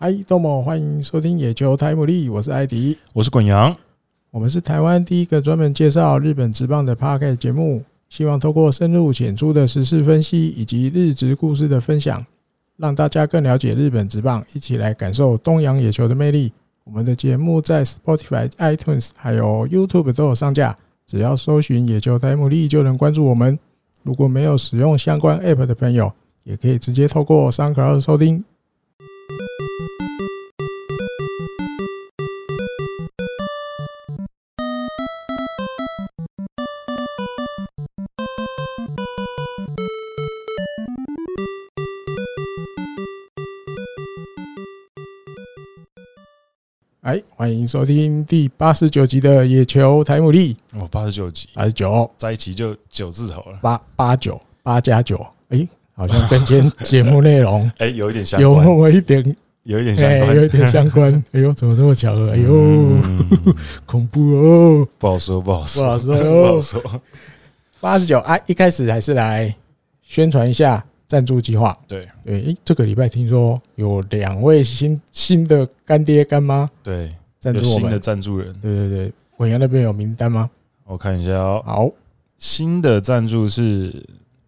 [0.00, 3.74] 嗨，どうも，欢迎收听野球台姆利，我是艾迪，我是滚阳，
[4.30, 12.26] 我们是台湾第一个专门介绍日本职棒的 Podcast 节目，希望透过深入浅出的时事分析以及日职故事的分享，
[12.76, 16.52] 让大家更了解日本职棒，一起来感受东洋野球的魅力。
[16.84, 23.58] 我们的节目在 Spotify、iTunes 还有 YouTube 都有上架，只要搜寻野球台姆利就能关注我们。
[24.02, 26.12] 如果没有使用相关 App 的朋友，
[26.44, 28.44] 也可以直接透过 SoundCloud 收听。
[47.41, 50.55] 欢迎收听第八十九集的野球台姆利。
[50.73, 53.57] 哦，八十九集，八十九，在一起就九字头了。
[53.63, 61.11] 八八九八加九，哎，好像跟今天节目内容 哎有一点相关，有那么一点，有一点相关，有一点相关。
[61.33, 62.29] 哎呦，怎么这么巧合？
[62.29, 63.01] 哎呦，
[63.87, 64.87] 恐怖哦！
[64.99, 67.01] 不好说，不好说，不好说，不好说。
[67.79, 69.51] 八十九，啊，一开始还是来
[70.03, 70.85] 宣传一下。
[71.07, 77.81] 赞助计划，对对，诶，这个礼拜听说有两位新新的干爹干妈，对，赞助我们。
[77.81, 80.49] 新的赞助人，对对对，文阳那边有名单吗？
[80.85, 81.91] 我看一下哦，好，
[82.37, 83.93] 新的赞助是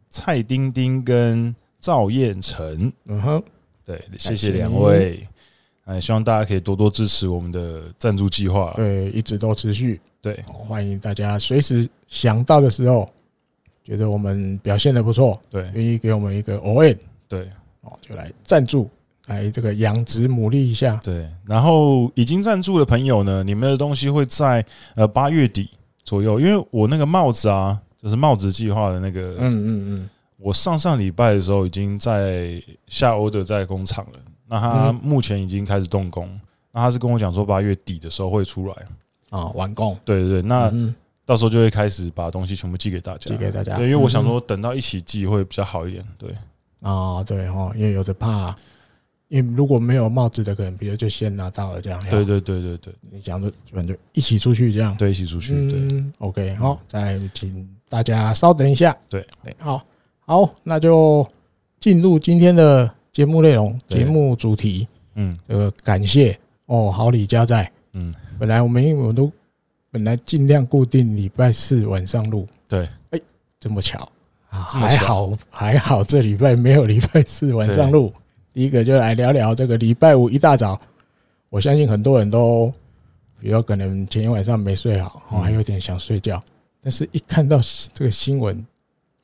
[0.09, 3.43] 蔡丁丁跟赵彦成，嗯哼，
[3.83, 5.27] 对，谢谢两位，
[5.83, 13.09] 哎，希望大家可以多多支持我们的赞助计划，对，一直都持续，对，欢迎大家随时想到的时候。
[13.85, 17.49] 觉得我们表现的不错，对，愿意给我们一个 ON，对，
[17.81, 18.89] 哦，就来赞助，
[19.27, 21.29] 来这个养殖牡蛎一下，对。
[21.45, 25.69] 然后已经赞助的朋友呢，你们的东西会在呃八月底
[26.03, 36.27] 左右，因为我那个帽子啊，就是帽子计划的那个，嗯嗯嗯，我上上礼拜的时候已经在下 order 在工厂了，那他目前已经开始动工，
[36.71, 38.75] 那他是跟我讲说八月底的时候会出来
[39.29, 40.71] 啊，完工，对对对，那。
[41.25, 43.77] 到时候就会开始把东西全部寄给大家，寄给大家。
[43.77, 46.05] 对，因为我想说等到一起寄会比较好一点。
[46.17, 46.29] 对，
[46.81, 48.53] 啊，对哦，因为有的怕，
[49.33, 51.99] 因为如果没有帽子的，可能比如就先拿到了这样。
[52.09, 54.95] 对对对对对，你讲的基本就一起出去这样。
[54.95, 55.53] 对，一起出去。
[55.71, 58.95] 对，OK，好，再请大家稍等一下。
[59.09, 59.83] 对对，好，
[60.19, 61.27] 好，那就
[61.79, 64.87] 进入今天的节目内容，节目主题。
[65.15, 67.69] 嗯，这个感谢哦，好礼加在。
[67.93, 69.31] 嗯，本来我们因为我都。
[69.91, 73.21] 本来尽量固定礼拜四晚上录，对，哎，
[73.59, 73.99] 这么巧
[74.49, 78.11] 啊，还好还好，这礼拜没有礼拜四晚上录。
[78.53, 80.79] 第一个就来聊聊这个礼拜五一大早，
[81.49, 82.71] 我相信很多人都，
[83.39, 86.41] 比如可能前一晚上没睡好，哦，还有点想睡觉，
[86.81, 87.59] 但是一看到
[87.93, 88.65] 这个新闻，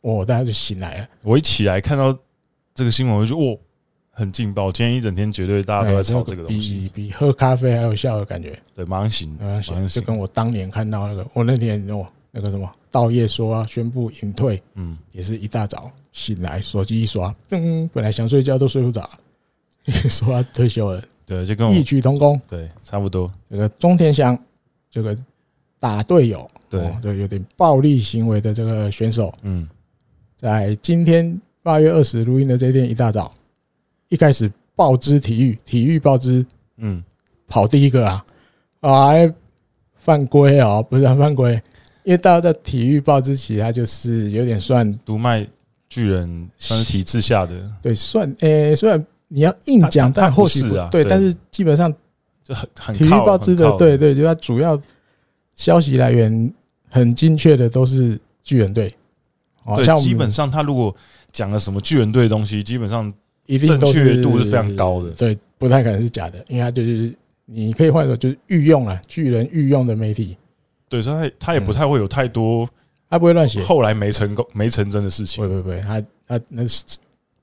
[0.01, 1.07] 哦，大家就醒来了。
[1.21, 2.17] 我一起来看到
[2.73, 3.57] 这个新闻，我就哦。
[4.11, 8.59] 很劲爆，今天一整天绝对大家都在炒这个东西，比比喝咖啡还有笑的感觉。
[8.75, 19.09] 对，马上醒，马上醒，就跟我当年看到那个，我那天哦，那个什么，稻叶说要宣布隐退，嗯，也是一大早醒来，手机一刷，噔，本来想睡觉都睡不着，
[20.09, 23.31] 说要退休了，对，就跟我异曲同工，对，差不多。
[23.49, 24.37] 这个中田翔，
[24.89, 25.17] 这个
[25.79, 29.67] 打队友，对，这有点暴力行为的这个选手，嗯，
[30.37, 33.33] 在今天八月二十录音的这一天一大早。
[34.07, 36.43] 一开始报知体育，体育报知，
[36.77, 37.03] 嗯，
[37.47, 38.25] 跑第一个啊，
[38.79, 39.11] 啊，
[39.97, 41.61] 犯规哦，不是犯规，
[42.09, 45.47] 因为大家在体育报之前，他就是有点算读卖
[45.87, 47.53] 巨人，算是体制下的，
[47.83, 51.93] 对，算，诶、欸，虽然你要硬讲，但或许啊，对，但是基本上
[52.43, 54.81] 就很很体育报之的，对对，就它主要
[55.53, 56.51] 消息来源
[56.89, 58.91] 很精确的都是巨人队，
[59.63, 60.95] 好像基本上他如果
[61.31, 63.11] 讲了什么巨人队的东西，基本上。
[63.45, 67.11] 一定正确度是非常高的，对，不太可能是假的，因为他就是
[67.45, 70.37] 你可以换说就是御用了巨人御用的媒体，
[70.89, 72.67] 对，所以他他也不太会有太多，
[73.09, 76.63] 他不会乱写，后来没成功没成真的事情，不不不，他他那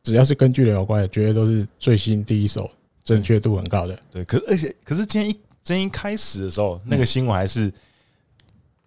[0.03, 2.71] 只要是跟巨人有关的，绝对都是最新第一手，
[3.05, 5.33] 正确度很高的，对，可而且可是今天一
[5.63, 7.73] 今天一开始的时候，那个新闻还是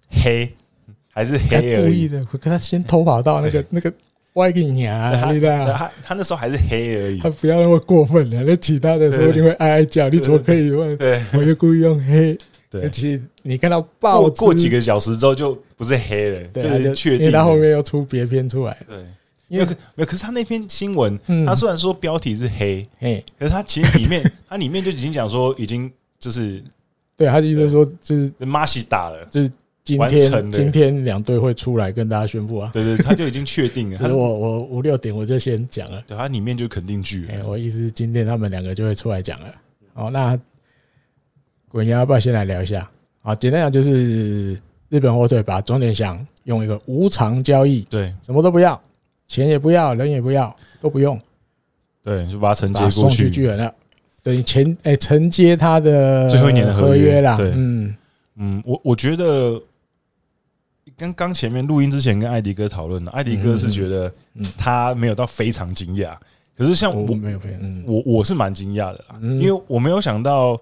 [0.10, 0.52] 黑，
[1.12, 3.92] 还是黑而已的，可他先偷跑到那个那个。
[4.34, 5.12] 歪给你啊！
[5.32, 5.74] 对吧？
[5.76, 8.44] 他他那时候还是黑而已，他不要那么过分了。
[8.44, 10.96] 那其他的时候你会哀哀叫，你怎么可以问？
[10.98, 12.38] 对，我就故意用黑。
[12.70, 17.32] 对，其实你看到爆过几个小时之后就不是黑了，就是确定。
[17.32, 18.78] 他后面又出别篇出来。
[18.88, 18.98] 对，
[19.48, 26.64] 因为没有，可是他那篇新闻，他虽然说标题是黑，哎，可是他其实里面， 他里面就已经讲说，已经就是，
[27.18, 29.52] 对，他的意思说就是马西打了，就是。
[29.86, 33.98] 今天今天两队会出来跟大家宣布啊，对对，他就已经确定了。
[33.98, 37.28] 他说我我五六点我就先讲了，对，他里面就肯定句。
[37.32, 39.48] 哎，我意思是今天他们两个就会出来讲了。
[39.96, 40.40] 哦，那
[41.72, 42.90] 滚要不要先来聊一下？
[43.22, 44.54] 啊，简单讲就是
[44.90, 48.82] 日本火腿把中田翔用一个无偿交易，对，什么都不要，
[49.28, 51.20] 钱也不要，人也不要，都不用，
[52.02, 53.30] 对，就把他承接过去，送去。
[53.30, 53.72] 巨人了，
[54.24, 57.38] 等于前哎承接他的最后一年的合约啦。
[57.38, 57.96] 对，嗯。
[58.38, 59.62] 嗯，我我觉得
[60.98, 64.12] 跟刚前面录音之前跟艾迪哥讨论的，艾迪哥是觉得
[64.58, 66.16] 他没有到非常惊讶，
[66.58, 67.40] 可是像我没有，
[67.86, 70.60] 我我是蛮惊讶的啦，因为我没有想到。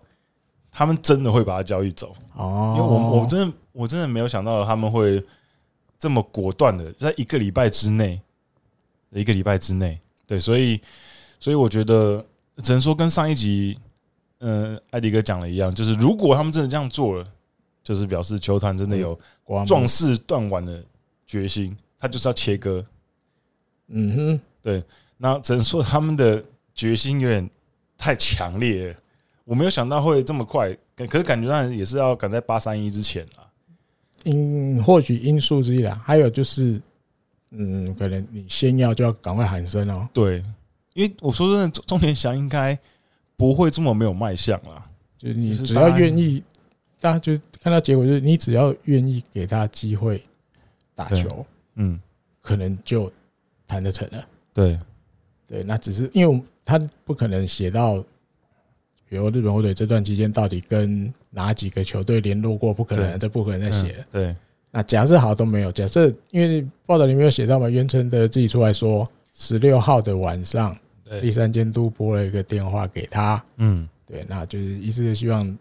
[0.78, 5.26] 他们真的会把他交易走哦，因为我我真的我真的没有想到他们会
[5.98, 8.22] 这么果断的，在一个礼拜之内，
[9.10, 10.80] 一个礼拜之内，对，所以
[11.40, 12.24] 所以我觉得
[12.58, 13.76] 只能说跟上一集，
[14.38, 17.26] 嗯，艾迪哥讲的一样，就是如果他们真的这样做了，
[17.84, 19.20] 就是表示球团真的有
[19.66, 20.84] 壮士断腕的
[21.26, 22.86] 决心，他就是要切割。
[23.88, 24.84] 嗯哼，对，
[25.18, 26.46] 那只能说他们的
[26.76, 27.50] 决心有点
[27.98, 28.96] 太强烈了。
[29.48, 33.50] 我没有想到会这么快，可是感觉上也是要赶在八三一之前了。
[34.26, 36.82] 因或许因素之一啦，还有就是，
[37.52, 40.06] 嗯，可能你先要就要赶快喊声哦。
[40.12, 40.44] 对，
[40.96, 42.78] 因为我说真的，中田翔应该
[43.38, 44.84] 不会这么没有卖相啦。
[45.18, 46.44] 就是你只要愿意，
[47.00, 50.22] 大家就看到结果，就是你只要愿意给他机会
[50.94, 51.46] 打球，
[51.76, 51.98] 嗯，
[52.42, 53.10] 可能就
[53.66, 54.28] 谈得成了。
[54.54, 54.78] 对，
[55.48, 58.04] 对，那只是因为他不可能写到。
[59.10, 62.74] 比如日本火腿这段期间到底跟哪几个球队联络过？
[62.74, 64.06] 不可能，这不可能再写了。
[64.12, 64.36] 对，
[64.70, 70.76] 那假设好都没有，假设因为报道里面有写到嘛，袁成德自己出来说，十六号的晚上，
[71.22, 73.42] 第三监督拨了一个电话给他。
[73.58, 75.58] 嗯，对，那就是意思是希望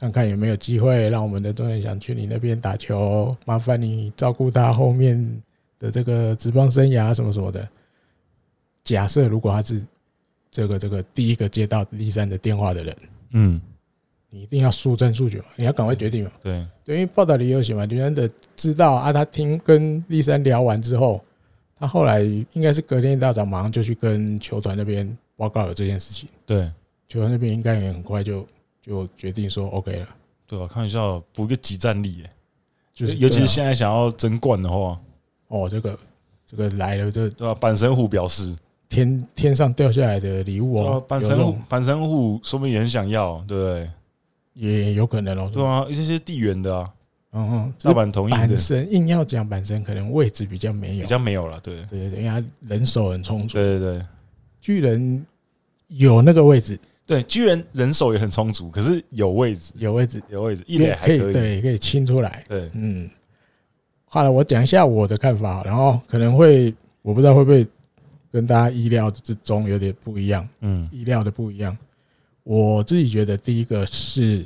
[0.00, 5.42] 看看有没有机会让我们的中田翔去你那边打球，麻烦你照顾他后面
[5.78, 7.68] 的这个职棒生涯什么什么的。
[8.82, 9.86] 假设如果他是。
[10.52, 12.96] 这个这个第一个接到栗山的电话的人，
[13.30, 13.58] 嗯，
[14.28, 16.30] 你一定要速战速决嘛，你要赶快决定嘛。
[16.42, 21.24] 对，对，因为报道里有写嘛，栗山的知道啊，他听跟立山聊完之后，
[21.74, 26.28] 他后来应该是隔天一大早马上就去跟球团那边报告了这件事情。
[26.44, 26.70] 对，
[27.08, 28.46] 球团那边应该也很快就
[28.82, 30.08] 就决定说 OK 了。
[30.46, 32.22] 对啊，开玩笑，补一个即战力，
[32.92, 35.00] 就是尤其是现在想要争冠的话，
[35.48, 35.98] 哦，这个
[36.46, 37.54] 这个来了，这对吧？
[37.54, 38.54] 板神虎表示。
[38.92, 43.90] 天天上掉下来的礼物哦，板神虎，阪神虎说明也很想要，对不对？
[44.52, 46.90] 也有可能哦，对啊，一些些地缘的啊，
[47.32, 48.36] 嗯嗯，大阪同意的。
[48.36, 51.76] 板神硬要讲板神，可能位置比较没有，比较没有了，对。
[51.86, 54.06] 对对，因为他人手很充足，对对对，
[54.60, 55.24] 巨人
[55.88, 63.08] 有那个位置，对，巨人人手也很充足，可是有位置，有位置，有位置，一垒还可以，对，可以清出来，对，嗯。
[64.04, 67.66] 好了，我讲一下我的看法，然后可能会，我不知道会不会。
[68.32, 71.76] 跟大家意料之中有点不一样，嗯，意料的不一样。
[72.44, 74.38] 我自己觉得，第一个是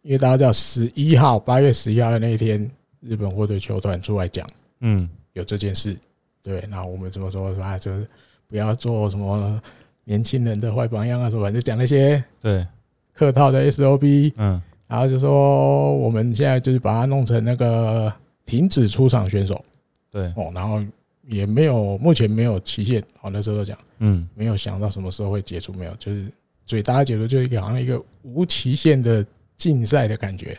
[0.00, 2.68] 因为大家知道十一号八月十一号的那一天，
[3.00, 4.46] 日本火腿球团出来讲，
[4.80, 5.94] 嗯，有这件事，
[6.42, 7.54] 对，那我们怎么说？
[7.54, 8.08] 说就是
[8.48, 9.60] 不要做什么
[10.04, 12.66] 年轻人的坏榜样啊，什么就讲那些对
[13.12, 18.10] 客套的 SOP，嗯，然后就说我们现在就是把它弄成那个
[18.46, 19.62] 停止出场选手，
[20.10, 20.82] 对，哦，然后。
[21.26, 23.02] 也没有，目前没有期限。
[23.18, 26.30] 好，那时候讲，嗯，没有想到什么时候会结束，没有，就是
[26.66, 29.24] 所以大家解读就是一个好像一个无期限的
[29.56, 30.58] 竞赛的感觉。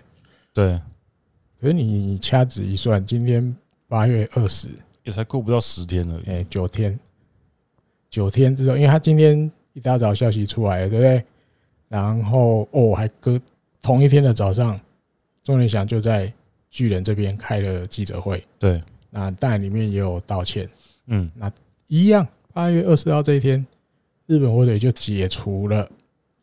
[0.53, 0.79] 对，
[1.59, 3.55] 可是你掐指一算，今天
[3.87, 4.69] 八月二十，
[5.03, 6.97] 也才过不到十天了，哎，九天，
[8.09, 11.23] 九天之后，因为他今天一大早消息出来了，对不对？
[11.87, 13.39] 然后哦，还隔
[13.81, 14.79] 同一天的早上，
[15.43, 16.33] 钟连祥就在
[16.71, 18.81] 巨人这边开了记者会，对。
[19.17, 20.69] 那当然里面也有道歉，
[21.07, 21.49] 嗯，那
[21.87, 23.65] 一样，八月二十号这一天，
[24.25, 25.89] 日本火腿就解除了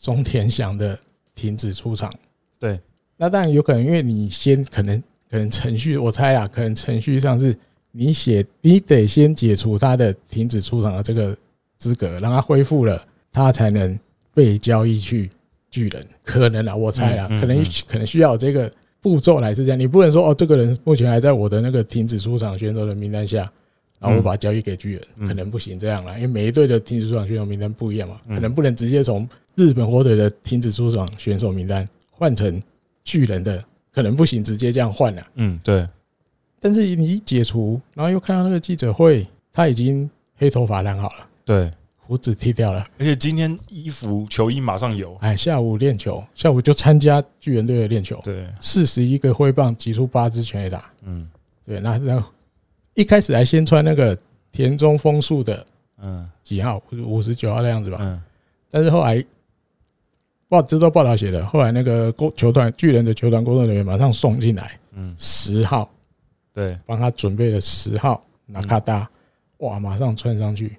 [0.00, 0.98] 中田翔的
[1.34, 2.10] 停止出场。
[2.58, 2.80] 对，
[3.18, 4.98] 那当然有可能，因为你先可能
[5.30, 7.54] 可能程序，我猜啊，可能程序上是
[7.90, 11.36] 你写，你得先解除他的停止出场的这个
[11.76, 14.00] 资格，让他恢复了，他才能
[14.32, 15.28] 被交易去
[15.70, 16.02] 巨人。
[16.24, 18.72] 可能啊，我猜啊，可能可能需要这个。
[19.02, 23.38] 步骤来是这样，你不能说哦，这个人目前还在我的那个停止出场选手的名单下，
[23.98, 32.62] 然后我把他交易给巨人，可能不行这样啦，因为每一队的停止出场选手名单不一样嘛，可能不能直接从日本火腿的停止出场选手名单换成
[33.04, 35.26] 巨人的，可能不行，直接这样换了。
[35.34, 35.86] 嗯，对。
[36.60, 41.26] 但是你一解除，然后又看到那个记者会，他已经黑头发染好了。
[41.44, 41.68] 对。
[42.04, 45.16] 胡子剃掉了，而且今天衣服球衣马上有。
[45.20, 48.20] 哎，下午练球，下午就参加巨人队的练球。
[48.24, 50.92] 对，四十一个挥棒击出八支全垒打。
[51.04, 51.30] 嗯，
[51.64, 52.22] 对，那那
[52.94, 54.18] 一开始还先穿那个
[54.50, 55.64] 田中丰树的，
[56.02, 57.98] 嗯，几号五十九号的样子吧。
[58.00, 58.20] 嗯，
[58.68, 59.24] 但是后来
[60.48, 61.46] 报这都报道写的。
[61.46, 65.88] 后来那个工球团巨人的球团工作人员马上送进来，嗯，十号，
[66.52, 69.08] 对，帮他准备了十号纳卡达，
[69.58, 70.76] 哇，马上穿上去。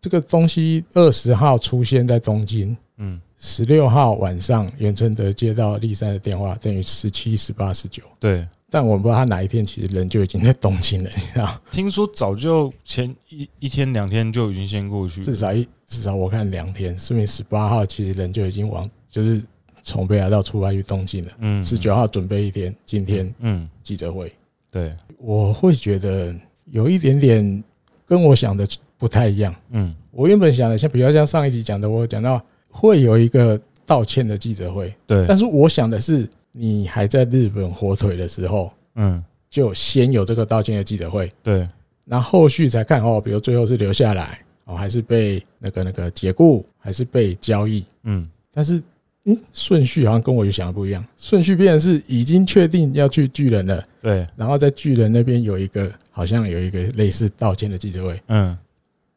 [0.00, 8.46] 这个东西二十号出现在东京，嗯，十六号晚上袁成德接到立山的电话，等于十七、十八、十九，对。
[8.72, 11.60] 但我们不知道他哪一天其实人就已经在东京了，你知道？
[11.72, 19.42] 听说早就前一一天两天就已经先过去，至少一至少我看两天，说明十八号其实人就已经往就是
[19.82, 21.32] 从北海道出发去东京了。
[21.40, 24.32] 嗯，十九号准备一天，今天嗯记者会，
[24.70, 26.32] 对，我会觉得
[26.66, 27.64] 有一点点
[28.06, 28.64] 跟我想的
[29.00, 29.52] 不太一样。
[29.70, 36.28] 嗯，我原本想的像比较像上一集讲的，我讲到会有一个道歉的记者会，对，但是我想的是。
[36.52, 41.64] 你还在日本火腿的时候，嗯，就先有这个道歉的记者会，对，
[42.04, 48.82] 然后后续才看哦，比如最后是留下来哦，还是被那个那个解雇，还是被交易，嗯，但是
[49.26, 58.58] 嗯，顺序好像跟我有想的不一样，顺序变成是已经确定要去巨人了，对，然后在巨人那边有一个好像有一个类似道歉的记者会，嗯，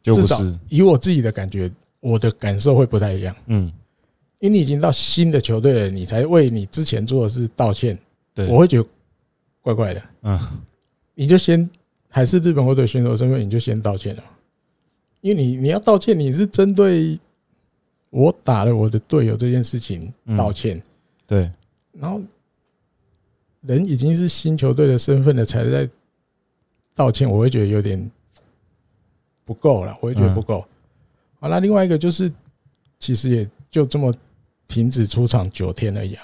[0.03, 3.71] 就不是以我自己的感觉，我的感受会不太一样，嗯。
[4.39, 7.97] 因为你已经到新的球队了，你才为你之前做的事道歉，
[8.33, 8.85] 对，我会觉得
[9.61, 10.03] 怪怪的。
[10.23, 10.37] 嗯，
[11.15, 11.69] 你就先
[12.09, 14.23] 还是日本火腿选手身份，你就先道歉了。
[15.21, 17.17] 因为你你要道歉，你是针对
[18.09, 20.83] 我打了我的队友这件事情道歉，
[21.25, 21.49] 对。
[21.93, 22.21] 然后
[23.61, 25.89] 人已经是新球队的身份了，才在
[26.93, 28.11] 道歉，我会觉得有点
[29.45, 30.65] 不够了，我也觉得不够。
[31.39, 32.31] 好，那另外一个就是，
[32.99, 34.13] 其实也就这么。
[34.65, 36.23] 停止出场九天而已啊！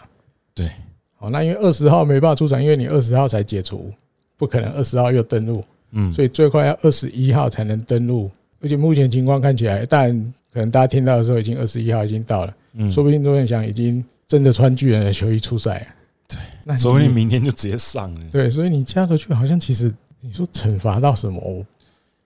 [0.55, 0.71] 对，
[1.17, 3.91] 好，那因为二十号没办法出场，因为你二十号才解除，
[4.37, 8.31] 不可能二十号又登录，嗯，所以最快要二十一号才能登录。
[8.61, 10.09] 而且目前情况看起来，但
[10.51, 15.93] 可能大家听到的时候已经二十一号已经到了，嗯，说不定周彦翔已经真的穿巨人的球衣出赛，
[16.27, 18.21] 对，那说不定明天就直接上了。
[18.31, 21.65] 对，所以你加头去好像其实你说惩罚到什么？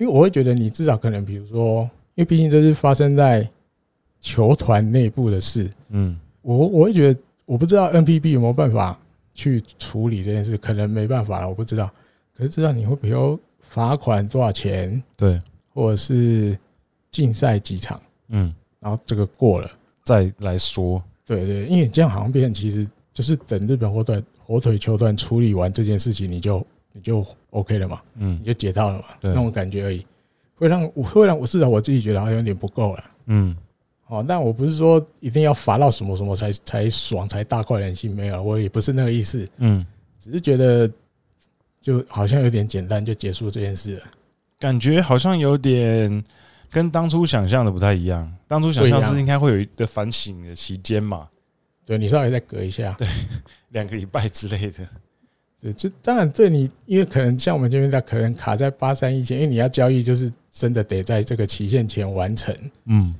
[0.03, 1.81] 因为我会觉得你至少可能，比如说，
[2.15, 3.47] 因为毕竟这是发生在。
[4.25, 8.97] 球团内部的事，嗯，我我会觉得，我不知道 NPB 有没有办法
[9.33, 11.91] 去处理这件事，可能没办法了，我不知道。
[12.33, 15.41] 可是知道你会比如罚款多少钱，对，
[15.73, 16.57] 或者是
[17.11, 19.69] 禁赛几场，嗯，然后这个过了
[20.05, 30.05] 再来说，对对，因为这样好像变成其实就是等日本火腿火腿球团处理完这件事情，你就你就 OK 了嘛，嗯，你就解套了嘛，那种感觉而已，
[30.55, 33.57] 会让我会让我至少我自己觉得好像有点不够了，嗯。
[34.07, 39.49] 哦，但我不是说一定要罚到什么什么才才爽才大快人心，没有，我也不是那个意思。
[39.57, 39.83] 嗯，
[40.19, 40.91] 只是觉得
[41.81, 44.03] 就好像有点简单就结束这件事了，
[44.59, 46.23] 感觉好像有点
[46.69, 48.31] 跟当初想象的不太一样。
[48.45, 51.27] 当初想象是应该会有一个反省的期间嘛？
[51.83, 53.07] 对，你稍微再隔一下，对，
[53.69, 54.87] 两个礼拜之类的。
[55.63, 62.53] 对，就当然对你，因为可能像我们这边，他可能卡在八三一前，因为你要交易，就是真的得在这个期限前完成。
[62.85, 63.15] 嗯。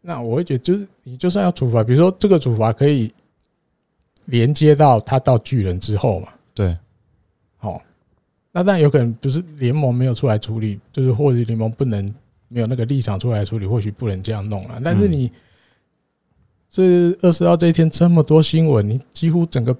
[0.00, 3.12] 那我会觉得，就是你就算要处罚，比如说这个处罚可以
[4.26, 6.28] 连接到他到巨人之后嘛？
[6.54, 6.74] 对，
[7.56, 7.82] 好，
[8.52, 12.14] 那当然有可能不是联盟没有出来处理，就是或者联盟不能
[12.46, 14.80] 没有那个立场出来处理，或许不能这样弄了。
[14.82, 15.30] 但是你
[16.70, 19.76] 这二十号这一天这么多新闻，你几乎整个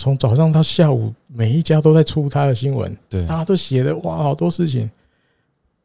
[0.00, 4.90] 从早上到下午，每一家都在出他的新闻，对，大家都写的哇，好多事情，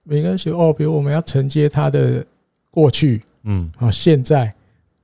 [0.04, 2.26] 每个人写哦，比如我们要承接他的
[2.72, 3.22] 过去。
[3.44, 4.54] 嗯，啊，现在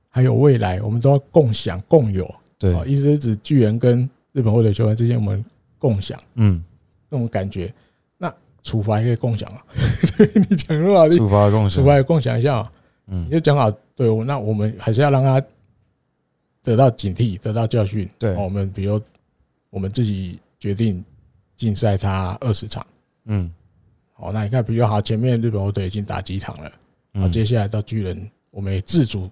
[0.08, 2.26] 还有未来，我们都要共享共有。
[2.56, 5.44] 对，啊意思是指巨人跟日本或者球员之间，我们
[5.78, 6.18] 共享。
[6.36, 6.64] 嗯，
[7.10, 7.70] 那种感觉，
[8.16, 9.62] 那处罚也可以共享啊。
[10.48, 11.06] 你讲多少？
[11.14, 12.56] 处罚共享，处罚也共享一下。
[12.56, 12.72] 啊
[13.08, 15.42] 嗯，你就讲好，对，那我们还是要让他
[16.62, 18.08] 得到警惕，得到教训。
[18.18, 19.00] 对，我们比如
[19.70, 21.04] 我们自己决定
[21.56, 22.86] 禁赛他二十场。
[23.24, 23.52] 嗯，
[24.12, 26.72] 好，那你看，比如好，前面日本火腿已经打几场了。
[27.14, 29.30] 好，接下来到巨人，我们也自主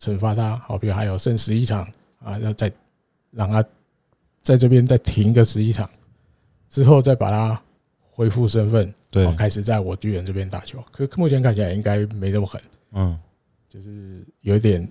[0.00, 0.56] 惩罚他。
[0.56, 1.86] 好，比如还有剩十一场
[2.20, 2.72] 啊，要再
[3.30, 3.64] 让他
[4.42, 5.88] 在这边再停个十一场，
[6.68, 7.60] 之后再把他
[8.10, 10.82] 恢复身份，对，开始在我巨人这边打球。
[10.90, 12.60] 可目前看起来应该没那么狠，
[12.92, 13.18] 嗯，
[13.68, 14.88] 就是有一点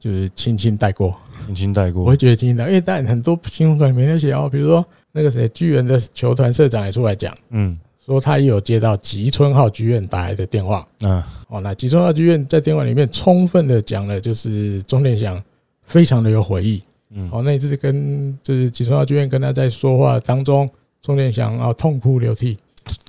[0.00, 1.16] 就是轻轻带过，
[1.46, 2.02] 轻轻带过。
[2.02, 7.78] 我会觉得轻轻带，因为但很多新闻里面那些哦，比如说那个谁，巨人的球团社长也出来讲，嗯。
[8.02, 15.38] 说他也有接到吉村浩剧院打来的电话，嗯，哦，那吉村浩剧院在电话里面充分的讲了，就是钟殿祥
[15.84, 20.68] 非常的有悔意，嗯，哦，那一次跟就是吉村浩剧院跟他在说话当中，
[21.02, 22.56] 钟殿祥啊痛哭流涕，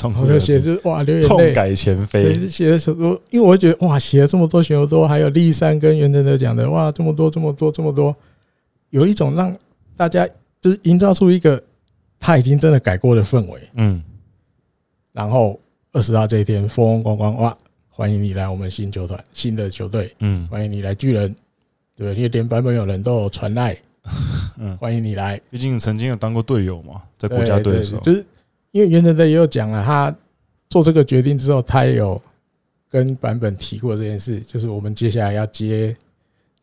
[0.03, 2.37] 我就写就哇流眼泪，痛改前非。
[2.47, 8.15] 写的时候，因为我觉得哇，写了这么多写了多，还有立三跟袁成德讲的哇，这么多这么多这么多，
[8.89, 9.55] 有一种让
[9.95, 10.27] 大家
[10.59, 11.61] 就是营造出一个
[12.19, 13.61] 他已经真的改过的氛围。
[13.75, 14.01] 嗯，
[15.11, 15.59] 然后
[15.91, 17.57] 二十号这一天风风光光哇，
[17.89, 21.35] 欢迎你来我们新球团新的球队，嗯，欢迎你来巨人，
[21.95, 22.15] 对不对？
[22.15, 23.77] 因为连版本有人都有传来。
[24.57, 25.39] 嗯，欢迎你来。
[25.49, 28.25] 毕竟曾经有当过队友嘛，在国家队的时候，就是
[28.71, 30.15] 因为袁成德也有讲了，他
[30.69, 32.21] 做这个决定之后，他也有
[32.89, 35.95] 跟版本提过这件事，就是我们接下来要接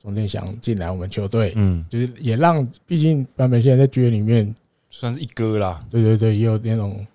[0.02, 4.54] 钟建祥进来我们球队，嗯，就是也让，毕竟版本现在在剧院里面
[4.90, 7.06] 算是一哥啦，对对对，也有那种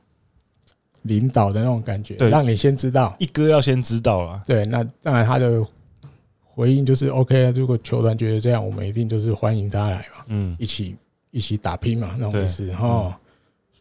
[1.04, 3.16] 领导的那种感觉，对，让你先知道。
[3.20, 5.66] 一哥要先知道啊，对，那当然他的。
[6.56, 10.96] 回应就是 OK 啊，如果球团觉得这样，我们一定就是欢迎他来嘛，嗯，一起
[11.32, 13.20] 一起打拼嘛，那种意思哈。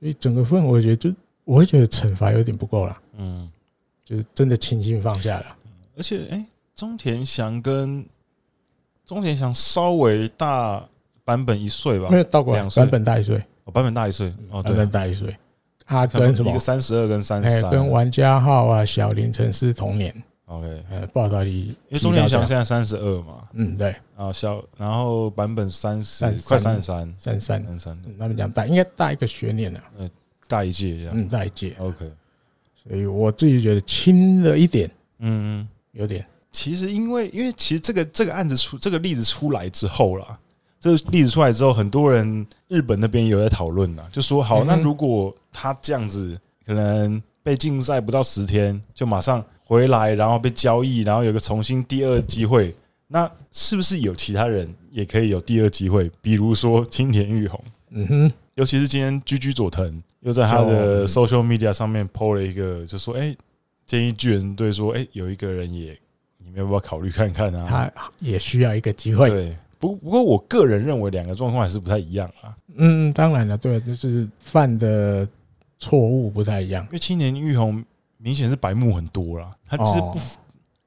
[0.02, 3.49] 所以整个氛围，我觉得就我会觉得惩罚有点不够了，嗯，
[4.04, 5.56] 就是真的轻轻放下了。
[5.97, 6.44] 而且，哎，
[6.75, 8.04] 中田翔跟
[9.06, 10.85] 中田翔稍微大
[11.25, 15.37] 版本一岁吧，没有到过两岁，版本大一岁，哦，版本大一岁，哦，版本大一岁。
[15.87, 16.50] 他跟什么？
[16.50, 20.12] 一个三十二跟三十三，跟玩家号啊，小林诚司同年。
[20.52, 30.11] OK，呃，报道里，因为钟田祥现在三十二嘛，嗯，对，然后小，然后版本三十，快三十三，三十三，三十三，他们讲大，应该大一个学年了，呃，
[30.49, 32.11] 大一届这样，嗯，大一届，OK，
[32.75, 34.90] 所以我自己觉得轻了一点，
[35.21, 36.23] 嗯嗯，有点。
[36.50, 40.38] 其实因为因为其实这个这个案子出这个例子出来之后啦，
[40.78, 49.42] 这个例子出来之后，很多人日本那边有在讨论呐，就说好，那如果他这样子，可能被禁赛不到十天，就马上。
[49.73, 52.75] 回来，然后被交易，然后有个重新第二机会，
[53.09, 56.11] 那是不是有其他人也可以有第二机会？
[56.21, 63.35] 比如说青田玉红，嗯哼，尤其是今天居居佐藤又在他的 social media 上面 po 了一个，就说：“哎，
[63.87, 65.99] 建议巨人队说，哎，有一个人也，
[66.37, 67.67] 你们要不要考虑看看啊？
[67.67, 72.54] 他也需要一个机会。”对，不不过我个人认为两个状况还是不太一样啊。
[72.76, 75.26] 嗯，当然了，对，就是犯的
[75.78, 77.82] 错误不太一样，因为青田玉红。
[78.23, 80.39] 明显是白目很多啦，他是不服，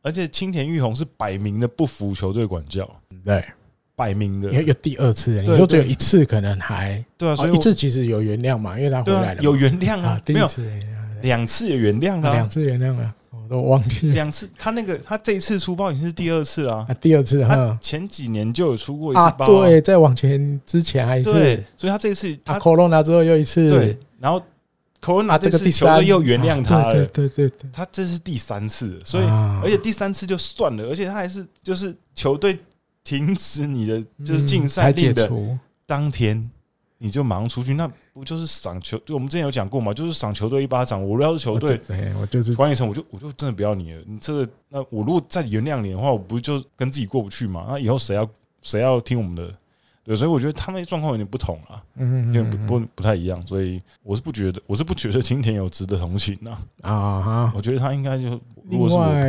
[0.01, 2.89] 而且青田玉红是摆明的不服球队管教，
[3.25, 3.43] 对，
[3.93, 10.47] 摆明的，因为有第二次，你说只有一次可能还对啊，所以一次其实有原谅嘛，因为他回来了，有原谅啊，没有
[11.23, 14.13] 两次也原谅了，两次原谅了，我都忘记了。
[14.13, 21.31] 两次，他那个他这一次出包已经是第二次了，第二次他，前几年就有出过一次包，对，在往前之前还一次，
[21.75, 24.41] 所以他这一次他 Corona 之后又一次，对，然后。
[25.05, 29.23] Corona 这次球队又原谅他了，对对对对，他这是第三次，所以
[29.61, 32.57] 而且第三次就算了，而且他还是就是球队
[33.03, 35.29] 停止你的就是禁赛令的
[35.85, 36.49] 当天，
[36.97, 38.97] 你就马上出去，那不就是赏球？
[39.05, 41.07] 就我们之前有讲过嘛，就是赏球队一巴掌。
[41.07, 41.79] 我要是球队，
[42.19, 44.01] 我就是管理层，我就我就真的不要你了。
[44.07, 47.65] 你这个，那我如果再原谅你的话，我不就跟自己过不去嘛？
[47.69, 48.27] 那以后谁要
[48.63, 49.53] 谁要听我们的？
[50.05, 59.23] 对，所以我觉得他们状况有点不同啊，嗯，因为不不不太一样，所以我是不觉得，我是不觉得青田有值得同情的啊哈，我觉得他应该就另外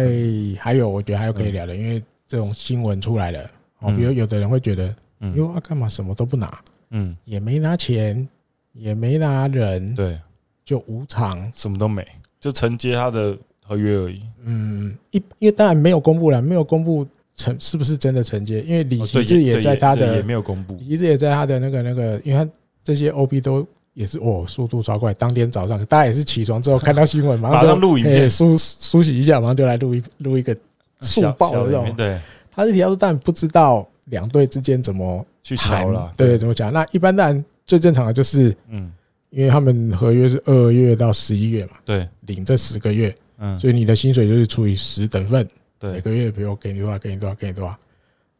[0.61, 6.61] 还有，我觉得还有可以聊的，因为这种新闻出来了，哦，比如有的人会觉得，嗯，哟，他干嘛什么都不拿，
[6.91, 8.29] 嗯，也没拿钱，
[8.75, 10.21] 也没拿人，对，
[10.62, 12.07] 就无偿，什么都没，
[12.39, 17.07] 就承接他的合约而已，嗯，一因为当然没有公布了，没有公布。
[17.37, 18.62] 承是不是真的承接？
[18.62, 20.75] 因为李奇志也在他的，也没有公布。
[20.81, 22.51] 李奇志也在他的那个那个，因为他
[22.83, 25.12] 这些 OB 都也是哦，速度超快。
[25.14, 30.57] 当天早上，大家也是起床之后看到新闻，马上录影片，梳梳洗一下，马上就来录一录一个
[31.01, 31.94] 速报的那种。
[31.94, 32.18] 对，
[32.51, 36.11] 他是提到说，但不知道两队之间怎么去谈了。
[36.16, 36.72] 对，怎么讲？
[36.72, 38.90] 那一般当然最正常的就是，嗯，
[39.29, 45.46] 因为他们合约是二月到十一月嘛，对，领这十个月，嗯，所以你的薪水就是除以十等份。
[45.79, 47.77] 对，每个月比如给你多少，给你多少，给你多少。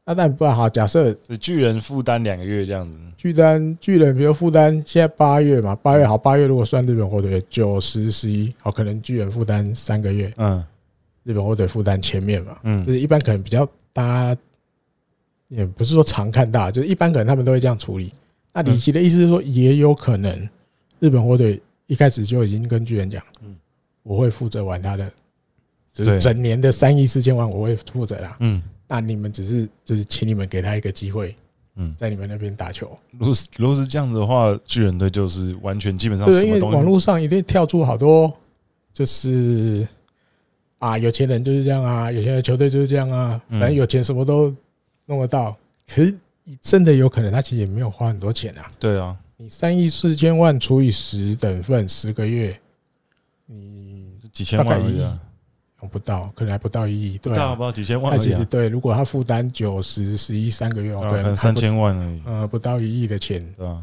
[0.09, 2.97] 那但不好，假设巨人负担两个月这样子。
[3.17, 10.33] 巨单巨人，比如负担现在八月嘛，八月好，八月如果算日本火腿九十十一，好，可能巨人负担三个月。
[10.37, 10.65] 嗯，
[11.25, 12.57] 日本火腿负担前面嘛。
[12.63, 14.41] 嗯，就是一般可能比较大家
[15.49, 18.13] 也不是说常看到，就是一般可能他们都会这样处理。
[18.53, 20.49] 那李琦的意思是说，也有可能
[21.01, 23.57] 日本火腿一开始就已经跟巨人讲，嗯，
[24.05, 25.11] 我会负责玩他的。
[25.97, 28.37] 就是整年的三亿四千万，我会负责啦。
[28.41, 31.35] 嗯，那你们只是就是请你们给他一个机会，
[31.77, 32.95] 嗯，在你们那边打球。
[33.13, 38.31] 如果是如果是这样子的话，巨人队就是完全基本上对，因为网络上一定跳出好多，
[38.93, 39.89] 就是
[40.79, 44.55] 啊，有钱人就是这样啊，有钱的球队就是这样啊，反正有钱什么都
[45.07, 45.57] 弄得到。
[45.89, 46.15] 可是
[46.61, 48.71] 真的有可能他其实也没有花很多钱啊。
[48.79, 52.55] 对啊，你三亿四千万除以十等份，十个月。
[53.49, 55.26] 你几千万而已啊，我
[55.89, 58.23] 不到，可能还不到一亿，对、啊，不到几千万而已、啊。
[58.23, 63.83] 其实对，如果他负担九十十一三个月，可能三千万而已，呃，不到一亿的钱，对啊，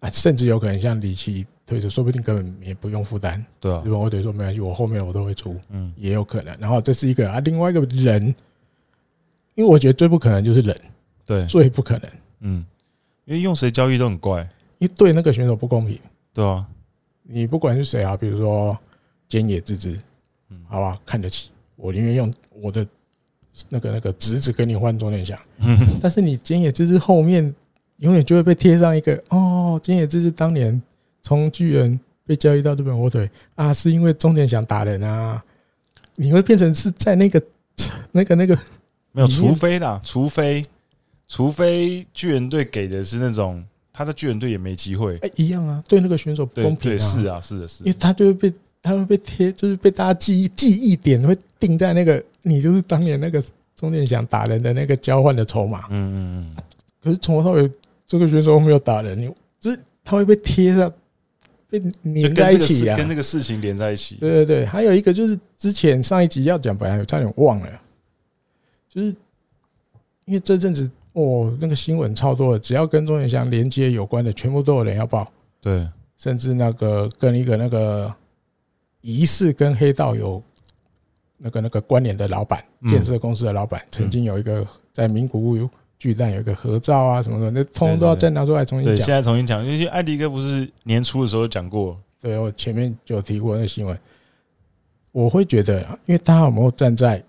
[0.00, 6.56] 啊，甚至有可能像李琦推出，说不定根本也不用负担，对啊，日本火腿说没关系，我后面我都会出，嗯，也有可能。
[6.58, 8.24] 然后这是一个啊，另外一个人，
[9.54, 10.76] 因为我觉得最不可能就是人，
[11.26, 12.64] 对，最不可能，嗯，
[13.26, 14.40] 因为用谁交易都很怪，
[14.78, 15.98] 因为对那个选手不公平，
[16.32, 16.64] 对啊，
[17.24, 18.78] 你不管是谁啊，比如说
[19.28, 19.98] 菅野智之。
[20.68, 21.50] 好吧，看得起。
[21.76, 22.86] 我，宁愿用我的
[23.68, 25.36] 那个那个侄子跟你换中田翔。
[26.00, 27.52] 但是你菅野之之后面
[27.98, 30.80] 永远就会被贴上一个哦，菅野之之当年
[31.22, 35.42] 从巨人被交易到日本火腿啊，是因为中田想打人啊，
[36.14, 37.42] 你会变成是在那个
[38.12, 38.56] 那个那个
[39.10, 40.62] 没有，除非啦，除非
[41.26, 48.52] 除非巨人队给的是那种他在巨人队也没机会，哎，一样啊，对那个选手不公平啊，是啊，是的，是，因为他就会被。
[48.82, 53.40] 他会被贴，就是被大家记忆记忆点会定在那个，你就是当年那个
[53.76, 55.86] 钟点想打人的那个交换的筹码。
[55.90, 56.62] 嗯嗯嗯。
[57.00, 57.70] 可是从头到尾，
[58.06, 60.92] 这个选手没有打人，你就是他会被贴上，
[61.70, 64.16] 被粘在一起啊，跟这个事情连在一起。
[64.16, 67.80] 对对对，还有一个就是之前上一集要讲，本来差点忘了，
[68.88, 69.14] 就是
[70.24, 75.30] 因为这阵子哦，那个新闻超多的，只要跟中田翔连接有关的，全部都有人要报。
[75.60, 78.12] 对，甚至那个跟一个那个。
[79.02, 80.42] 疑似跟黑道有
[81.36, 88.96] 那个那个关联的老板，建设公司的老板，曾经有一个在名古屋巨蛋有一个合照啊什么的，那通通都要再拿出来重新讲。
[88.96, 93.98] 对，现在重新讲，因为艾迪哥不是年初的时候讲过，对我前面就有提过那个新闻。
[95.12, 97.22] 我会觉得，因为他有没有站在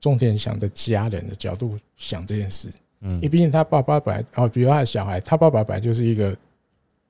[0.00, 2.70] 重点想的家人的角度想这件事？
[3.00, 6.36] 嗯，因为毕竟他爸爸本来哦，比如他的小孩，他爸爸本来就是一个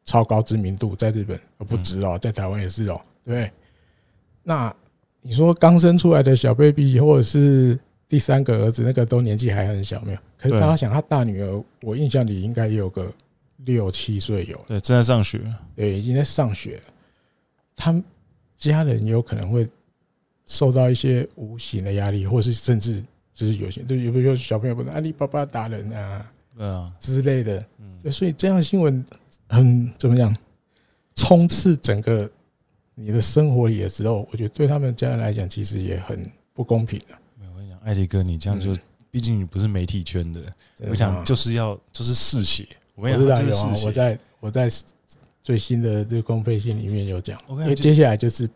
[0.04, 3.00] 超高知名度，在日本不止哦，在台湾也是哦。
[3.24, 3.50] 对，
[4.42, 4.74] 那
[5.20, 10.18] 你说刚生出来的小 baby，或者是第三个儿子，那个都年纪还很小，没有。
[10.36, 13.12] 可是大家想，他大女儿，我印象里应该也有个
[13.58, 15.40] 六七岁有，对，正在上学，
[15.76, 16.80] 对，已经在上学。
[17.76, 18.02] 他们
[18.56, 19.68] 家人有可能会
[20.46, 23.00] 受到一些无形的压力，或是甚至
[23.32, 29.04] 就是有些，就有没有小朋友不能，阿里巴巴打人啊，对啊之类的，嗯，所以这样的新闻
[29.48, 30.34] 很怎么讲，
[31.14, 32.28] 充斥整个。
[33.04, 37.18] 你的生活里的时候，我觉得对他们家人来讲，其实也很不公平的。
[37.38, 38.76] 没有，我跟你讲，艾迪哥，你这样就，
[39.10, 40.40] 毕竟你不是媒体圈的，
[40.88, 42.66] 我想就是要就是嗜血。
[42.94, 43.86] 我跟你讲，就是嗜血。
[43.86, 44.68] 我在我在
[45.42, 48.48] 最新的这个公费信里面有讲，因为接下来就是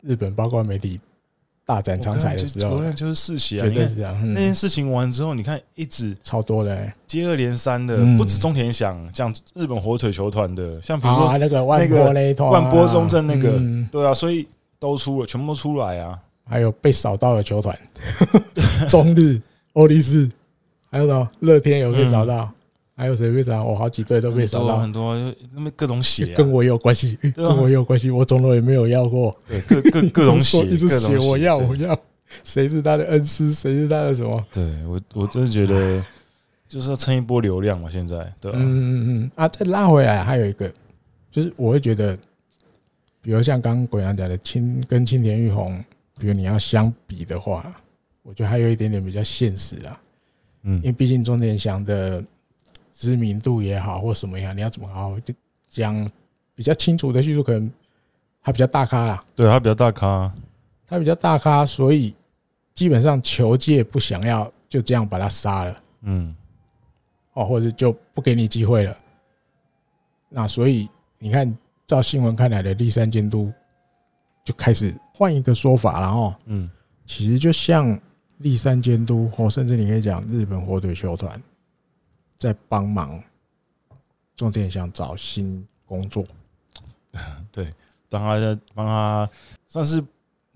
[0.00, 0.98] 日本包括媒体。
[1.64, 3.66] 大展长才的时候，就是世袭啊！
[3.66, 14.48] 你看那件事情完之后，你看一直超多的，接二连三的，不止中田翔，像日本火腿球团的，像比如说那个万波那万波中正那个，对啊，所以
[14.78, 16.18] 都出了，全部都出来啊！
[16.44, 17.78] 还有被扫到的球团，
[18.88, 19.40] 中日、
[19.74, 20.28] 欧力士，
[20.90, 21.30] 还有什么？
[21.40, 22.50] 乐天有被扫到。
[23.02, 23.60] 还有谁被杀？
[23.60, 25.16] 我好几队都被杀到，很多，
[25.52, 28.08] 那么各种血，跟我有关系，跟我有关系。
[28.10, 31.98] 我从来也没有要过，对，各各各种血，一直血，我要，我要。
[32.44, 33.52] 谁是他的恩师？
[33.52, 34.46] 谁是他的什么？
[34.52, 36.00] 对我，我真的觉得
[36.68, 37.90] 就是要蹭一波流量嘛。
[37.90, 40.72] 现在，对吧，嗯嗯嗯啊，再拉回来，还有一个，
[41.28, 42.16] 就是我会觉得，
[43.20, 45.84] 比如像刚刚鬼阳讲的青跟青田玉红，
[46.20, 47.74] 比如你要相比的话，
[48.22, 50.00] 我觉得还有一点点比较现实啊。
[50.62, 52.22] 嗯，因为毕竟中田翔的。
[52.92, 55.16] 知名度也好，或什么样，你要怎么好好
[55.68, 56.08] 讲
[56.54, 57.42] 比较清楚的叙述？
[57.42, 57.70] 可能
[58.42, 60.32] 他比较大咖啦，对他比较大咖，
[60.86, 62.14] 他比较大咖，所以
[62.74, 66.36] 基本上球界不想要就这样把他杀了，嗯，
[67.32, 68.96] 哦，或者就不给你机会了。
[70.28, 73.50] 那所以你看，照新闻看来的立三监督
[74.44, 76.70] 就开始换一个说法了哦，嗯，
[77.06, 77.98] 其实就像
[78.38, 81.42] 立三监督，或甚至你可以讲日本火腿球团。
[82.42, 83.22] 在帮忙
[84.36, 86.24] 重点想找新工作，
[87.52, 87.72] 对，
[88.08, 89.30] 帮他帮他
[89.68, 90.02] 算是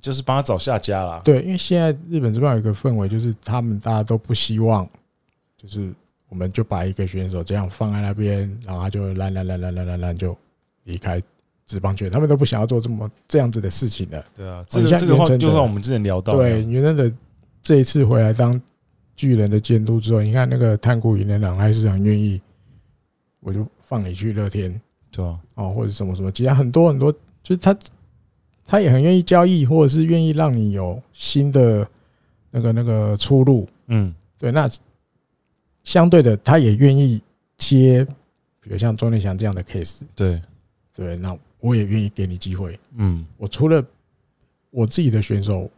[0.01, 1.21] 就是帮他找下家啦。
[1.25, 4.89] 对，因为现在日本这边有一个氛围，就是他们大家都不希望，
[5.57, 5.95] 就是
[6.29, 10.37] 我们就把一个选手这样放在那边，然后他就烂烂烂烂烂烂烂就
[10.83, 11.23] 离开
[11.65, 14.25] 职棒圈，他们都不想要做这么这样子的事情的。
[14.35, 17.13] 对啊，这个这个话就算我们之前聊到，对，原来的
[17.63, 18.61] 这一次回来当。
[19.17, 22.41] 巨人的监督之后，你看那个炭谷银仁朗还是很愿意，
[23.41, 27.11] 我就放你去乐天，对啊，哦，或者什么什么，其他很多很多，
[27.43, 27.77] 就是他
[28.65, 31.89] 他也很愿意交易，或者是愿意让你有新的
[32.51, 34.69] 那个那个出路，嗯，对，那
[35.83, 37.21] 相对的，他也愿意
[37.57, 38.05] 接，
[38.61, 40.43] 比如像钟丽祥这样的 case，对，
[40.95, 42.79] 对，那我也愿意给你机会。
[42.97, 43.83] 嗯，我除了
[44.71, 45.71] 我自己的选手，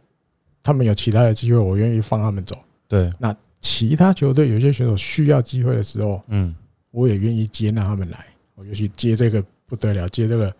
[0.61, 2.57] 他们有其他的机会，我愿意放他们走。
[2.89, 6.53] 对，那其他球队有些选手需要机会的时候，嗯，
[6.91, 8.25] 我也愿意接纳他们来。
[8.55, 10.53] 我就去接这个不得了，接这个，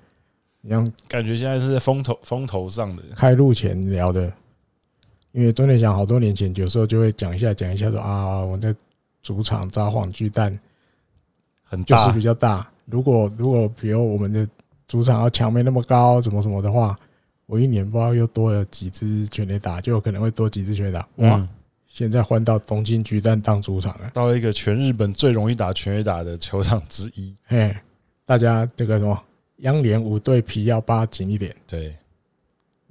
[0.62, 3.04] 你像感觉现在是在风头风头上的。
[3.14, 4.32] 开路前聊的，
[5.34, 8.74] 因为钟天祥好多年前有时候就会讲一下讲一下说啊，我在
[9.22, 10.58] 主场札幌巨蛋
[11.64, 12.66] 很就是比较大。
[12.86, 14.48] 如果如果比如我们的
[14.88, 16.96] 主场要墙没那么高，怎么什么的话，
[17.48, 21.06] 我一年不知道又多了几支全垒打，就有可能会多几支全垒打。
[21.18, 21.44] 哇！
[21.90, 27.36] 现在换到东京巨蛋当主场了，到了一个全日本最容易打全垒打的球场之一。
[27.48, 27.84] 哎，
[28.26, 29.22] 大家这个什么
[29.58, 31.54] 央联五队皮要扒紧一点。
[31.68, 31.94] 对，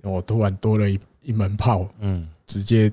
[0.03, 2.93] 我突然多了一一门炮，嗯，直接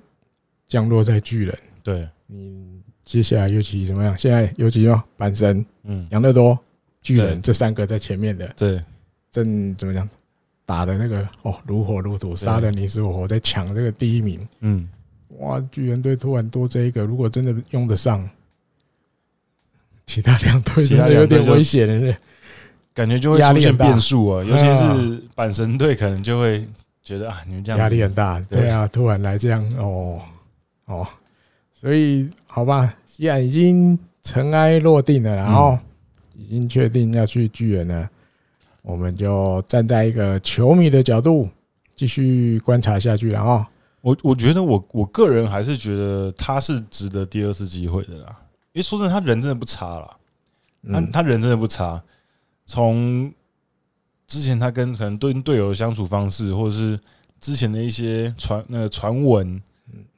[0.68, 1.58] 降落在巨人。
[1.84, 4.18] 对，你接下来尤其怎么样？
[4.18, 6.58] 现在尤其要阪神，嗯，养乐多。
[7.02, 8.82] 巨人这三个在前面的，对，
[9.32, 10.10] 正怎么讲，
[10.66, 14.48] 打的那个哦，如火如荼，杀的你死我活，在抢这个第一名。
[14.62, 14.90] 嗯，
[15.30, 18.28] 哇，巨人队突然多这一个，如果真的用得上，
[20.06, 22.18] 其他两队其他有点危险了，
[22.94, 24.44] 感觉就会出现变数啊。
[24.44, 26.66] 尤其是阪神队，可能就会
[27.04, 28.40] 觉得啊，你们这样压力很大。
[28.42, 30.22] 对啊，突然来这样，哦
[30.86, 31.08] 哦，
[31.74, 35.78] 所以好吧，既然已经尘埃落定了，然后。
[36.38, 38.10] 已经确定要去巨人了，
[38.82, 41.50] 我们就站在一个球迷的角度
[41.96, 43.30] 继续观察下去。
[43.30, 43.66] 然后，
[44.06, 48.38] 我我觉得我我个人还是觉得他是值得第二次机会的啦。
[48.72, 50.18] 因为说真的，他人真的不差啦，
[50.92, 52.00] 他他人真的不差。
[52.68, 53.34] 从
[54.28, 57.00] 之前他跟可能对队友的相处方式，或者是
[57.40, 59.60] 之前的一些传那个传闻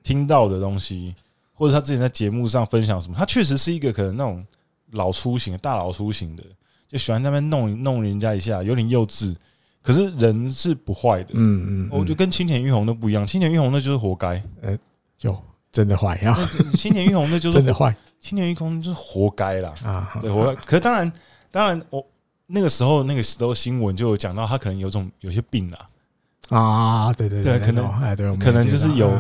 [0.04, 1.16] 听到的东西，
[1.54, 4.46] 或者他之前在节目上分享什么，他确实是一个可能那种。
[4.92, 6.44] 老粗型，大老粗型的，
[6.88, 9.36] 就喜欢在那边弄弄人家一下，有点幼稚。
[9.82, 13.26] 可是人是不坏的，嗯嗯，我觉得跟青田玉红都不一样。
[13.26, 14.78] 青田玉红那就是活该，呃，
[15.18, 15.36] 就
[15.72, 16.38] 真的坏呀。
[16.74, 20.56] 青田玉红那就是 真的坏，青田玉红就是活该啦啊，对，活该。
[20.62, 21.12] 可是当然，
[21.52, 22.06] 当然，我
[22.46, 25.88] 那个时候那个时候新闻就有讲到他可能有种有些病啊。
[26.50, 29.12] 啊，对对对，可能哎，对，可能就是有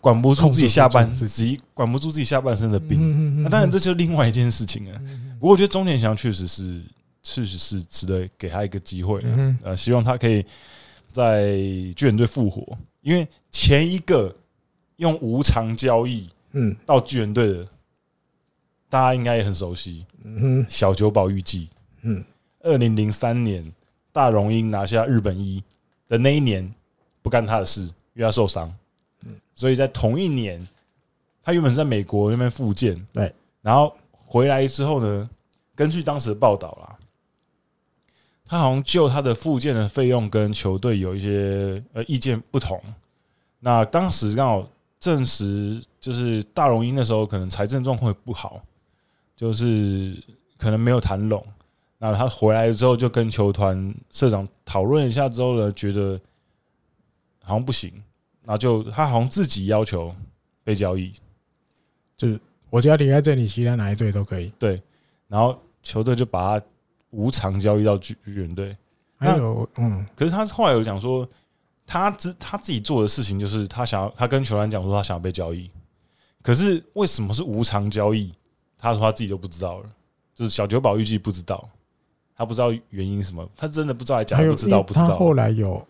[0.00, 3.42] 管不住自己下半自己管不住自己下半身的病。
[3.42, 4.98] 那当然，这就是另外一件事情了。
[5.38, 6.82] 不过，我觉得钟田祥确实是，
[7.22, 9.22] 确实是值得给他一个机会。
[9.62, 10.44] 呃，希望他可以
[11.10, 11.52] 在
[11.96, 14.34] 巨人队复活，因为前一个
[14.96, 17.66] 用无偿交易嗯到巨人队的，
[18.88, 20.06] 大家应该也很熟悉。
[20.24, 21.68] 嗯哼，小久保预计。
[22.02, 22.24] 嗯，
[22.60, 23.64] 二零零三年
[24.12, 25.62] 大荣英拿下日本一。
[26.08, 26.70] 的那一年
[27.22, 28.70] 不干他的事，因为他受伤，
[29.54, 30.62] 所以在同一年，
[31.42, 33.32] 他原本是在美国那边复健，对，
[33.62, 35.30] 然后回来之后呢，
[35.74, 36.91] 根据当时的报道啦，
[38.52, 42.78] 他好像就他的附件的费用跟球队有一些呃意见不同，
[43.60, 44.68] 那当时刚好
[45.00, 48.60] 证实，就是大荣鹰那时候可能财政状况也不好，
[49.34, 50.14] 就是
[50.58, 51.42] 可能没有谈拢。
[51.96, 56.20] 那他回来之后就跟球团社长讨论一下之后呢，觉得
[57.42, 57.90] 好像不行，
[58.42, 60.14] 那就他好像自己要求
[60.62, 61.10] 被交易，
[62.18, 62.38] 就是
[62.68, 64.52] 我只要离开这里，其他哪一队都可以。
[64.58, 64.78] 对，
[65.26, 66.66] 然后球队就把他
[67.12, 68.76] 无偿交易到巨人队。
[69.16, 71.26] 还有，嗯，可是他后来有讲说，
[71.86, 75.70] 他自他自己做的事情就是他想要，他跟球员讲说他想要被交易，
[76.42, 78.34] 可是为什么是无偿交易？
[78.76, 79.88] 他说他自己都不知道了，
[80.34, 81.68] 就是小酒保预计不知道。
[82.34, 85.06] 他不知道原因什么，他真的不知道还讲不知道不知道。
[85.06, 85.86] 他后来有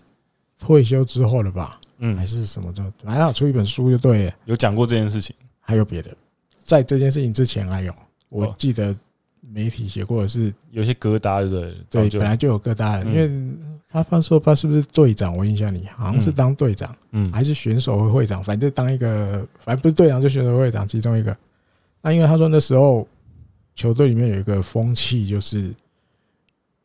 [0.59, 1.81] 退休之后了吧？
[1.99, 5.35] 嗯，还是什么的，还好出一本书就对了，有讲过这件事情。
[5.65, 6.15] 还有别的，
[6.59, 7.95] 在这件事情之前还有，
[8.29, 8.95] 我记得
[9.43, 11.55] 媒体写过的是有些疙瘩，对不
[11.91, 12.09] 对？
[12.09, 13.31] 对，本来就有疙瘩的，因为
[13.89, 15.37] 他他说他是不是队长？
[15.37, 21.37] 我印象里好像是当队长，嗯，还是选手会会长，反正当一个，反正不是队长就选手会长其中一个。
[22.01, 23.07] 那因为他说那时候
[23.75, 25.73] 球队里面有一个风气，就是。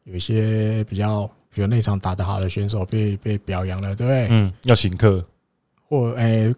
[0.09, 4.27] 有一些比较，比如那场打得好的选手被被表扬了，对不对？
[4.29, 5.21] 嗯，要请客，
[5.85, 6.55] 或哎，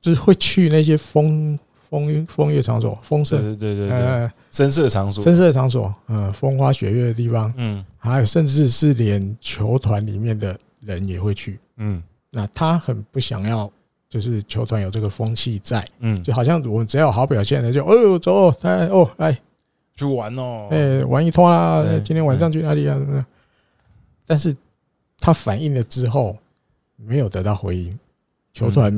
[0.00, 1.56] 就是会去那些风
[2.00, 13.70] 风风月场所、丰盛，对对对对，声色场所、深色场所，嗯，风花雪月的地方，嗯，还有甚至是连球团里面的人也会去，嗯，那他很不想要，
[14.10, 19.38] 就是球团有这个风气在，嗯，就好像我们只要有好表现的，就哦走，来哦来。
[19.96, 21.84] 去玩哦，哎，玩一通啦！
[22.04, 23.24] 今天晚上去哪里啊？
[24.26, 24.52] 但是
[25.20, 26.36] 他反映了之后，
[26.96, 27.96] 没有得到回应，
[28.52, 28.92] 球团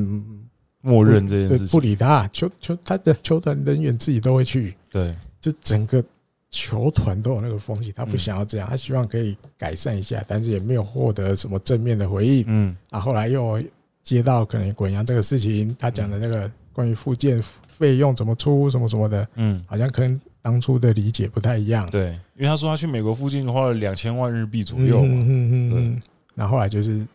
[0.81, 2.27] 默认这件事情，不理他。
[2.29, 6.03] 球球他的球团人员自己都会去，对，就整个
[6.49, 12.43] 球团都有那个风气，他不想要这样，他希望可以改善一下，但是也没有获得什么正面的回应。
[12.47, 13.61] 嗯，啊，后来又
[14.01, 21.85] 接到可能滚扬这个事情，他讲的那个关于附件费用怎么出什么什么的，嗯，好像跟当初的理解不太一样。
[21.87, 25.09] 对，因为他说他去美国附近花了两千万日币左右嘛。
[25.11, 26.01] 嗯嗯嗯。
[26.33, 27.05] 那后来就是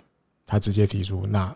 [0.44, 1.54] 他直接提出，那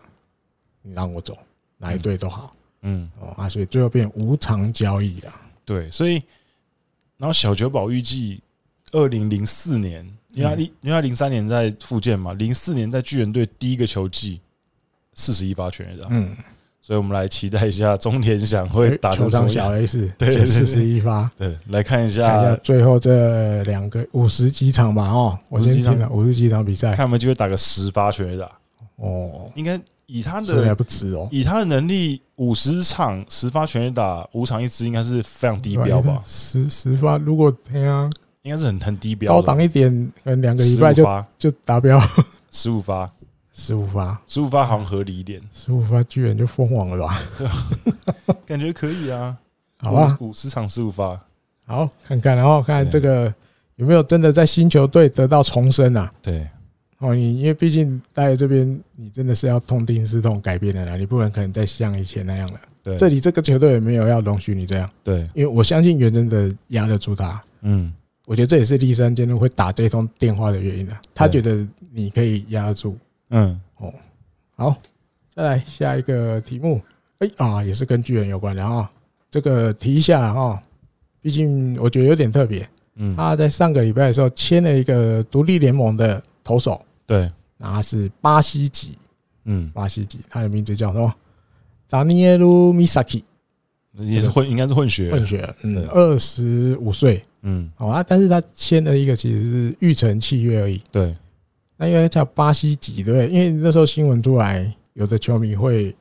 [0.81, 1.37] 你让我走，
[1.77, 2.55] 哪一队都好。
[2.81, 3.09] 嗯。
[3.19, 5.33] 哦啊，所以最后变无偿交易了。
[5.65, 6.21] 对，所以
[7.17, 8.41] 然后小酒保预计
[8.91, 9.97] 二零零四年，
[10.33, 14.41] 因为他因为他零三年在复健嘛，零四年在巨人队第一个球季
[15.13, 16.07] 四十一发全垒打。
[16.11, 16.35] 嗯。
[16.79, 28.49] 所以我们来期待一下中田翔会打出张小 S，对，四十一发，对，来看一下最后这两个五十几场吧，哦，五十几场五十几场比赛，看有没有机会打个十发全垒打。
[28.95, 36.21] 哦，应该以他的还不止哦，以他的能力，五十场十发全垒打，五场一支，应该是非常低标吧？
[36.25, 38.09] 十十发，如果对啊，
[38.41, 39.89] 应该是很很低标，高档一点，
[40.23, 41.05] 可能两个礼拜就
[41.37, 42.01] 就达标，
[42.49, 43.09] 十五发。
[43.59, 45.41] 十五发，十五发好像合理一点。
[45.51, 47.19] 十五发居然就封王了吧？
[47.35, 47.47] 对，
[48.45, 49.35] 感觉可以啊。
[49.79, 51.19] 好吧，五十场十五发，
[51.65, 53.33] 好看看，然后看这个
[53.77, 56.13] 有没有真的在新球队得到重生啊？
[56.21, 56.47] 对，
[56.99, 62.59] 哦，你因为毕竟待在这边，你真的是要痛定思痛改变的啦，你不能可能再像以前那样了。
[62.81, 64.89] 对，这里这个球队也没有要容许你这样。
[65.03, 67.39] 对，因为我相信袁真的压得住他。
[67.61, 67.93] 嗯，
[68.25, 70.99] 我觉得这也是立山监督会打这通电话的原因啊。
[71.13, 72.97] 他觉得你可以压得住。
[73.29, 73.93] 嗯，哦，
[74.55, 74.75] 好，
[75.35, 76.81] 再来下一个题目，
[77.19, 78.89] 哎啊，也是跟巨人有关的啊。
[79.29, 80.59] 这个提一下哈，
[81.21, 82.67] 毕竟我觉得有点特别。
[82.95, 88.97] 嗯，他在上个礼拜的时候签了一个独立联盟的投手，对，然后是巴西籍，
[89.43, 91.13] 嗯，巴西籍，他的名字叫什么？
[91.89, 93.25] 达尼耶鲁米萨基，
[93.93, 101.13] 也是混，应该是混血，混血，嗯，二十五岁，嗯，好啊，但是他签了一个其实是育成契约而已，对。
[101.79, 103.29] 那因为叫巴西籍，对不对？
[103.29, 105.95] 因为那时候新闻出来，有的球迷会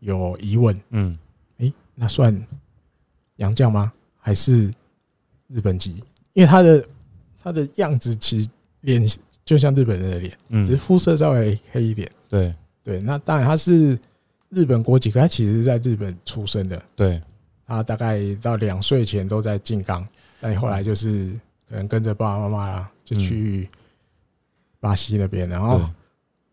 [0.00, 1.16] 有疑问，嗯，
[1.58, 2.34] 诶，那算
[3.36, 3.92] 洋将吗？
[4.18, 4.72] 还是
[5.46, 6.02] 日本籍？
[6.32, 6.84] 因为他的
[7.40, 8.48] 他的样子其实
[8.80, 9.06] 脸
[9.44, 12.10] 就像日本人的脸，嗯，只是肤色稍微黑一点。
[12.28, 13.98] 对对，那当然他是
[14.50, 16.82] 日本国籍，可他其实是在日本出生的。
[16.96, 17.20] 对，
[17.66, 20.06] 他大概到两岁前都在静冈，
[20.40, 21.30] 但后来就是
[21.68, 23.68] 可能跟着爸爸妈妈啦，就去。
[24.80, 25.80] 巴西那边，然后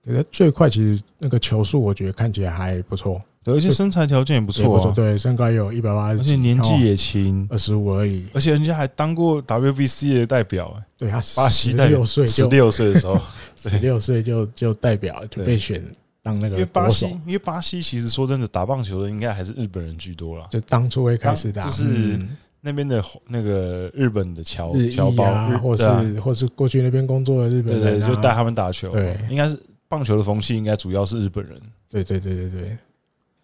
[0.06, 3.22] 觉得最快，其实那个球速，我觉得看起来还不错。
[3.44, 8.26] 对，而且身材条件也不错，对，身高有一百八十，而且年纪也轻，二十五而已。
[8.34, 13.20] 而且人家还当过 WBC 的代表，对他巴西代表岁，十六岁的时候，
[13.56, 15.84] 十六岁就就代表就被选
[16.22, 16.56] 当那个。
[16.56, 20.48] 因为巴西，因为巴西其实说真的，打棒球的应该还是日本人居多了。
[20.52, 22.20] 就当初会开始打，就是。
[22.64, 28.92] 那边的那个日本的侨侨胞，或是或是过去那边工作的日本人，对，就带他们打球。
[28.92, 31.60] 对，应该是棒球的风气，应该主要是日本人。
[31.90, 32.78] 对对对对对，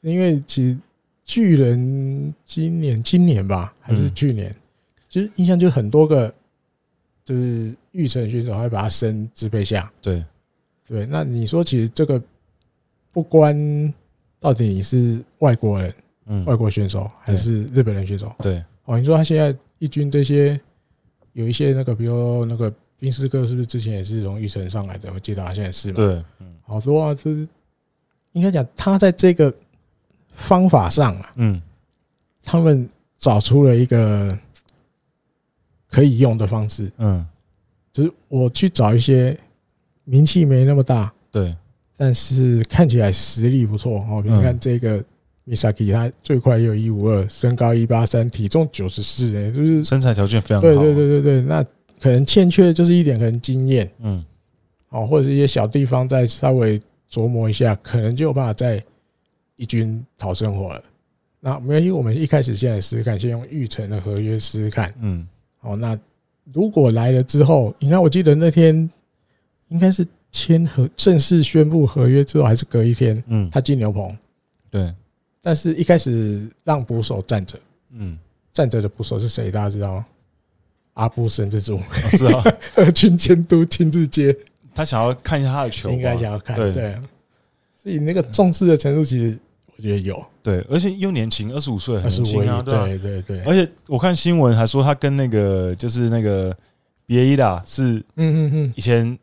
[0.01, 0.77] 因为其实
[1.23, 4.55] 巨人今年今年吧，还是去年，
[5.10, 6.33] 其实印象就很多个，
[7.25, 9.91] 就是玉成选手还会把他升支配下。
[10.01, 10.23] 对
[10.88, 12.21] 对，那你说其实这个
[13.12, 13.93] 不关
[14.39, 15.93] 到底你是外国人，
[16.27, 18.33] 嗯，外国选手还是日本人选手？
[18.39, 18.63] 对。
[18.86, 20.57] 哦，你说他现在一军这些
[21.33, 25.12] 有一些那个，比如那个宾斯哥，是不是之前也是从玉城上来的？
[25.13, 25.95] 我记得他现在是嘛？
[25.95, 26.23] 对，
[26.62, 27.45] 好多啊，就是
[28.31, 29.53] 应该讲他在这个
[30.38, 31.62] 方法上啊，嗯，
[32.41, 34.38] 他们找出了一个
[35.89, 37.26] 可以用的方式，嗯，
[37.91, 39.38] 就是我去找一些
[40.06, 41.54] 名气没那么大，对，
[41.97, 45.04] 但是看起来实力不错哦，你看这个。
[45.50, 50.62] Misaki 他最快也有一五二，身高一八三，体重九十四，哎，就是身材条件非常好。
[50.62, 51.63] 对对对对对，那
[52.02, 54.21] 可能欠缺的就是一点可能经验，嗯，
[54.89, 56.78] 哦，或者是一些小地方再稍微
[57.10, 58.84] 琢磨一下，可能就有办法在
[59.57, 60.83] 一军讨生活了。
[61.39, 65.27] 那没关系，我们一开始先来试试看，先用玉成的合约试试看，嗯，
[65.60, 65.99] 好，那
[66.53, 68.89] 如果来了之后，你看，我记得那天
[69.67, 74.17] 应该是签合正式宣布合约之后，还是隔一天，嗯，他进牛棚，
[74.71, 74.93] 对。
[75.41, 77.58] 但是一开始让捕手站着，
[77.91, 78.17] 嗯，
[78.51, 79.49] 站着的捕手是谁？
[79.51, 80.05] 大家知道吗？
[80.93, 81.79] 阿布神之助
[82.10, 82.43] 是啊，
[82.75, 84.35] 二军监督亲自接，
[84.73, 86.97] 他想要看一下他的球，应该想要看，对，
[87.81, 89.37] 所以那个重视的程度，其实
[89.78, 96.56] 我觉得有，对，而且又年轻，二十五岁，很轻啊，对对对，而且我看新闻还说他跟那个就是那个
[97.06, 99.17] 别伊达是，嗯嗯嗯，以前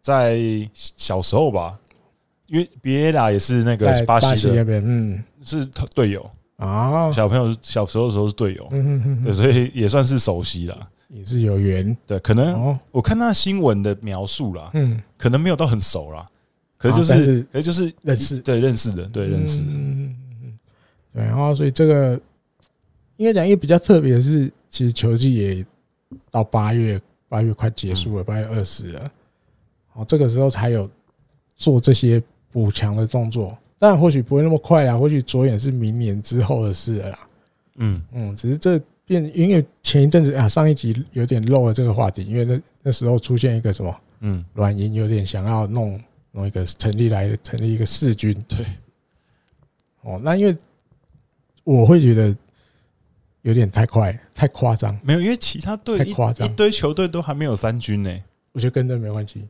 [0.00, 0.38] 在
[0.74, 1.78] 小时候吧。
[2.46, 6.30] 因为别拉也是那个巴西的，嗯，是他队友。
[6.56, 7.10] 啊。
[7.10, 10.88] 小朋友小时候的时候是队友，嗯嗯嗯，所以也算是熟悉了。
[11.08, 11.96] 也是有缘。
[12.06, 16.24] 对，可能我看他新闻的描述啦，嗯，可能没有到很熟啦，
[16.90, 19.62] 可是就是，可是就是认识，对，认识的，对，认识。
[19.62, 20.58] 嗯嗯，
[21.14, 22.20] 对，然后所以这个
[23.16, 25.66] 应该讲，因为比较特别的是，其实球季也
[26.30, 29.10] 到八月，八月快结束了，八月二十了，
[29.94, 30.90] 哦，这个时候才有
[31.56, 32.22] 做这些
[32.52, 33.56] 补强的动作。
[33.78, 37.18] 但或许不会那么快啊，或许着眼是明年之后的事了啦。
[37.76, 46.00] 嗯嗯，只是这变，因为前一阵子啊，上一集有点漏了这个话题，因为那那时候出现一个什么，嗯，软银有点想要弄
[46.34, 48.66] 弄一个成立来成立一个四军，对。
[50.02, 50.54] 哦，那因为
[51.64, 52.36] 我会觉得
[53.42, 54.94] 有点太快，太夸张。
[55.02, 58.22] 没有，因为其他队太夸张，一堆球队都还没有三军呢。
[58.52, 59.48] 我觉得跟这没关系，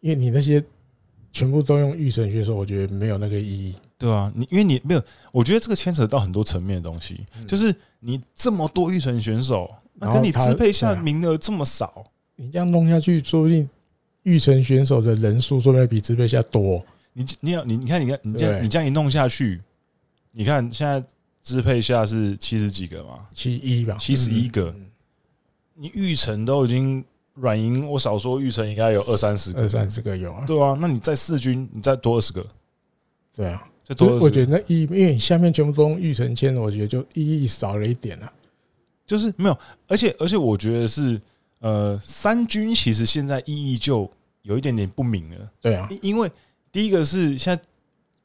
[0.00, 0.64] 因为你那些。
[1.36, 5.02] 全部都用育成选手，我觉得没有那个意义，对啊，你因为你没有，
[5.32, 12.06] 我觉得这个牵扯到很多层面的东西，就是你这么多预选选手，那跟你支配下名额这么少，
[12.36, 13.68] 你这样弄下去，说不定
[14.24, 16.84] 育成选手的人数说不定比支配下多。
[17.14, 19.62] 你你要你你看你看你这样你这样一弄下去，
[20.32, 21.02] 你看现在
[21.42, 24.74] 支配下是七十几个嘛，七一吧，七十一个，
[25.74, 27.02] 你育成都已经。
[27.36, 30.44] 软银，我少说育成应该有二三十个，二三十个有啊。
[30.46, 32.46] 对啊，那你在四军，你再多二十个，
[33.34, 34.20] 对啊，再多。
[34.20, 38.32] 我觉得那一，因为你下面全部都用育成签的，我觉得就意义少了一点了。
[39.04, 39.58] 就是没有，
[39.88, 41.20] 而且而且我觉得是，
[41.64, 44.06] 呃，三军其实现在意义就
[44.42, 45.50] 有一点点不明了。
[45.62, 46.30] 对啊，因为
[46.70, 47.62] 第一个是现在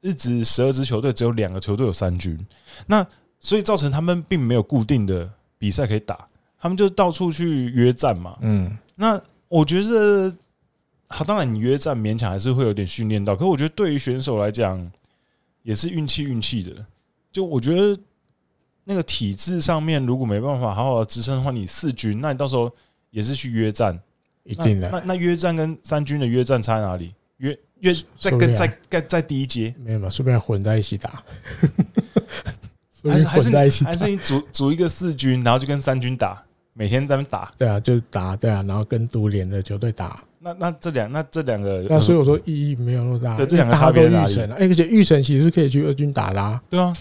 [0.01, 2.37] 日职十二支球队只有两个球队有三军，
[2.85, 3.07] 那
[3.39, 6.27] 所以造成他们并没有固定的比赛可以打，
[6.59, 8.37] 他们就到处去约战嘛。
[8.41, 8.77] 嗯。
[8.93, 9.17] 那
[9.47, 10.35] 我觉得，
[11.07, 14.91] 好，当然你约战勉强还是会有点训练到，可是我觉得对于选手来讲，
[15.63, 16.85] 也是运气运气的。
[17.31, 17.97] 就我觉得
[18.83, 22.69] 那个体制上面，如果没办法好好的支撑的话，你四军，那你到时候
[23.11, 23.99] 也是去约战，
[24.43, 24.89] 一定的。
[24.89, 27.13] 那那约战跟三军的约战差在哪里？
[27.37, 30.09] 约约在跟再再再低一阶，没有嘛？
[30.09, 31.23] 顺便 混在一起打，
[33.03, 36.43] 还是混在一起，还是你组组一个四军，然后就跟三军打。
[36.73, 40.17] 每天在那打，对啊，就是打，对啊，然后跟独联的球队打。
[40.39, 43.35] 那那这两那这两个，那所以我说意义没有那么大。
[43.35, 44.39] 对，这两个差别在哪里？
[44.53, 46.61] 而且预审其实是可以去二军打的啊。
[46.69, 46.95] 对啊，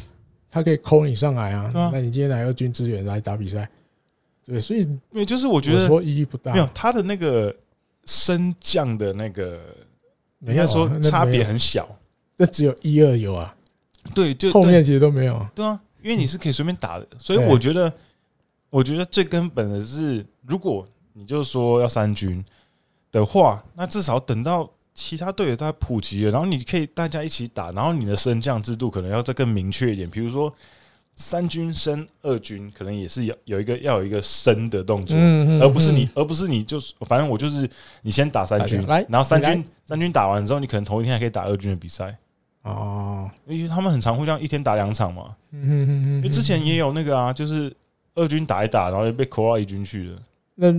[0.50, 1.70] 他可以抠你上来啊。
[1.92, 3.70] 那你今天来二军支援来打比赛，
[4.48, 6.52] 对，所以因为就是我觉得说意义不大。
[6.52, 7.54] 没有他的那个
[8.06, 9.60] 升降的那个，
[10.40, 11.88] 应该说差别很小。
[12.36, 13.54] 那只有一二有啊。
[14.14, 15.46] 对，就后面其实都没有。
[15.54, 17.92] 对啊，因为你是可以随便打的，所以我觉得。
[18.70, 22.44] 我觉得最根本的是，如果你就说要三军
[23.10, 30.10] 的话，那至少等到其他队友都普及了，然后你可以大家一起打，然后你的升降制度可能要再更明确一点。
[30.10, 30.54] 比如说
[31.18, 35.16] 三军升二军，可能也是有有一个要有一个升的动作，
[35.60, 37.68] 而不是你，而不是你就是反正我就是
[38.02, 42.16] 你先打三军，来然后三军三军打完之后，你可能同一天还可以打二军的比赛
[42.62, 45.34] 哦，因为他们很常会这样一天打两场嘛。
[45.52, 47.70] 因为之前也有那个啊，就是。
[48.14, 50.18] 二军打一打，然后就被扣到一军去了。
[50.56, 50.72] 那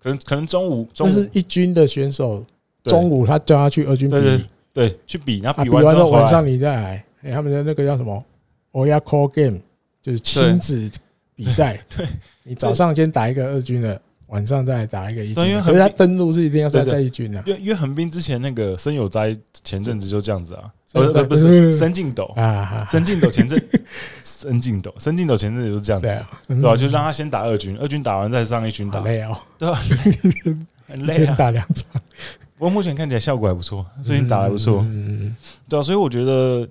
[0.00, 2.44] 可能可能中午，中午是一军的选手，
[2.84, 7.04] 中午他叫他去二军比，对对对，去比，然后比完之后晚上你再来。
[7.22, 8.16] 哎，他们的那个叫什么
[8.70, 9.58] ？Oya Call Game，
[10.06, 10.88] 就是亲子
[11.34, 11.82] 比赛。
[11.96, 12.06] 对，
[12.44, 15.48] 你早上先打一个二军的，晚上再打一个一军。
[15.48, 17.42] 因为他登陆是一定要在在一军的。
[17.44, 23.60] 因为因为横滨之前那个森友哉前阵子就这样子啊，呃不是森进斗啊，森进斗前阵。
[24.22, 26.76] 森进斗，森进斗前阵子就是这样子，对啊，对吧？
[26.76, 29.82] 就让他先打二军，二军打完再上一军打，累哦，对吧？
[30.86, 31.84] 很累啊，打两场。
[32.56, 35.34] 不过目前看起来效果还不错，最近打得还不错，嗯，
[35.68, 35.82] 对啊。
[35.82, 36.68] 所以我觉得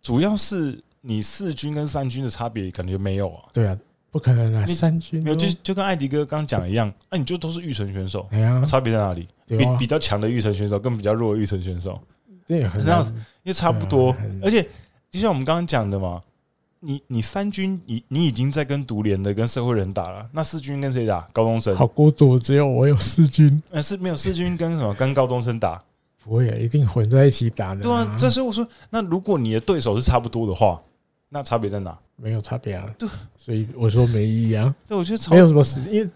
[0.00, 3.78] 主要是你四军跟三军的差别感觉没有啊，对啊，
[4.10, 9.28] 不可能啊，三军没有，就就跟艾迪哥刚讲一样，那你就都是育成选手，哎呀，差别在哪里？
[9.46, 12.00] 比比较强的育成选手跟比较弱的育成选手，
[12.44, 14.66] 这也很这样子，因为差不多，而且
[15.10, 16.20] 就像我们刚刚讲的嘛。
[16.80, 21.26] 你你三军，你你已经在跟独联的、跟社会人打了，那四军跟谁打？
[21.32, 21.74] 高中生。
[21.74, 23.60] 好孤独，只有我有四军。
[23.70, 24.94] 呃，是没有四军跟什么？
[24.94, 25.82] 跟高中生打？
[26.22, 27.82] 不会啊，一定混在一起打的。
[27.82, 30.80] 对啊，这时候我说，那如果你的对手是差不多的话，
[31.28, 31.98] 那差别在哪？
[32.16, 32.94] 没有差别啊。
[32.98, 34.74] 对，所以我说没意义啊。
[34.86, 36.10] 对，我觉得没有什么事，因为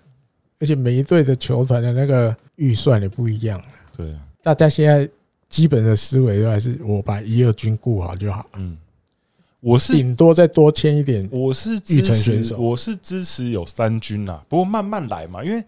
[0.58, 3.62] 而且每一队的球团的那个预算也不一样。
[3.96, 5.08] 对，大家现在
[5.48, 8.46] 基本的思维都还是我把一二军顾好就好。
[8.56, 8.76] 嗯。
[9.62, 15.62] 我是顶多再多签一点，我是支持，我是支持有三军啊，不过慢慢来嘛，因为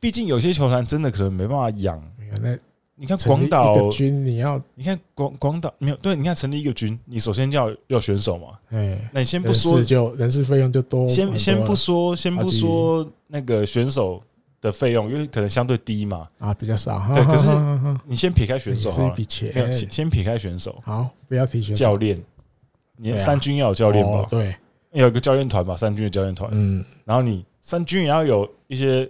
[0.00, 2.02] 毕竟有些球团真的可能没办法养。
[2.40, 2.56] 那
[3.00, 8.48] 你看广岛军，你要你看广广岛没有对，你看成立一个军，你首先要要选手嘛。
[8.70, 11.06] 哎，那你先不说，就人事费用就多。
[11.06, 14.20] 先先不说，先不说那个选手
[14.60, 16.26] 的费用，因为可能相对低嘛。
[16.38, 17.00] 啊，比较少。
[17.14, 17.48] 对，可是
[18.04, 19.72] 你先撇开选手哈，一笔钱。
[19.72, 21.80] 先先撇开选手，好，不要提选手。
[21.80, 22.20] 教练，
[22.96, 24.26] 你三军要有教练吧？
[24.28, 24.56] 对，
[24.90, 26.50] 要有个教练团吧，三军的教练团。
[26.52, 29.08] 嗯，然后你三军也要有一些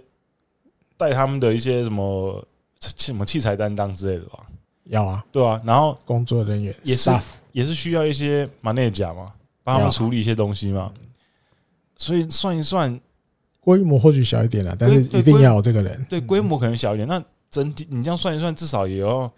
[0.95, 2.45] 带他们的一些什么
[2.79, 4.45] 什么器材担当之类的吧。
[4.85, 7.11] 要啊，对啊，然后工作人员也是
[7.51, 9.31] 也是需要一些马内甲嘛，
[9.63, 10.91] 帮他们处理一些东西嘛，
[11.95, 12.99] 所以算一算，
[13.59, 16.03] 规模或许小一点了，但是一定要有这个人。
[16.09, 19.31] 对，规模可能小一点，那整体你这样算一算，至少也要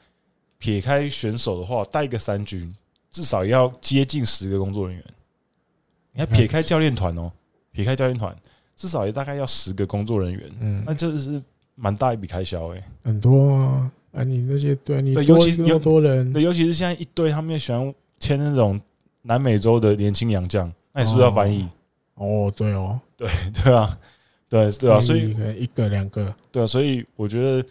[0.58, 2.74] 撇开选手的话，带一个三军，
[3.10, 5.06] 至少也要接近十个工作人员。
[6.14, 7.30] 你还撇开教练团哦，
[7.74, 8.34] 撇开教练团，
[8.78, 10.52] 至少也大概要十个工作人员。
[10.62, 11.44] 嗯，那这是
[11.82, 13.92] 蛮大一笔开销诶，很多啊。
[14.12, 18.78] 啊，你那些对你尤其是有多人，对，尤其是现在一堆他们也喜欢签那种
[19.22, 21.66] 南美洲的年轻洋将，那你是不是要翻译？
[22.16, 23.30] 哦，对哦，对
[23.64, 23.98] 对啊，
[24.50, 27.66] 对对啊，所以一个两个，对啊，所以我觉得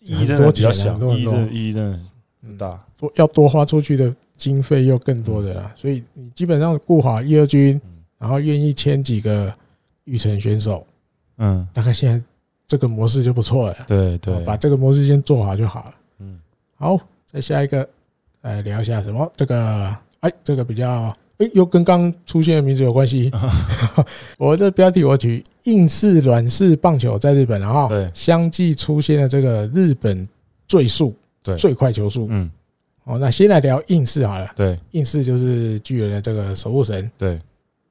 [0.00, 1.98] 意义真的比较小，意义真的意义真的
[2.42, 7.80] 很大，多要多花出去的经费又更多的啦，所以你基本上顾好一二军，
[8.18, 9.54] 然后愿意签几个
[10.02, 10.84] 育成选手，
[11.36, 12.20] 嗯，大概现在。
[12.68, 15.94] 这个模式就不错了，对对，把这个模式先做好就好了。
[16.18, 16.38] 嗯，
[16.76, 17.88] 好，再下一个，
[18.42, 19.32] 来聊一下什么？
[19.34, 23.32] 这个，哎，这个比较，哎，又跟刚出现的名字有关系。
[24.36, 30.28] 我这标题我取“硬式软式棒球在日本”，然后相继出现了这个日本
[30.66, 31.16] 最速，
[31.56, 32.26] 最快球速。
[32.30, 32.50] 嗯，
[33.04, 34.50] 哦，那先来聊硬式好了。
[34.54, 37.10] 对，硬式就是巨人的这个守护神。
[37.16, 37.40] 对，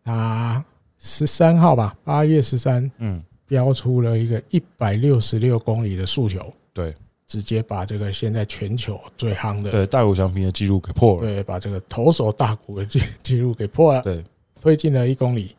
[0.06, 0.64] 他
[1.00, 2.92] 十三号吧，八月十三。
[3.00, 3.24] 嗯。
[3.48, 6.94] 飙出了一个一百六十六公里的诉求，对，
[7.26, 14.22] 直接把这个现在全球最夯的对大谷翔平的记录给破了，对，把这个投手大谷的记记录给破了，对，
[14.60, 15.56] 推进了一公里。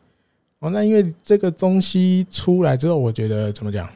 [0.59, 3.89] 哦，那因为这个东西出来之后，我觉得怎么讲？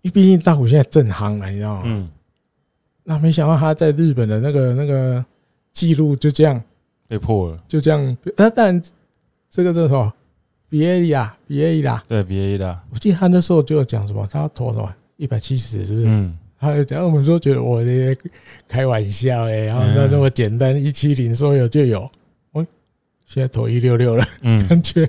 [0.00, 1.82] 因为毕竟大谷现在正夯了，你知道吗？
[1.84, 2.10] 嗯。
[3.02, 5.22] 那没想到他在日本的那个那个
[5.72, 6.62] 记录就这样
[7.06, 8.16] 被破了，就这样。
[8.36, 8.82] 那当然，
[9.50, 10.10] 这个这时候。
[10.70, 12.80] 比埃利啊，比埃利啦，对，比埃利啦。
[12.90, 16.06] 我记得他那时候就有讲什么，他要投什么一百七十，是不是？
[16.06, 16.38] 嗯。
[16.62, 18.14] 他就讲，我们说觉得我的
[18.68, 22.06] 开玩笑哎，然后那那么简单，一七零说有就有。
[22.52, 22.62] 我
[23.24, 25.08] 现在投一六六了，嗯，感觉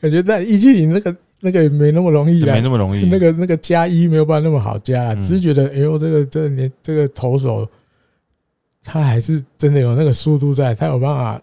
[0.00, 3.06] 感觉在一七零那个那个也没那么容易啦，没那么容易。
[3.06, 7.68] 那个那个加一没有办法那么好加，只是觉得哎呦，这个这个年这个投手，
[8.82, 11.40] 他还是真的有那个速度在，他有办法，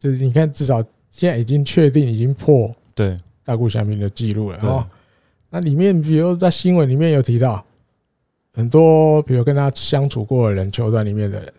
[0.00, 0.84] 就是你看至少。
[1.12, 3.16] 现在已经确定已经破对。
[3.44, 4.88] 大谷翔平的记录了哦。
[5.50, 7.64] 那里面比如在新闻里面有提到
[8.52, 11.52] 很多，比如跟他相处过的人，球团里面的人。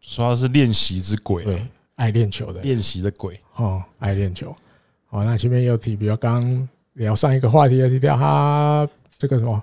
[0.00, 1.62] 说他是练习之鬼，对，
[1.94, 3.40] 爱练球的练习的鬼。
[3.56, 4.54] 哦，爱练球。
[5.08, 9.62] 哦，那前面有提，比如刚聊上一个话题有提到他这个什么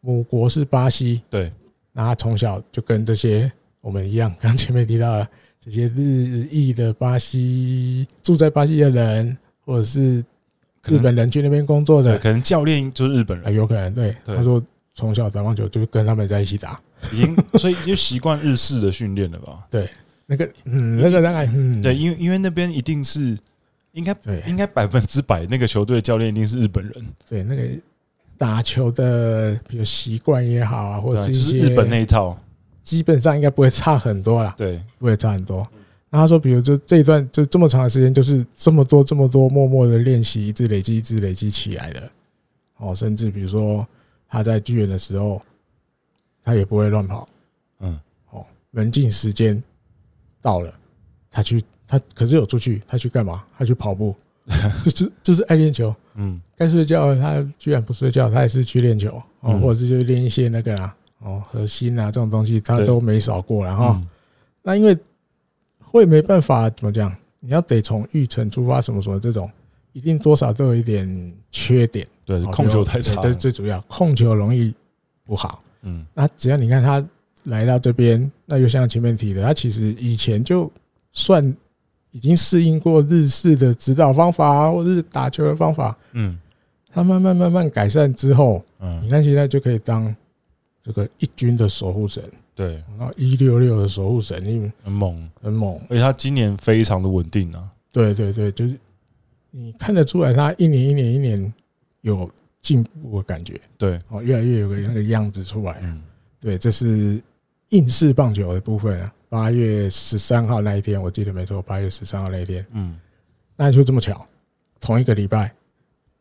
[0.00, 1.52] 母国是巴西，对，
[1.92, 5.28] 那他从小就跟这些我们一样，刚前面提到了。
[5.62, 10.24] 这些日裔的巴西住在巴西的人，或者是
[10.86, 14.16] 日本人去那边工作的，可能教练就是日本人，有可能对。
[14.24, 14.62] 他说
[14.94, 16.80] 从小打棒球就跟他们在一起打，
[17.12, 19.66] 已经 所以就习惯日式的训练了吧？
[19.70, 19.86] 对，
[20.24, 23.36] 那个嗯，那个大概嗯，对，因为因为那边一定是
[23.92, 27.62] 应该应该百分之百那个球队教练一定是日本人，对，那个
[28.38, 32.38] 打球的比如习惯也好啊，或者是一些日本那一套。
[32.90, 35.64] 基本上应该不会差很多啦，对，不会差很多。
[36.10, 42.10] 那他说，比如就这一段就这么长的时间，就是这么多这么多默默的练习，一直累积，一直累积起来的。
[42.78, 43.86] 哦，甚至比如说
[44.28, 45.40] 他在剧院的时候，
[46.42, 47.28] 他也不会乱跑。
[47.78, 47.96] 嗯，
[48.30, 49.62] 哦，门禁时间
[50.42, 50.74] 到了，
[51.30, 53.44] 他去他可是有出去，他去干嘛？
[53.56, 54.12] 他去跑步，
[54.82, 55.94] 就是就是爱练球。
[56.16, 60.96] 嗯，该睡觉他居然不睡觉，他也是去练球哦，或者是就练一些那个啊。
[61.20, 63.94] 哦，核心啊，这种东西他都没少过，然后
[64.62, 64.96] 那因为
[65.78, 69.50] 会没办法怎么讲，你要得从预成出发，什么什么这种，
[69.92, 72.06] 一定多少都有一点缺点。
[72.24, 74.74] 对，控球太差，这是最主要，控球容易
[75.24, 75.62] 不好。
[75.82, 77.06] 嗯，那只要你看他
[77.44, 80.70] 来到这边，那就像前面提的，他其实以前就
[81.12, 81.54] 算
[82.12, 85.94] 已经适应过日式的指导方法，或者是打球的方法。
[86.12, 86.38] 嗯，
[86.90, 90.16] 他慢慢慢慢改善之后，嗯，你看现在就可以当。
[90.82, 92.22] 这个一军的守护神，
[92.54, 97.70] 对，然后一六六的守护神，因为很猛，很猛，而且他今年非常的稳定啊。
[97.92, 98.78] 对对对，就是
[99.50, 101.52] 你看得出来，他一年一年一年
[102.02, 102.30] 有
[102.62, 103.60] 进步的感觉。
[103.76, 105.78] 对，哦，越来越有个那个样子出来。
[105.82, 106.00] 嗯，
[106.40, 107.22] 对，这是
[107.70, 109.12] 硬式棒球的部分啊。
[109.28, 112.98] 八月十三号那一天，我记得没错，八月十三号那一天，嗯，
[113.54, 114.26] 那就这么巧，
[114.80, 115.54] 同一个礼拜，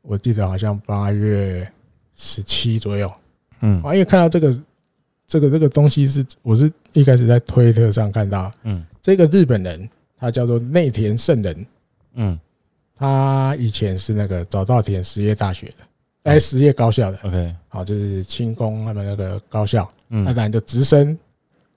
[0.01, 1.71] 我记得好像八月
[2.15, 3.11] 十七左右，
[3.61, 4.61] 嗯，啊，因为看到这个
[5.27, 11.65] 这个这个东西是，我是一开始在推特上看到，嗯，这个日本人他叫做内田圣人，
[12.15, 12.39] 嗯，
[12.95, 15.75] 他以前是那个早稻田实业大学的，
[16.23, 21.17] 哎，实业高校的，OK，好，就是轻工他们那个高校，嗯，那当然就直升。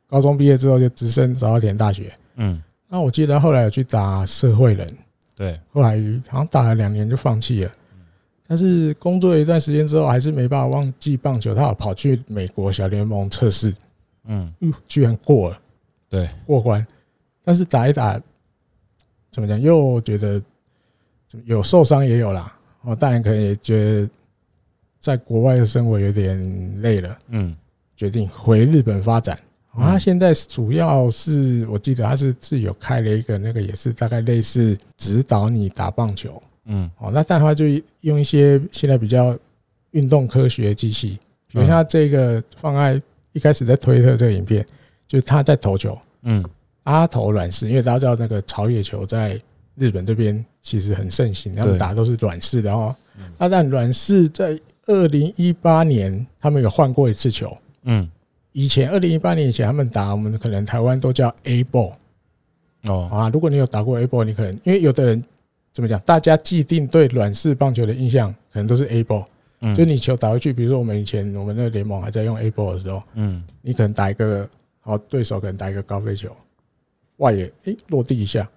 [0.09, 4.87] 高中毕业之后就直升早稻田大学，嗯，那我记得后来有去打社会人，
[5.35, 5.97] 对，后来
[6.28, 7.72] 好像打了两年就放弃了，
[8.47, 13.74] 但是工作了一段时间之后还是没办法忘记棒球，他有跑去美国小联盟测试，
[14.24, 14.53] 嗯，
[14.86, 15.61] 居然过了，
[16.09, 16.86] 对，过关，
[17.43, 18.20] 但是打一打，
[19.30, 20.43] 怎么讲又觉得
[21.45, 24.11] 有受伤也有啦，哦当然可能也觉得
[25.01, 27.57] 在国外的生活有点累了，嗯，
[27.97, 29.38] 决定回日本发展。
[29.74, 37.65] 他现在主要是我记得他是自己有开了一个那个也是大概类似指导你打棒球，嗯，哦，那但他就
[38.01, 39.37] 用一些现在比较
[39.93, 43.01] 运动科学机器，比如像这个放在
[43.33, 44.65] 一开始在推特这个影片，
[45.07, 46.45] 就是他在投球，嗯，
[46.85, 49.41] 他投软式，因为大家知道那个草野球在
[49.77, 52.95] 日本这边其实很盛行，他们打都是软式的哦，
[53.39, 58.09] 那但软式在二零一八年他们有换过一次球，嗯。
[58.55, 61.95] 以前二零一八年以前，他们打我们可能台湾都叫 A ball
[62.83, 63.09] 哦。
[63.11, 65.25] 啊，如果你有打过 A ball，你可能因为有的人
[65.73, 69.25] 怎么讲，大家既定对软式棒球的印象可能都是 A ball，
[69.61, 74.49] 嗯，就你球打回去，比如说我们以前我们那个联盟还在用 A ball 的时候，嗯，你可能打一个
[74.81, 76.35] 好对手可能打一个高飞球，
[77.16, 78.49] 外野诶落地一下，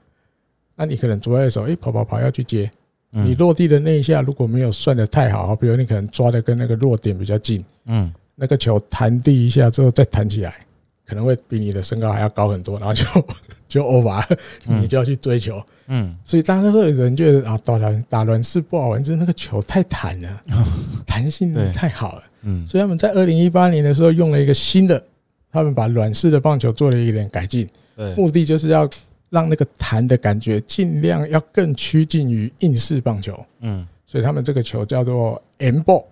[0.76, 2.70] 那你可能左外手诶跑跑跑要去接，
[3.12, 8.14] 你落地的那一下如果没有算的太好，比如你可能抓的跟那个落点比较近，嗯。
[8.38, 10.65] 那个球弹地一下之后再弹起来，
[11.06, 13.04] 可能会比你的身高还要高很多，然后就
[13.68, 14.24] 就 over，
[14.66, 15.62] 你就要去追求。
[15.88, 20.44] 嗯，所以当那时候有人觉得啊，打软打软式不好玩，就是那个球太弹了，
[21.06, 22.24] 弹性太好了。
[22.42, 25.04] 嗯，所以他们在二零一八年的时候用了一个新的，
[25.52, 27.68] 他们把软式的棒球做了一点改进，
[28.18, 28.90] 目的就是要
[29.30, 33.46] 让那个弹的感觉尽量要更趋近于硬式棒球。
[33.62, 36.06] 嗯，所以他们这个球叫做 M ball。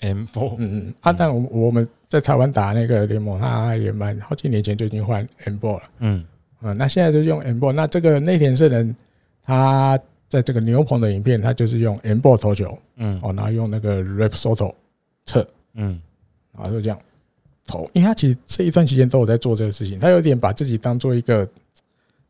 [0.00, 6.22] M four，嗯嗯，啊，但我我们在台湾打那个联盟，他也蛮好几年前就已经换 M ball 了，嗯。
[6.60, 7.72] 嗯，那现在就用 M ball。
[7.72, 8.94] 那这个内田圣人，
[9.42, 9.98] 他
[10.28, 14.74] 在这个牛棚的影片，他就是用 M ball 投球，嗯，哦，然后用那个 Rapsodo
[15.24, 15.98] 测，嗯，
[16.54, 16.98] 然后就这样
[17.66, 21.48] 投，因为他其实这一段期间都有在做这个事情，他有点把自己当做一个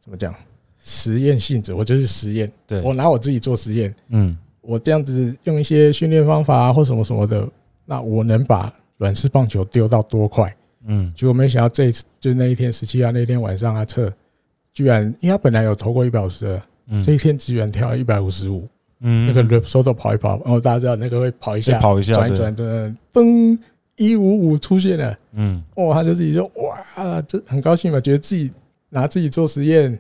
[0.00, 0.32] 怎么讲
[0.78, 7.48] 实验性质，我就是实验，对，我拿我自己做实验，嗯，我这样子用一些训练方法啊或什么什么的。
[7.84, 8.72] 那我能把
[9.02, 10.56] 软式棒球丢到多快？
[10.86, 14.12] 嗯，结果没想到这一次就那一天十七号那天晚上他测，
[14.72, 16.60] 居然因为他本来有投过一百五十
[17.04, 18.68] 这一天居然跳一百五十五，
[19.00, 23.58] 嗯，那个 Rapsodo 跑一跑，然后大家知道那个会跑一下，跑一下，转一转，转，噔，
[23.96, 28.52] 一五五出现了，嗯，哦，他就自己说哇，就很高兴嘛，觉得自己
[28.88, 29.98] 拿自己做实验，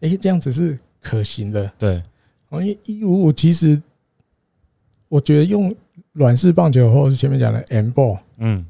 [0.00, 2.02] 哎，这样子是可行的，对，
[2.48, 3.82] 哦因为一五五其实
[5.10, 5.74] 我觉得用。
[6.18, 8.66] 软式棒球，或者是前面讲的 M ball，嗯，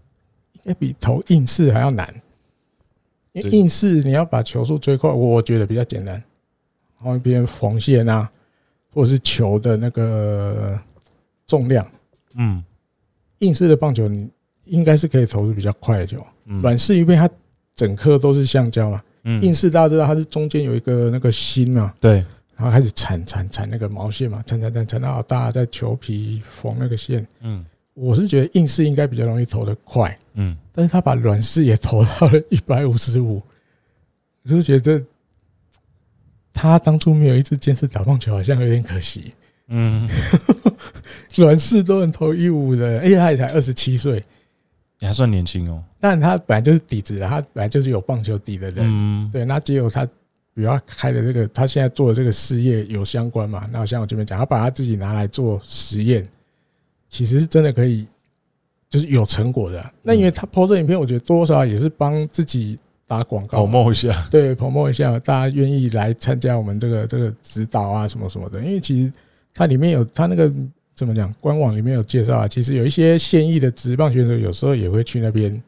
[0.53, 2.14] 应该比投硬式还要难。
[3.32, 6.14] 因为硬式你要把球速追快，我觉得比较简单。
[6.96, 8.28] 然后一边缝线啊，
[8.92, 10.78] 或者是球的那个
[11.46, 11.86] 重量，
[12.36, 12.62] 嗯，
[13.38, 14.28] 硬式的棒球你
[14.64, 16.24] 应该是可以投出比较快的球。
[16.62, 17.28] 软式因为它
[17.74, 22.24] 整颗都是橡胶嘛，嗯，硬式大家知道它是中间有一个那个芯嘛，对。
[22.59, 27.24] 然后开始缠缠缠那个毛线嘛，缠缠缠缠到大家在球皮缝那个线。
[27.38, 30.18] 嗯，我是觉得硬式应该比较容易投得快。
[30.34, 33.40] 嗯，但是他把软式也投到了一百五十五，
[34.42, 35.00] 我就觉得
[36.52, 39.32] 他当初没有一直坚持打棒球，好像有点可惜。
[39.68, 40.11] 嗯，
[41.36, 44.20] 软式都能投一五的，而且他也才二十七岁，
[44.98, 45.80] 你还算年轻哦。
[46.00, 48.84] 但他本来就是底子，他本来就是有棒球底的人。
[48.84, 50.09] 嗯，对，那只有他。
[50.59, 53.64] 比如他开的这个，他现在做的这个事业有相关嘛？
[53.70, 56.28] 那像我这边讲，他把他自己拿来做实验，
[57.09, 58.04] 其实是真的可以，
[58.90, 59.80] 就是有成果的。
[60.02, 68.61] 那因为他 PO 这影片，我觉得多少也是帮自己打广告，promote 一下，对，promote 一下，大家愿意来参加我们这个这个指导啊什么什么的。
[68.61, 69.12] 因为其实
[69.54, 70.52] 它里面有它那个
[70.92, 75.62] 怎么讲，官网里面有介绍啊，其实有一些现役的职棒选手，有时候也会去那边。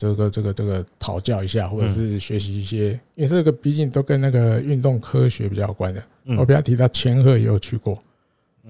[0.00, 6.02] 这个这个这个讨教一下，或者是学习一些，因为这个毕竟都跟那个运动科学比较有关的。
[6.38, 8.02] 我不要提到千贺也有去过，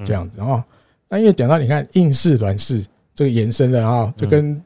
[0.05, 0.35] 这样子。
[0.37, 0.61] 然后，
[1.09, 4.61] 那因为讲到你看硬式、软式这个延伸的啊，就跟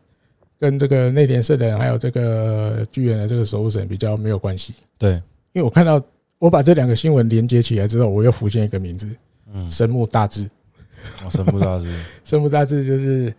[0.58, 4.72] 跟这个内田圣人还有这个巨人的这个守护神比较没有关系。
[4.96, 5.12] 对，
[5.52, 6.02] 因为我看到
[6.38, 9.06] 我把这两个新闻连接起来之后，我又浮现一个名字，
[9.52, 10.48] 嗯，神木大志。
[11.22, 11.86] 哦，神木大志，
[12.24, 13.34] 神木大志就是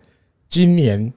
[0.48, 1.12] 今年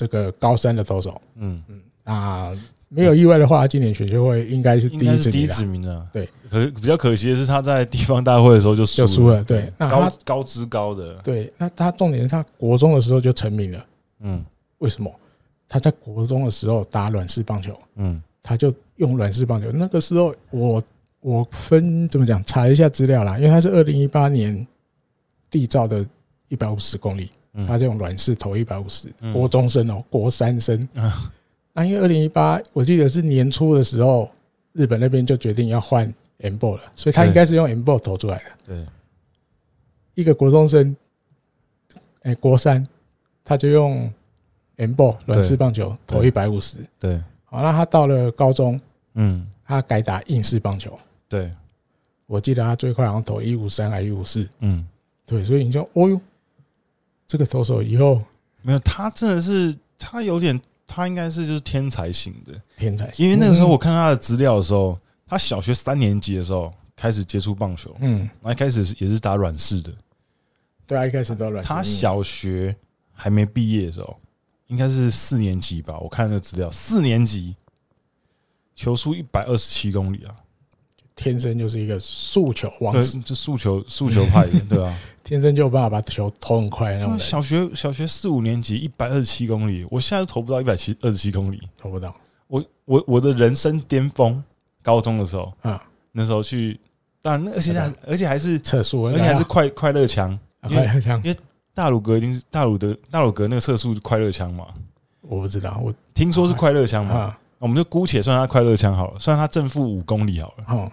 [0.00, 1.20] 这个高三的投手。
[1.36, 2.52] 嗯嗯啊。
[2.92, 6.08] 没有意外的话，今年选秀会应该是第一第一指名的。
[6.12, 9.44] 对，可比较可惜的是，他在地方大会的时候就输就输了。
[9.44, 11.14] 对，那高高知高的。
[11.22, 13.86] 对，那他重点是他国中的时候就成名了。
[14.22, 14.44] 嗯，
[14.78, 15.08] 为什么？
[15.68, 17.78] 他在国中的时候打软式棒球。
[17.94, 19.70] 嗯，他就用软式棒球。
[19.70, 20.82] 那个时候我
[21.20, 22.42] 我分怎么讲？
[22.42, 24.66] 查一下资料啦，因为他是二零一八年
[25.48, 26.04] 缔造的
[26.48, 27.30] 一百五十公里，
[27.66, 29.08] 他就用软式投一百五十。
[29.32, 30.88] 国中生哦，国三生。
[31.72, 34.30] 那因为二零一八，我记得是年初的时候，
[34.72, 38.44] 日本那边就决定要换 M ball 了，所以他应该是用 M ball 投出来的。
[38.66, 38.86] 对，
[40.14, 40.94] 一个国中生，
[42.22, 42.84] 哎，国三，
[43.44, 44.12] 他就用
[44.76, 46.78] M ball 软式棒球投一百五十。
[46.98, 48.80] 对，好，那他到了高中，
[49.14, 50.98] 嗯，他改打硬式棒球。
[51.28, 51.52] 对，
[52.26, 54.48] 我记得他最快好像投一五三还一五四。
[54.58, 54.86] 嗯，
[55.24, 56.20] 对，所以你就，哦哟，
[57.30, 58.20] 这个投手以后
[58.62, 60.60] 没有，他真的是他有点。
[60.92, 69.92] 他应该是就是天才型的天才型，因为那个时候我看他的资料的时候，他小学三年级的时候开始接触棒球，嗯，那一开始是也是打软式的，
[70.88, 71.64] 对啊，一开始都软。
[71.64, 72.74] 他小学
[73.12, 74.18] 还没毕业的时候，
[74.66, 75.96] 应该是四年级吧？
[76.00, 77.54] 我看那个资料，四年级
[78.74, 80.34] 球速一百二十七公里啊，
[81.14, 84.98] 天生就是一个速球王子，就速球速球派的，对吧？
[85.30, 87.16] 天生就有办法把球投很快那种。
[87.16, 92.12] 小学小学四五年级一百二十七公里，我现在都投不到一百七二十七公里，投不到。
[92.48, 94.42] 我我我的人生巅峰，
[94.82, 96.80] 高中的时候啊，那时候去，
[97.22, 101.38] 当然，而且还而且还是测速，而且还是快快乐枪，快乐枪，因为
[101.72, 104.66] 大鲁格一定是大鲁的大鲁格那个测速是快乐枪嘛？
[105.20, 110.92] 我不知道，我听说是快乐枪嘛，我们就姑且算他快乐枪好了，算他正负五公里好了。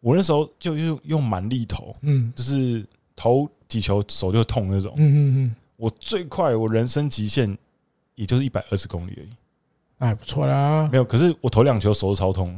[0.00, 2.82] 我那时候就用用蛮力投，嗯，就是
[3.14, 3.46] 投。
[3.68, 7.56] 击球手就痛那种，嗯嗯嗯，我最快我人生极限
[8.14, 9.28] 也就是一百二十公里而已，
[9.98, 10.88] 还不错啦。
[10.92, 12.54] 没有，可是我投两球手都超痛，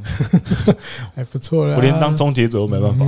[1.15, 1.75] 还 不错啦。
[1.75, 3.05] 我连当终结者都没办法。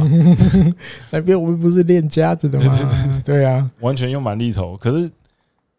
[1.12, 3.22] 那边我们不是练家子的吗？
[3.26, 4.78] 对啊，完全用蛮力投。
[4.78, 5.12] 可是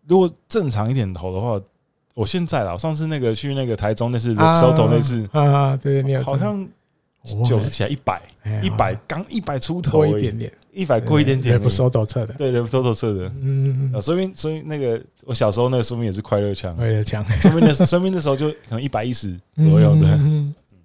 [0.07, 1.61] 如果正常一点投的话，
[2.15, 6.67] 我现在啦，上次那个去那个台中那次收投那次啊，对，你好像
[7.47, 8.21] 九十起来一百
[8.63, 10.53] 一百刚一百出头一点点。
[10.73, 20.11] 一百过一点点，不收抖测的，对，不收抖测的，嗯，啊，说明说明那个我小时候那个说明也是快乐枪，快乐枪，说明的说明那时候就可能一百一十左右，对，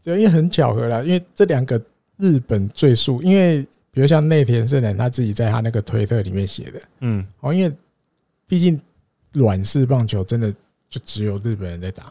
[0.04, 1.80] 对，因为很巧合啦，因为这两个
[2.18, 3.62] 日本最速，因为
[3.92, 7.72] 比如像内田圣人他自己在他那个推特里面写的，嗯，哦，因为
[8.48, 8.80] 毕竟
[9.34, 10.52] 软式棒球真的
[10.90, 12.06] 就只有日本人在打，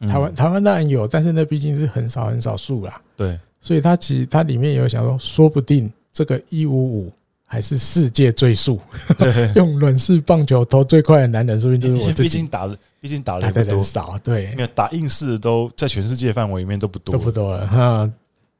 [0.00, 5.90] 台湾台湾当然有，但是那毕竟是很少很少数啦，对，所以他其实他里面有想说，说不定。
[6.14, 7.12] 这个一五五
[7.44, 8.80] 还是世界最速，
[9.56, 12.28] 用软式棒球投最快的男人，说不定就是我自己。
[12.28, 14.54] 毕竟打的，毕竟打的人多，少对。
[14.54, 18.10] 没有打硬式的都在全世界范围里面都不多，都不多了哈。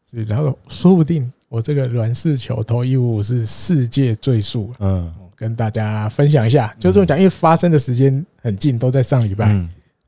[0.05, 4.75] 所以然后说不定我这个软式球投一五五是世界最速。
[4.81, 9.47] 嗯，跟大家分享一下，就这么讲，因为发生的时间很近，都在上礼拜。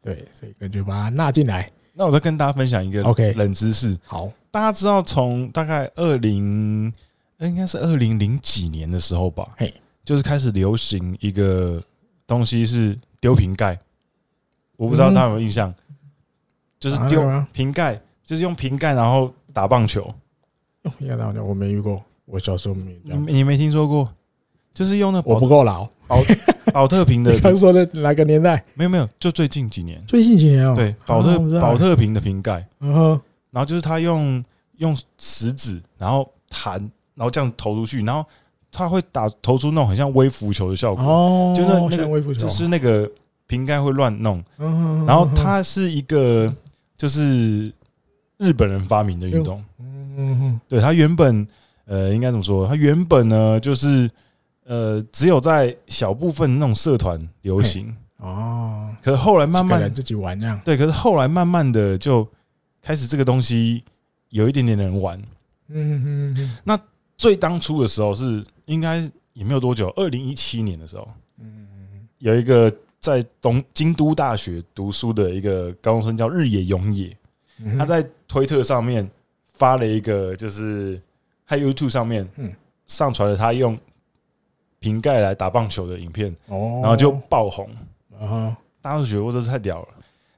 [0.02, 1.68] 对，所以感觉把它纳进来。
[1.94, 3.96] 那我再跟大家分享一个 OK 冷知识。
[4.04, 6.92] 好，大家知道从大概二零。
[7.40, 9.72] 应该是二零零几年的时候吧，嘿，
[10.04, 11.82] 就是开始流行一个
[12.26, 13.78] 东西是丢瓶盖，
[14.76, 15.72] 我不知道大家有没有印象，
[16.80, 17.22] 就是丢
[17.52, 20.02] 瓶盖，就是用瓶盖然后打棒球。
[20.82, 24.10] 用瓶盖打棒球，我没遇过，我小时候没，你你没听说过？
[24.72, 26.18] 就是用那我不够老，保
[26.72, 28.64] 保特瓶的， 刚说的哪个年代？
[28.74, 33.20] 没有没有，就最近几年，最近几年哦，对，宝特宝特瓶的瓶盖，嗯哼，
[33.50, 34.42] 然后就是他用
[34.76, 36.90] 用食指，然后弹。
[37.16, 38.24] 然后这样投出去，然后
[38.70, 43.10] 它会打投出那种很像微浮球的效果，哦，就那那个就是那个
[43.46, 44.44] 瓶盖会乱弄，
[45.06, 46.46] 然后它是一个
[46.94, 47.72] 就是
[48.36, 51.46] 日本人发明的运动，嗯，对，它原本
[51.86, 52.68] 呃应该怎么说？
[52.68, 54.10] 它原本呢就是
[54.66, 57.96] 呃只有在小部分那种社团流行。
[58.18, 62.28] 哦，可是后来慢慢自己玩这样，对，可是后来慢慢的就
[62.82, 63.82] 开始这个东西
[64.28, 65.18] 有一点点人玩，
[65.68, 66.78] 嗯嗯嗯，那。
[67.16, 68.98] 最当初的时候是应该
[69.32, 71.08] 也没有多久，二零一七年的时候，
[71.38, 77.16] 嗯，有一个在东京都大学读书的一个高中生叫日野勇也，
[77.78, 79.08] 他在推特上面
[79.54, 81.00] 发了一个，就是
[81.46, 82.28] 在 YouTube 上面，
[82.86, 83.78] 上传了他用
[84.78, 86.80] 瓶盖来打棒球的影片，哦。
[86.82, 87.68] 然后就爆红，
[88.82, 89.88] 大家都觉得我这是太屌了。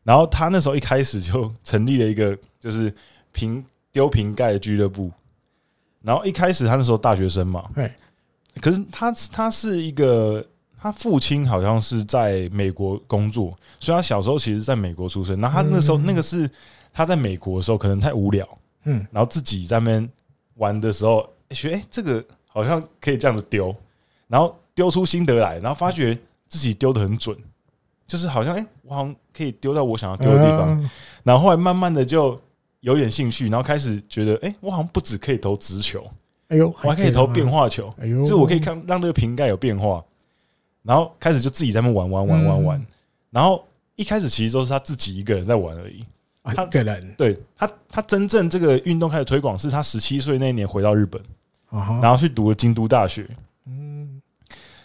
[0.03, 2.93] 然后他那时候一开始就成立了一个就是
[3.33, 5.11] 瓶丢瓶盖的俱乐部。
[6.03, 7.93] 然后一开始他那时候大学生嘛，对。
[8.61, 10.45] 可是他他是一个，
[10.81, 15.41] 他父亲好像是在美国工作，所以他小时候其实在美国出生。
[15.41, 16.51] 然后他那时候那个是
[16.93, 18.47] 他在美国的时候可能太无聊，
[18.85, 20.09] 嗯，然后自己在那边
[20.55, 23.75] 玩的时候，学哎这个好像可以这样子丢，
[24.27, 26.19] 然后丢出心得来，然后发觉
[26.49, 27.37] 自己丢的很准。
[28.09, 30.91] 就是好像哎、欸，我好像可以丢到我想要丢的地方，
[31.23, 32.41] 然后后来慢慢的就
[32.81, 36.07] 有点兴趣，然后开始觉得哎、欸，我好像不止可以投直球，
[36.49, 40.05] 哎呦，我还可以投变化球，哎呦，就是我可以看让那个瓶盖有变化，
[40.83, 42.87] 然后开始就自己在那玩玩玩玩玩，
[43.31, 43.65] 然后
[43.97, 46.05] 一开始其实都是他自己一个人在玩而已，
[46.43, 51.21] 他一个人，对他他真正这个运动开始推广是他十七岁那年回到日本，
[52.01, 53.29] 然后去读了京都大学，
[53.67, 54.21] 嗯，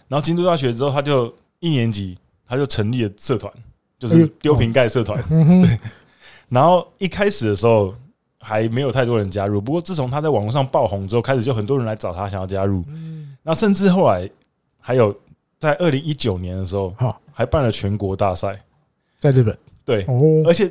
[0.08, 2.16] 然后京都大学之后他就一年级。
[2.46, 3.50] 他就成立了社团，
[3.98, 5.20] 就是丢瓶盖社团。
[5.28, 5.78] 对，
[6.48, 7.94] 然后一开始的时候
[8.38, 12.84] 还没有太多人加入，不过自从他在网络上爆红之后，开始就很多人来找他想要加入。
[13.42, 14.28] 那甚至后来
[14.78, 15.14] 还有
[15.58, 16.94] 在二零一九年的时候，
[17.32, 18.62] 还办了全国大赛，
[19.18, 19.56] 在日本。
[19.84, 20.06] 对，
[20.46, 20.70] 而且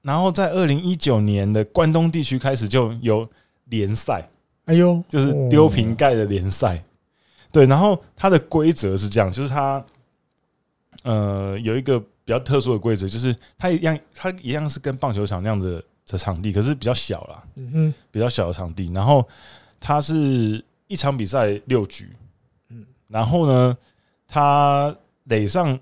[0.00, 3.28] 然后在二零一九年的关东地区开始就有
[3.66, 4.28] 联赛。
[4.64, 6.82] 哎呦，就是丢瓶盖的联赛。
[7.50, 9.84] 对，然后它的规则是这样，就是它。
[11.04, 18.90] 呃，有一个比较特殊的规则，就是它一样，它一样是跟棒球场那样的的场地，可是比较小啦，嗯哼，比较小的场地。
[18.92, 19.26] 然后
[19.80, 22.14] 它是一场比赛六局，
[22.68, 23.76] 嗯，然后呢，
[24.28, 24.94] 它
[25.24, 25.78] 垒上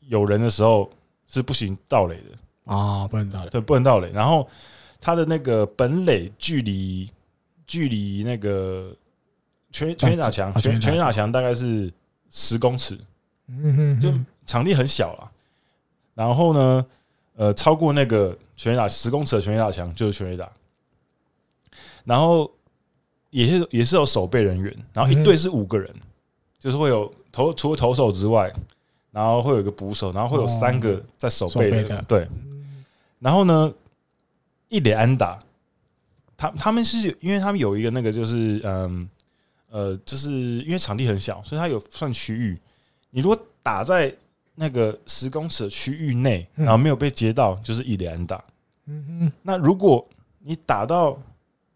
[0.00, 0.90] 有人的时候
[1.26, 2.72] 是不行盗垒的。
[2.72, 4.10] 啊，不能盗垒，对，不能盗垒。
[4.12, 4.48] 然后
[5.00, 7.10] 它的那个本垒距离
[7.66, 8.96] 距离那个
[9.72, 11.30] 全全垒打墙，全全垒打墙。
[11.30, 11.92] 大概是
[12.30, 12.98] 十公尺，
[13.48, 14.12] 嗯哼，就。
[14.46, 15.32] 场地很小了，
[16.16, 16.86] 然后呢，
[17.34, 20.50] 呃，超过那个全垒打十公尺的全垒打墙就是全垒打，
[22.04, 22.50] 然后
[23.28, 25.94] 也是也是有守备人员，然后一队是五个人，
[26.58, 28.50] 就是会有投除了投手之外，
[29.10, 32.26] 然后会有一个捕手，然后会有三个在守备的，对，
[33.18, 33.70] 然后呢，
[34.70, 35.38] 一垒安打，
[36.34, 39.06] 他他们是因为他们有一个那个就是嗯
[39.68, 42.58] 呃，就是因为场地很小，所以他有算区域，
[43.10, 44.14] 你如果打在
[44.58, 48.42] 那个十公尺的区域内，然后没有被接到，就是一垒安打。
[48.86, 49.32] 嗯嗯。
[49.42, 50.04] 那如果
[50.38, 51.18] 你打到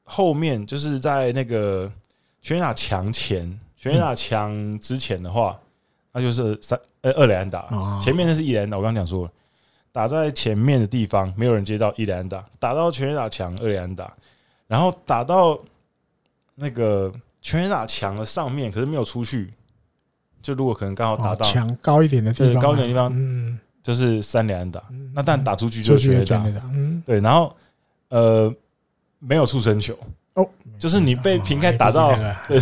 [0.03, 1.93] 后面，就是在那个
[2.41, 5.61] 全垒打墙前、全垒打墙之前的话，
[6.11, 7.99] 那就是三呃二垒安打。
[8.01, 9.33] 前面那是一垒安打，我刚刚讲说了，
[9.93, 14.11] 打在前面的地方没有人接到一垒安打，打到全垒打墙二垒安打，
[14.67, 15.61] 然后打到
[16.55, 17.13] 那个
[17.43, 19.53] 全垒打墙的上面，可是没有出去。
[20.43, 24.83] 就如果可能刚好打到墙高一点的地方，高一点的地方，嗯，就是三连安打，
[25.15, 27.55] 那但打出去就是全垒打，嗯，对，然后
[28.09, 28.53] 呃
[29.19, 29.97] 没有触身球。
[30.35, 32.11] 哦，就是你被瓶盖打到，
[32.49, 32.61] 对，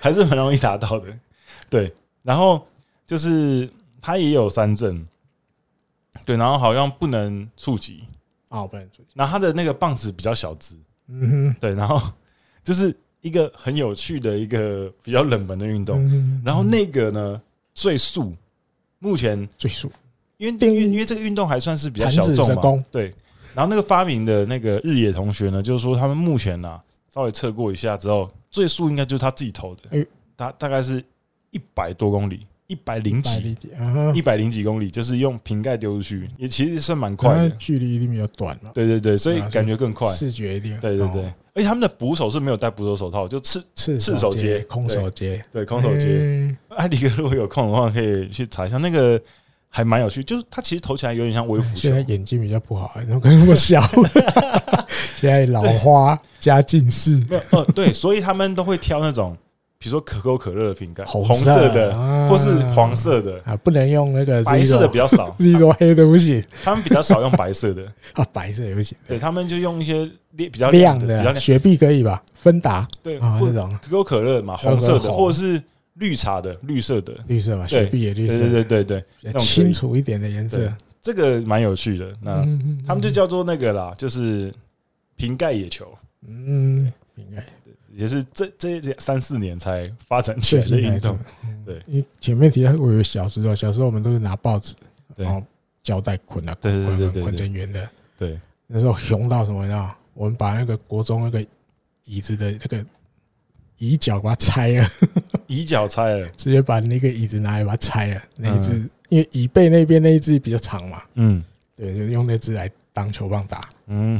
[0.00, 1.06] 还是很容易打到的，
[1.70, 1.92] 对，
[2.22, 2.66] 然后
[3.06, 5.06] 就是他也有三振，
[6.24, 8.04] 对，然后好像不能触及，
[8.48, 10.74] 哦，不能触及，然后他的那个棒子比较小只，
[11.08, 12.00] 嗯哼，对，然后
[12.62, 12.96] 就是。
[13.24, 15.98] 一个很有趣的一个比较冷门的运动，
[16.44, 17.40] 然后那个呢
[17.74, 18.34] 最速，
[18.98, 19.90] 目前最速，
[20.36, 23.10] 因为因为因为这个运动还算是比较小众嘛，对。
[23.54, 26.78] 然后那个发明的那个日野同学呢，就是说他们目前呢
[27.14, 30.06] 稍微测过一下之后，最速应该就是他自己投的，
[30.36, 31.02] 大大概是
[31.50, 32.46] 一百多公里。
[32.66, 33.54] 一百零几，
[34.14, 37.50] 一百零几公里，就是用瓶盖丢出去，也其实算蛮快的。
[37.58, 38.70] 距离一定比较短嘛。
[38.72, 40.80] 对对对，所以感觉更快，视觉一点。
[40.80, 41.22] 对对对，
[41.54, 46.56] 而且他们的捕手是没有戴捕手手套，就赤赤赤手接，空手接，对，空手接。
[46.70, 49.20] 艾迪哥如果有空的话，可以去查一下，那个
[49.68, 50.24] 还蛮有趣。
[50.24, 51.76] 就是他其实投起来有点像微服。
[51.76, 53.78] 现在眼睛比较不好，怎么可能那么小？
[55.16, 57.22] 现在老花加近视。
[57.50, 59.36] 哦，对，所以他们都会挑那种。
[59.84, 63.38] 比如说可口可乐的瓶盖，红色的或是黄色的。
[63.44, 66.42] 啊，不能用那个白色的比较少， 是一种黑的不行。
[66.62, 67.84] 他们比较少用白色的。
[68.14, 68.96] 啊，白色也不行。
[69.06, 72.22] 对他们就用一些比较亮的，比较雪碧可以吧？
[72.32, 73.78] 芬达对啊，这种。
[73.82, 75.62] 可口可乐嘛，红色的或者是
[75.96, 77.12] 绿茶的绿色的。
[77.26, 80.72] 绿色嘛，雪碧也绿色，对对对对，清楚一点的颜色，
[81.02, 82.10] 这个蛮有趣的。
[82.22, 82.36] 那
[82.86, 84.50] 他们就叫做那个啦，就是
[85.14, 85.86] 瓶盖野球，
[86.26, 87.44] 嗯，瓶盖。
[87.96, 91.18] 也是这这三四年才发展起来的运动，
[91.64, 91.82] 对。
[91.86, 94.74] 因为前面提到我有小时候，小时候我们都是拿报纸，
[95.16, 95.42] 然后
[95.82, 97.88] 胶带捆啊，捆捆捆捆成圆的。
[98.18, 99.90] 对，那时候熊到什么呢？
[100.14, 101.42] 我们把那个国中那个
[102.04, 102.84] 椅子的这个
[103.78, 104.88] 椅脚把它拆了，
[105.46, 111.44] 椅脚拆了，直接把那个椅子拿来把它拆了，那一只因为椅背那边那一只比较长嘛，嗯，
[111.76, 114.14] 对，就用那只来当球棒打，嗯，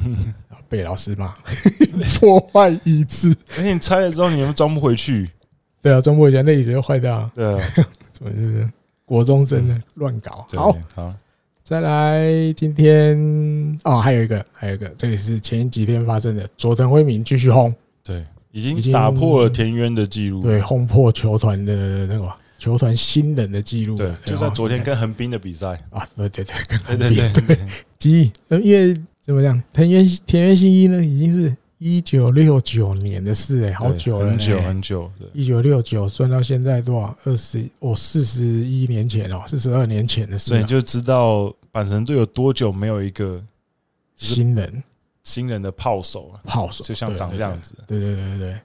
[0.49, 1.33] 然后被老师骂
[2.18, 5.30] 破坏椅子，而且你拆了之后你又装不回去，
[5.82, 7.68] 对啊，装不回去，那椅子又坏掉了，对啊，
[8.12, 8.68] 怎么就是
[9.05, 10.47] 国中生的乱搞？
[10.53, 11.14] 好，好，
[11.62, 13.16] 再来，今天
[13.84, 22.28] 哦，还有一个，还有一个，这也是前几天发生的，佐藤辉明继续轰，对，已经打破了田园的记录，对，轰破球团的那个。
[22.57, 25.78] 球团新人的记录，对，就在昨天跟横滨的比赛。
[25.90, 27.59] 啊，对对对，跟横滨对，
[27.99, 31.55] 基，因为怎么讲，田园田园新一呢，已经是
[31.87, 37.14] 一九六九年的事哎，好久了，很久很久，一九六九算到现在多少？
[37.24, 43.39] 二十哦，四十一年前哦，四十二年前的事，所以就知道阪神队有多久没有一个
[44.16, 44.82] 新人
[45.24, 48.61] 新人的炮手了，炮手就像长这样子，对对对对对。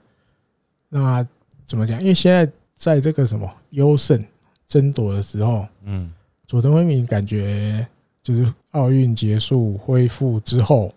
[0.88, 1.28] 那
[1.66, 2.00] 怎么讲？
[2.00, 2.50] 因为现在。
[2.80, 4.24] 在这个什么优胜
[4.66, 6.10] 争夺的时候，嗯，
[6.48, 7.86] 佐藤辉明感觉
[8.24, 10.94] 就是奥运结束恢复之后，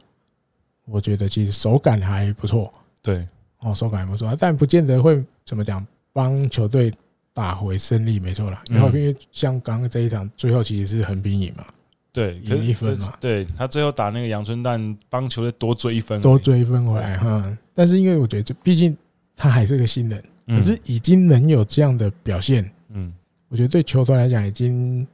[0.87, 2.73] 我觉得其实手感还不错，
[3.03, 3.27] 对，
[3.59, 6.93] 哦，手感还不错，但不见得会怎么讲帮球队
[7.33, 8.63] 打回胜利，没错啦。
[8.71, 11.65] 然后因为像刚刚这一场最后其实是横滨赢嘛，
[12.13, 17.59] 对，赢一分嘛，对他最后打那个阳春蛋，帮球队多追一分，多追一分回来哈。
[17.75, 18.97] 但是因为我觉得这毕竟
[19.37, 20.23] 他还是个新人。
[20.45, 23.15] 可是已经能有这样的表现，嗯，
[23.49, 25.07] 我觉得对球队来讲已经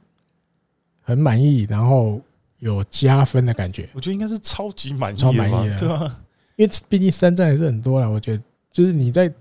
[1.01, 2.19] 很满意，然后
[2.59, 3.89] 有加分的感觉。
[3.93, 6.19] 我觉得应该是超级满意，超满意的，对吧？
[6.55, 8.09] 因为毕竟三战还是很多了。
[8.09, 9.31] 我觉得就是你在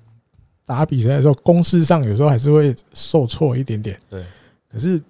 [0.65, 4.01] 打比赛的时候，攻势上有时候还是会受挫一点点。
[4.09, 4.23] 对，
[4.71, 5.01] 可是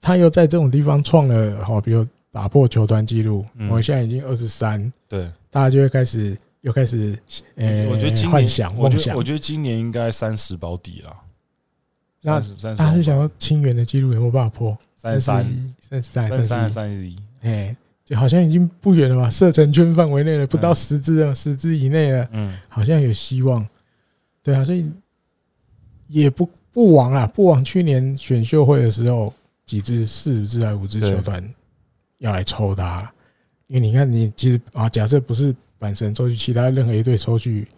[0.00, 6.36] 他又在这种地方创了好，比如打破球团记录，我现在已经二十三，对，大家就会开始。
[6.62, 7.16] 又开始，
[7.54, 11.16] 呃，我觉得今年幻想梦想，我觉得今年应该三十保底了。
[12.22, 12.40] 那
[12.74, 14.76] 大家是想要清源的记录有没有办法破？
[14.96, 19.30] 三十三、三十三、三十三、三十一，哎，就好像已经不远了吧？
[19.30, 22.28] 射程圈范围内了，不到十支了，十支以内了。
[22.32, 23.66] 嗯，好像有希望。
[24.42, 24.90] 对啊，所以
[26.08, 29.32] 也不不枉啊，不枉去年选秀会的时候
[29.64, 31.42] 几支四支还是五支球团
[32.18, 33.12] 要来抽他，
[33.68, 35.54] 因为你看，你其实啊，假设不是。
[35.78, 37.68] 阪神抽去，其他任何一队抽去，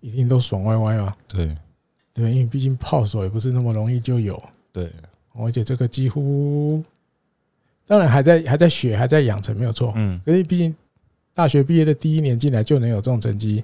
[0.00, 1.14] 一定都爽歪歪嘛。
[1.28, 1.54] 对，
[2.14, 4.42] 对，因为毕竟炮手也不是那么容易就有。
[4.72, 4.90] 对，
[5.34, 6.82] 而且这个几乎，
[7.86, 9.92] 当然还在还在学，还在养成，没有错。
[9.96, 10.74] 嗯，可是毕竟
[11.34, 13.62] 大学毕业的第一年进来就能有这种成绩，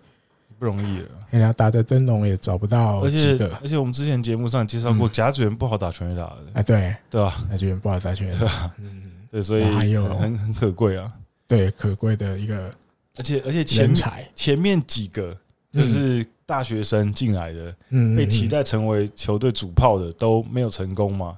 [0.59, 1.09] 不容易了。
[1.31, 6.39] 然后打着灯笼也找不到而且，而且我们之前节目上介绍过，甲子园不好打全垒打的。
[6.55, 7.35] 哎，对，对吧？
[7.51, 8.71] 甲子园不好打全垒打。
[8.79, 11.13] 嗯，对，所以还有很很可贵啊。
[11.47, 12.71] 对，可贵的一个。
[13.17, 13.93] 而且而且前
[14.35, 15.37] 前面几个
[15.71, 17.75] 就是大学生进来的，
[18.17, 21.37] 被期待成为球队主炮的都没有成功嘛？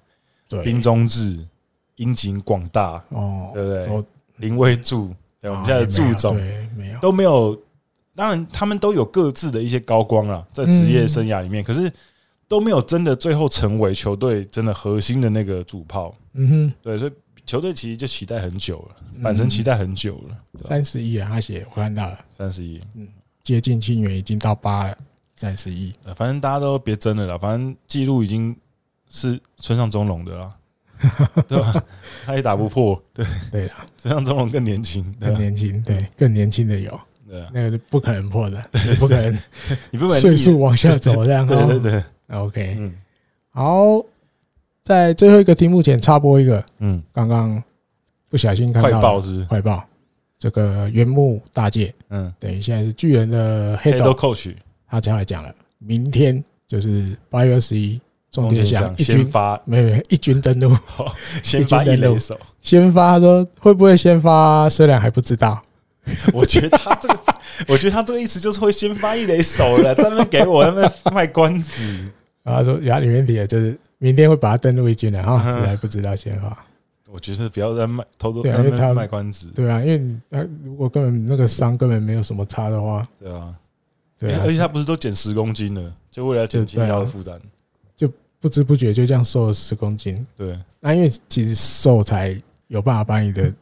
[0.48, 1.44] 对，兵中志、
[2.02, 4.04] 樱井广大，哦，对不对？
[4.36, 6.34] 林威柱，对，我们现在的助总
[6.76, 7.58] 没有都没有。
[8.14, 11.90] 当然，他们都有各自的一些高光了，在职业生涯里面，可是
[12.46, 16.14] 都没有真的最后成为球队真的核心的那个主炮。
[16.34, 17.12] 嗯哼，对，所以。
[17.44, 20.38] 球队其实就期待很久了，板神期待很久了。
[20.62, 23.08] 三十亿啊，他写我看到了，三十亿，嗯，
[23.42, 24.96] 接近清原已经到八了，
[25.34, 25.92] 三十亿。
[26.14, 28.56] 反正大家都别争了啦，反正记录已经
[29.08, 30.54] 是村上中隆的了，
[31.48, 31.84] 对吧？
[32.24, 33.24] 他也打不破，对。
[33.50, 38.62] 对了，村上宗隆更年轻，更年轻，对，更年轻的有，对，那个不可能破的，
[38.98, 39.38] 不可能，
[39.90, 42.94] 你不能岁数往下走这样， 对对对，OK，嗯，
[43.50, 44.04] 好。
[44.84, 47.62] 在最后一个题目前插播一个，嗯，刚刚
[48.28, 49.84] 不小心看到快报是快报，
[50.36, 54.12] 这个原木大介，嗯，等于现在是巨人的黑豆。
[54.12, 54.52] coach，
[54.88, 58.00] 他才来讲了，明天就是八月二十一，
[58.32, 60.76] 中间想一军发，没有没有一军登陆，
[61.44, 65.62] 先发一垒手，先发他说会不会先发，虽然还不知道，
[66.34, 67.20] 我觉得他这个，
[67.68, 72.04] 我觉得他这个意思就是会先发一垒手了，在那边给我那边卖关子，
[72.42, 73.78] 然后说牙里面贴就是。
[74.02, 76.66] 明天会把他登陆一军的哈，这还不知道先发。
[77.08, 79.46] 我觉得不要再卖，偷偷因为他卖关子。
[79.54, 83.54] 对啊，因为他如果根本那个伤根本没有什么差的话，对啊，
[84.18, 87.44] 对，而且他不是都减十公斤了，就为了减轻腰的负担，就
[88.42, 90.22] 不知不觉就这样瘦了十公斤。
[90.36, 92.36] 对，那因为其实瘦才
[92.66, 93.54] 有办法把你的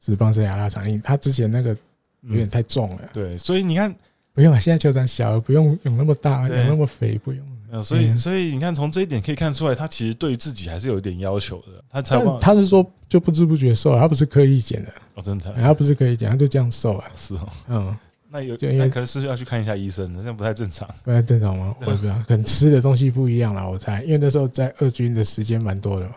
[0.00, 0.84] 脂肪生涯拉长。
[0.86, 1.74] 因为他之前那个
[2.22, 3.08] 有点太重了。
[3.12, 3.94] 对，所以你看，
[4.34, 7.40] 不用啊，现在球场小，不用有那么大，有那么肥，不用。
[7.40, 11.82] 嗯所以，所以你看，从这一点可以看出来，他其实对于自己还是有一点要求的。
[11.90, 14.92] 他才他是说就不知不觉瘦了，他不是刻意减的。
[15.14, 17.04] 哦，真的，他不是刻意减，他就这样瘦啊。
[17.16, 17.96] 是哦，嗯，
[18.36, 20.86] 那有那可能是要去看一下医生，这样不太正常。
[21.02, 21.74] 不太正常吗？
[21.80, 24.02] 我也不知道， 可能吃的东西不一样了，我猜。
[24.02, 26.14] 因为那时候在二军的时间蛮多的嘛，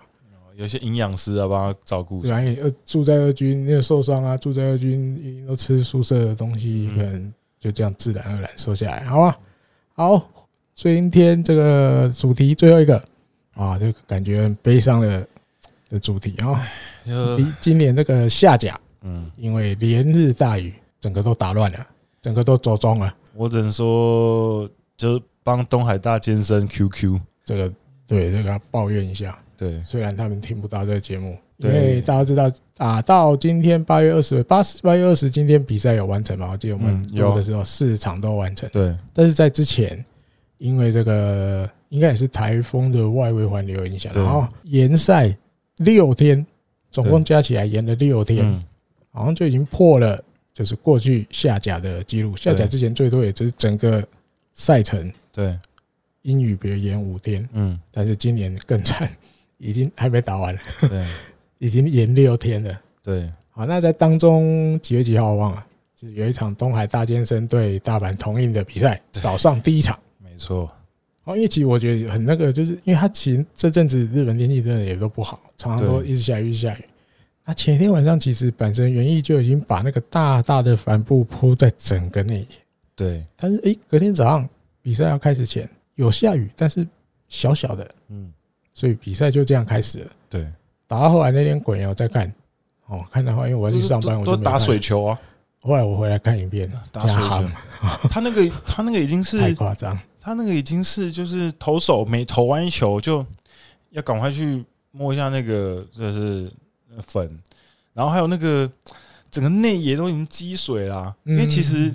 [0.56, 2.22] 有些营养师啊帮他照顾。
[2.22, 9.38] 对啊，呃，住在二军那个受伤啊，住在二军一定都吃宿舍的东西，可能就这样自然而然瘦下来，好吧？
[9.94, 10.30] 好，
[10.76, 13.02] 今天这个主题最后一个
[13.54, 15.26] 啊，就感觉很悲伤的
[15.90, 16.68] 的主题啊，
[17.06, 21.88] 就今年这个夏甲，嗯，因为连日大雨，整个都打乱了，
[22.22, 23.14] 整个都走钟了。
[23.36, 27.74] 我只能说，就帮东海大健身 QQ 这个，
[28.06, 29.38] 对这个抱怨一下。
[29.56, 36.50] 对，虽然他们听不到这个节目，因为大家知道打到今天八月二十，八十八月二十，今天比赛有完成吗？
[36.52, 38.70] 我记得我们有的时候四场都完成。
[38.72, 40.04] 对，但是在之前，
[40.58, 45.36] 因为这个应该也是台风的外围环流影响，然后延赛
[45.78, 46.46] 六天，
[46.90, 48.64] 总共加起来延了六天，
[49.12, 50.22] 好像就已经破了。
[50.60, 54.06] 就是过去下甲的记录，下甲之前最多也就是整个
[54.54, 55.58] 赛程，对，
[56.24, 59.10] 英语别延五天，嗯，但是今年更惨，
[59.58, 61.06] 已经还没打完，对，
[61.60, 65.62] 已经延六天了，对，好，那在当中几月几号我忘了，
[65.96, 70.70] 就是有一场东海大健身对大阪同印的比赛，早上第一场，没错，
[71.24, 76.84] 哦，因为其实我觉得很那个，就是因为他其实这阵子日本天气真的也都不好，常常都一直下雨，一直下雨。
[77.50, 82.48] 那前一天晚上，其实本身园艺就已经把那个大大的帆布铺在整个内野。
[82.96, 84.48] 对，但是诶，隔天早上
[84.84, 86.88] 比赛要开始前有下雨，但是
[87.28, 88.32] 小小的，嗯，
[88.76, 90.12] 所以比赛就这样开始了。
[90.30, 90.48] 对，
[90.86, 92.32] 打到后来那天滚，我再看，
[92.86, 95.20] 哦，看的话，因为我要去上班，我都打水球啊。
[95.62, 97.50] 后来我回来看一遍，打水球。
[98.12, 103.26] 他那个他那个已经是太夸张，他那个已经是就是投手每投完一球就
[103.90, 106.54] 要赶快去摸一下那个就是。
[107.06, 107.40] 粉，
[107.94, 108.70] 然后还有那个
[109.30, 111.16] 整个内野都已经积水啦。
[111.24, 111.94] 因为其实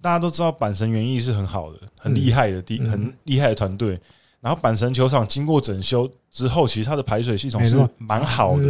[0.00, 3.98] 大家都知道阪神园艺是很好的、很厉害的地、很厉害的团队。
[4.40, 8.64] 然后阪神球场经过整修之后，其实它的排水系统是蛮好的。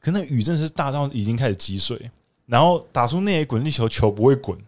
[0.00, 2.10] 可那雨真的是大到已经开始积水，
[2.46, 4.58] 然后打出内野滚地球，球不会滚，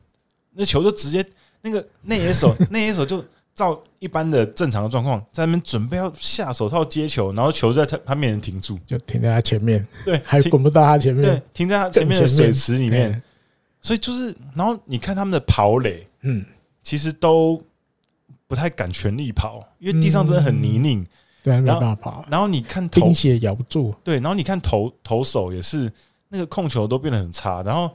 [0.53, 1.25] 那球就直接
[1.63, 3.25] 那个内野手， 内野手就。
[3.55, 13.23] 照一般的正常的状况，在那边准备要下手套接球，然后球在他他面前停住，就停在他前面，对，还滚不到他前面，对，停在他前面的水池里面。
[13.85, 16.45] 所以就是，然后你看他们的跑垒，嗯，
[16.85, 17.61] 其实都
[18.47, 21.05] 不太敢全力跑，因为地上真的很泥泞，
[21.43, 22.25] 对，没办法跑。
[22.31, 25.93] 然后你看头，冰鞋咬不住，对，然后你看投投手也是
[26.29, 27.91] 那个控球都变得很差，然后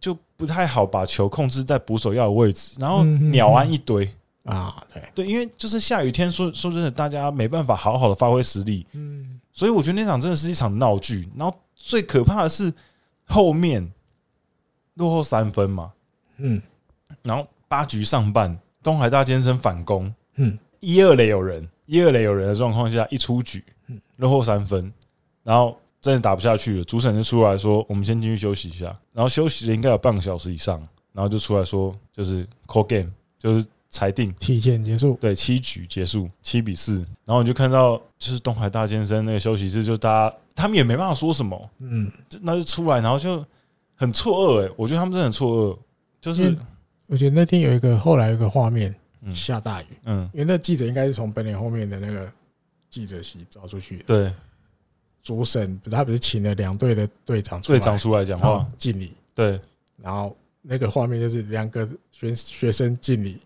[0.00, 4.10] 就不太好把球控制在捕手要的位置，然后鸟安一堆。
[4.46, 5.02] 啊，对。
[5.14, 11.28] 对，因为就是下雨天，说说真的，大家没办法好好的发挥实力，嗯，所以我觉得那场真的是一场闹剧。
[11.36, 12.72] 然后最可怕的是
[13.26, 13.92] 后面
[14.94, 15.92] 落后三分嘛，
[16.38, 16.60] 嗯，
[17.22, 23.64] 然后八局上半，东海大先生反攻，嗯，一二垒有人，一二垒有人的状况下，一出局，
[24.16, 24.92] 落后三分，
[25.42, 30.78] 然后真的打不下去了，主审就出来说，我们先进去休息一下，然后休息了应该有半个小时以上，
[31.12, 33.66] 然后就出来说，就是 call game，就是。
[33.96, 36.98] 裁定提前结束，对，七局结束，七比四。
[37.24, 43.42] 然后你就看到，就是东海大先生那个休息室，就大家他们也没办法说什么，嗯，那就出来，然后就
[43.94, 45.78] 很错愕，哎，我觉得他们真的很错愕。
[46.20, 46.54] 就是
[47.06, 48.94] 我觉得那天有一个后来有一个画面，
[49.32, 52.30] 下大雨，嗯，因为那记者应该是从本垒后面的那个
[52.90, 54.32] 记者席找出去的，对。
[55.22, 59.58] 主审他不是请了两队的队长队长出来讲话敬礼，对。
[59.96, 63.38] 然后那个画面就是两个学学生敬礼。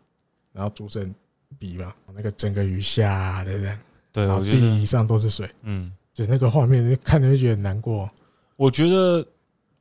[0.53, 1.15] 然后主审
[1.59, 3.79] 比嘛，那个整个鱼下的这样，
[4.13, 8.09] 对，然后地上都是水，嗯，就那个画面，看着就觉得很难过。
[8.57, 9.27] 我觉得，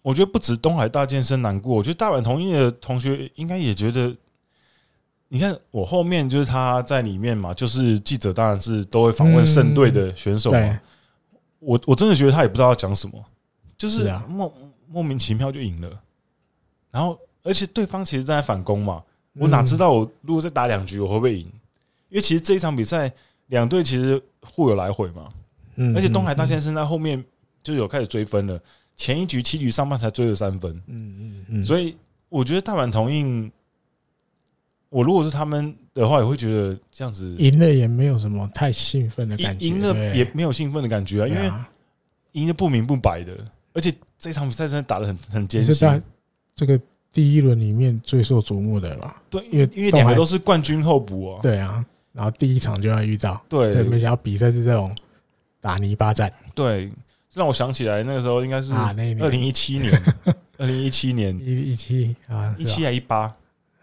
[0.01, 4.15] 我觉得不止东海大健身难过，我觉得大阪桐荫的同学应该也觉得。
[5.31, 10.81] 你看我后面就是他在里面嘛，就是记者当然是都会访问胜队的选手嘛。
[11.59, 13.23] 我我真的觉得他也不知道要讲什么，
[13.77, 14.51] 就是莫
[14.87, 16.01] 莫名其妙就赢了。
[16.89, 19.03] 然后，而且对方其实正在反攻嘛。
[19.33, 21.45] 我哪知道，我如果再打两局，我会不会赢？
[22.09, 23.11] 因为其实这一场比赛，
[23.47, 25.29] 两队其实互有来回嘛。
[25.75, 27.23] 嗯，而且东海大先生在后面
[27.61, 28.59] 就有开始追分了。
[28.95, 30.75] 前一局七局上半才追了三分。
[30.87, 31.63] 嗯嗯嗯。
[31.63, 31.95] 所以
[32.27, 33.49] 我觉得大阪同印，
[34.89, 41.51] 我如果是他们的话，也会觉得这样子赢了也没有什么太兴奋的感觉，赢了也没有兴奋的感觉啊，因为
[42.33, 43.37] 赢的不明不白的。
[43.73, 46.01] 而且这场比赛真的打得很很艰辛。
[46.55, 46.81] 这个。
[47.11, 51.39] 第一轮里面最受瞩目的嘛，对，因为因为两个都是冠军候补哦。
[51.41, 51.83] 对啊，
[52.13, 54.95] 然后第一场就要遇到，对，没想到比赛是这种
[55.59, 56.31] 打泥巴战。
[56.53, 56.91] 对，
[57.33, 60.01] 让我想起来那个时候应该是二零一七年，
[60.57, 61.35] 二零一七年。
[61.43, 63.35] 一一七啊，一七还一八，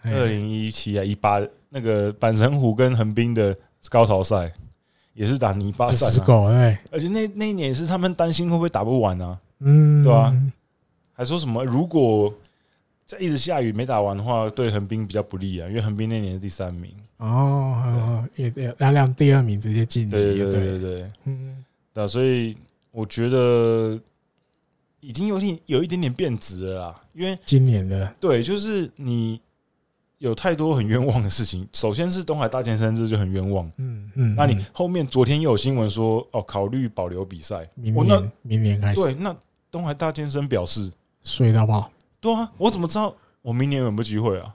[0.03, 1.41] 二零一七还一八
[1.71, 3.57] 那个阪神虎跟横滨的
[3.91, 4.53] 高潮赛，
[5.15, 10.43] 也是打泥巴战、啊，狗哎，而且那那一年也是他们担心会不会打不完啊，嗯，对吧、啊？
[11.13, 12.33] 还说什么如果
[13.07, 21.65] 再一直下雨没打完的话，对横滨比较不利啊，因为横滨那年是第三名哦，也也让让第二名直接晋级，对对对对对，嗯，
[21.95, 22.57] 那、啊，所以
[22.91, 23.99] 我觉得
[25.01, 29.41] 已经有点有一点点变质了啦，因为今年的对，就是你。
[30.19, 31.69] 有太多很冤枉的事情。
[31.75, 33.71] 首先是东海大健身，这就很冤枉。
[33.77, 39.03] 嗯嗯，那你后面昨天又有新闻说，哦，考虑保留比赛，明年明年开始。
[39.03, 39.37] 对，那
[39.71, 40.91] 东海大健身表示，
[41.23, 41.91] 睡到爆。
[42.27, 44.55] 对啊，我怎么知道我明年有没有机会啊？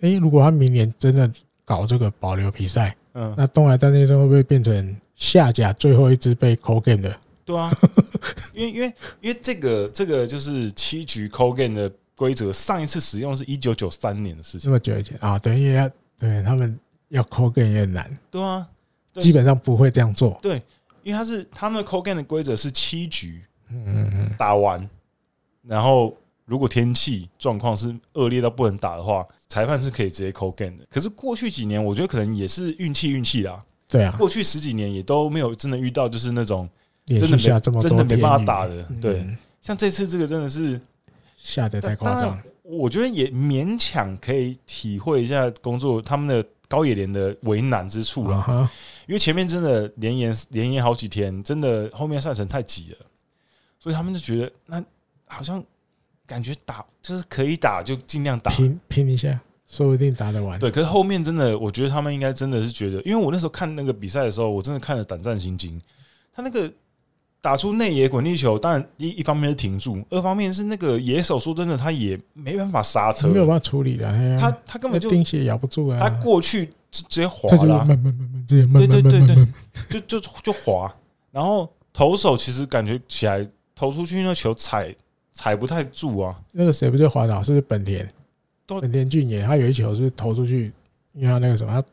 [0.00, 1.30] 诶，如果他明年真的
[1.64, 7.14] 搞这个保留比赛，嗯，那东海大先生会不会变成下甲最后一支被扣 game 的？
[7.44, 7.70] 对啊，
[8.54, 11.92] 因为因为因为这个这个就是七局扣 game 的。
[12.14, 15.90] 规则上一次使用是一九九三年的事情，这么久以前啊，等于要
[16.20, 16.78] 对他们
[17.08, 18.64] 要 call game 也很难，对啊，
[19.14, 20.62] 基本上不会这样做，对，
[21.02, 24.88] 因为他是他们的 call game 的规则是七局，嗯嗯嗯，打完，
[25.62, 26.14] 然后
[26.44, 30.86] 如果天气状况是恶劣到不能打的话，裁判是可以直接 call game 的。
[30.90, 36.68] 可是过去几年，我觉得可能也是运气运气啦，对啊，过去十几年也都没有真的遇到就是那种
[37.06, 40.80] 真的没真的没办法打的，对，嗯、像这次这个真的是。
[41.44, 48.70] 下得太夸张，我觉得也勉强可以体会一下工作他们的高野连的为难之处了，
[49.08, 52.98] 因为前面真的连延连延好几天，真的后面赛程太挤了，
[53.80, 54.84] 所以他们就觉得那
[55.26, 55.60] 好像
[56.32, 60.58] 感觉打就是可以打就尽量打拼拼一下，说不定打得完。
[60.58, 65.80] 对，可是后面真的，我觉得他们应该真的是觉得，因为我那时候看那个比赛的时候，我真的看了胆战心惊，
[66.34, 66.72] 他那个。
[67.44, 74.04] 打出内野滚地球，当然一一方面是停住，二方面是那个野手，说真的，他也没办法刹车，没有办法处理的。
[74.38, 75.98] 他他根本就钉鞋咬不住啊！
[75.98, 80.88] 他过去直接滑了，慢慢慢慢这样，对对对对，就就就滑。
[81.32, 83.44] 然后投手其实感觉起来
[83.74, 84.94] 投出去那球踩
[85.32, 86.40] 踩不太住啊。
[86.52, 87.42] 那个谁不是滑倒？
[87.42, 88.08] 是不是本田？
[88.66, 90.72] 本田俊也，他有一球是是投出去，
[91.12, 91.88] 因为他那个什么，他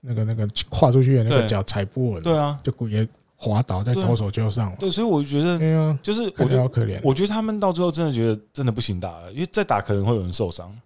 [0.00, 3.08] 那个那个跨出去的那个脚踩不稳，对啊，就故意。
[3.40, 7.00] 滑倒在投手球上了，对，所以我觉得，就是我觉得好可怜。
[7.04, 10.76] 我觉得他们到最后真的觉得真的不行打了，因为再打可能会有人受伤。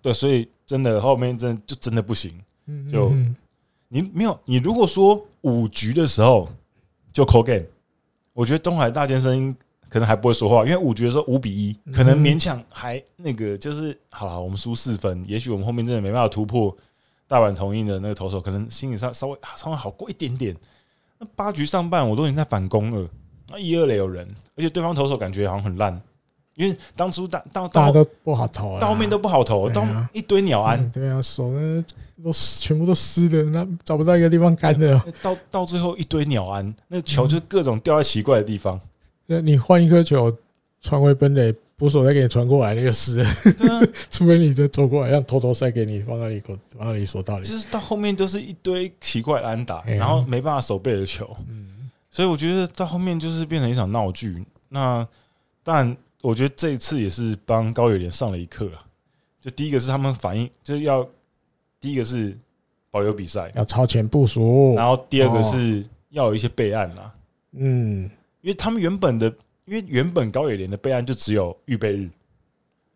[0.00, 2.32] 对，所以真的后面真的就真的不行。
[2.90, 3.12] 就
[3.88, 6.48] 你没有，你如果说五局的时候
[7.12, 7.66] 就 call game，
[8.32, 9.54] 我觉得东海大健身
[9.88, 16.76] 可能还不会说话，因为五局的时候五比一，可能勉强还那个就是好了，我们输四分，也许我们后面真的没办法突破
[17.28, 20.56] 大阪同意的那个投手，可能心理上稍微稍微好过一点点。
[21.18, 23.08] 那八局上半我都已经在反攻了，
[23.48, 25.98] 那一二垒有人，而且对方投手感觉好像很烂，
[26.56, 31.84] 因为当初大到大家都不好投，到后面都不好投，到一堆鸟安，对啊，手呢
[32.22, 38.78] 都全部都湿的，那找不到一个地方干的，到到最后一堆鸟安，那球就各种掉在奇怪的地方，
[39.26, 40.36] 那你换一颗球
[40.80, 41.54] 传回本垒。
[41.78, 43.22] 捕手再给你传过来那个湿，
[44.10, 51.36] 除非你再走过来让偷偷塞给你放到你口放到你手袋里，就是到后面都是一堆奇怪的安打，然后没办法守备的球，
[52.10, 54.42] 所以我觉得到后面就是变成一场闹剧。
[54.70, 55.06] 那
[55.62, 58.80] 当然，我觉得这一次也是帮高野连上了一课啊。
[59.38, 61.06] 就第一个是他们反应，就是要
[61.78, 62.34] 第一个是
[62.90, 67.12] 保留比赛，要超前部署，然后第二个是要有一些备案啊。
[67.52, 68.10] 嗯，
[68.46, 69.34] 因为他们原本的。
[69.68, 72.08] 因为原本高野连的备案就只有预备日，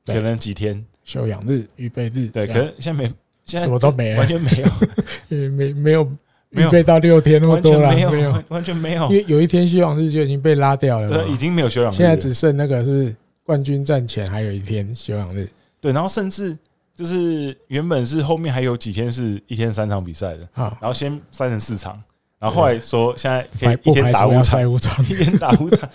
[0.07, 0.87] 可能几天。
[1.03, 3.13] 休养日、预备日，对，可能现在没，
[3.45, 4.13] 现在什么都没。
[4.13, 6.09] 了，完全没有，也 没 没有。
[6.51, 9.03] 预备到六天那么多了，没有， 完全没有。
[9.11, 15.51] 因为有一天休养日就已经被拉掉了，对，已经没有休养日，现在只剩那个是不是冠军战前还有一天休养日？
[15.81, 16.57] 对，然后甚至
[16.95, 22.01] 就是原本是后面还有几天是一天三场比赛的，然后先三成四场。
[22.41, 24.65] 然后后来说，现在可以一天打五场，
[25.05, 25.87] 一天打五场。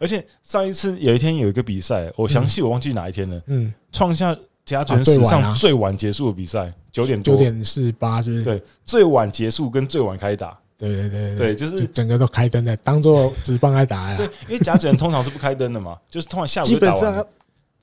[0.00, 3.40] 而且上一次有一天有一个比赛，我详细我忘记哪一天了。
[3.46, 8.42] 嗯，创下甲子园史上最晚结束的比赛，九点多，九点四八，是不是？
[8.42, 10.58] 对，最晚结束跟最晚开打。
[10.78, 14.16] 对对对对，就是整个都开灯的，当做职棒来打呀。
[14.16, 16.64] 对，因为甲子园通常是不开灯的嘛， 就是通常下午。
[16.64, 17.14] 基本上，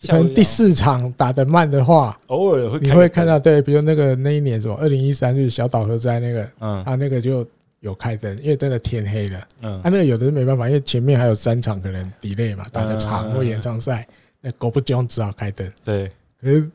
[0.08, 7.46] 可能第四场打得慢的话，偶尔会你会看到，对，比如那个那一年什么二零一三就是小岛核灾那个，嗯，他那个就。
[7.82, 9.48] 有开灯，因为真的天黑了。
[9.62, 14.08] 嗯，他那个有的是没办法，因为前面还有三场可能 delay 嘛，打个长或延长赛，
[14.42, 15.72] 那狗不叫只好开灯。
[15.84, 16.12] 对，
[16.42, 16.70] 可是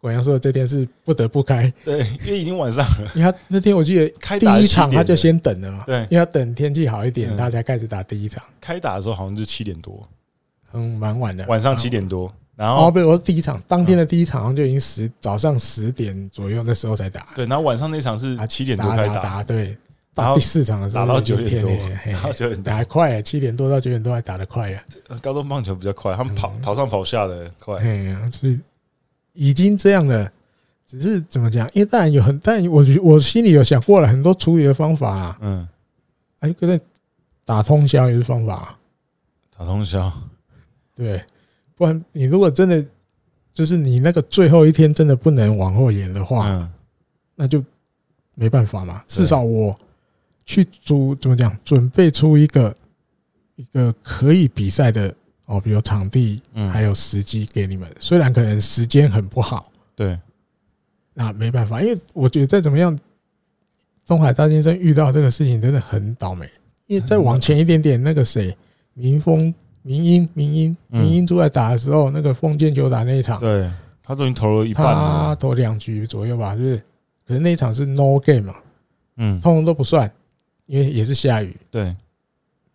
[0.00, 1.72] 果然说的这天是不得不开。
[1.84, 3.10] 对，因为已经晚上了。
[3.16, 5.82] 因为他那天我记得开第一场他就先等了嘛。
[5.86, 8.42] 对，因为要等天气好一点，他才开始打第一场。
[8.60, 10.08] 开打的时候好像是七点多，
[10.72, 12.32] 嗯，蛮晚的，晚上七点多。
[12.54, 17.26] 然后哦，不是，我说第一场当天的第一场好像就已经十早上十点左右那时候才打。
[17.34, 19.42] 对，然后晚上那场是七点多开打。
[19.42, 19.76] 对。
[20.24, 21.70] 到第四场的时候打到九点多，
[22.12, 24.82] 打到九点打还快，七点多到九点多还打得快呀。
[25.22, 27.76] 高中棒球比较快，他们跑跑上跑下的快。
[27.78, 28.58] 哎呀，所以
[29.32, 30.30] 已经这样了，
[30.86, 31.68] 只是怎么讲？
[31.72, 35.38] 因为当然有很，但我我心里有想过了很多处理的方法啊。
[35.40, 35.68] 嗯，
[36.40, 36.78] 哎，可能
[37.44, 38.78] 打通宵也是方法。
[39.56, 40.12] 打通宵，
[40.94, 41.22] 对，
[41.74, 42.84] 不然你如果真的
[43.52, 46.70] 就是你那个最后一天真的不能往后延的话，
[47.34, 47.62] 那就
[48.34, 49.02] 没办法嘛。
[49.06, 49.78] 至少我。
[50.48, 51.54] 去租怎么讲？
[51.62, 52.74] 准备出一个
[53.56, 55.14] 一个可以比赛的
[55.44, 56.40] 哦，比如场地，
[56.72, 57.86] 还有时机给你们。
[58.00, 60.18] 虽然可能时间很不好，对，
[61.12, 62.98] 那没办法，因为我觉得再怎么样，
[64.06, 66.48] 东海大先生遇到这个事情真的很倒霉。
[66.86, 68.56] 因为再往前一点点，那个谁，
[68.94, 73.70] 民风、民英、民英、民英出来打的时候，那个封建球打那一场，对，
[74.02, 76.82] 他都已经投了一半了，他投两局左右吧，就是，
[77.26, 78.54] 可是那一场是 no game 嘛，
[79.18, 80.10] 嗯，通通都不算。
[80.68, 81.84] 因为也是下雨，对，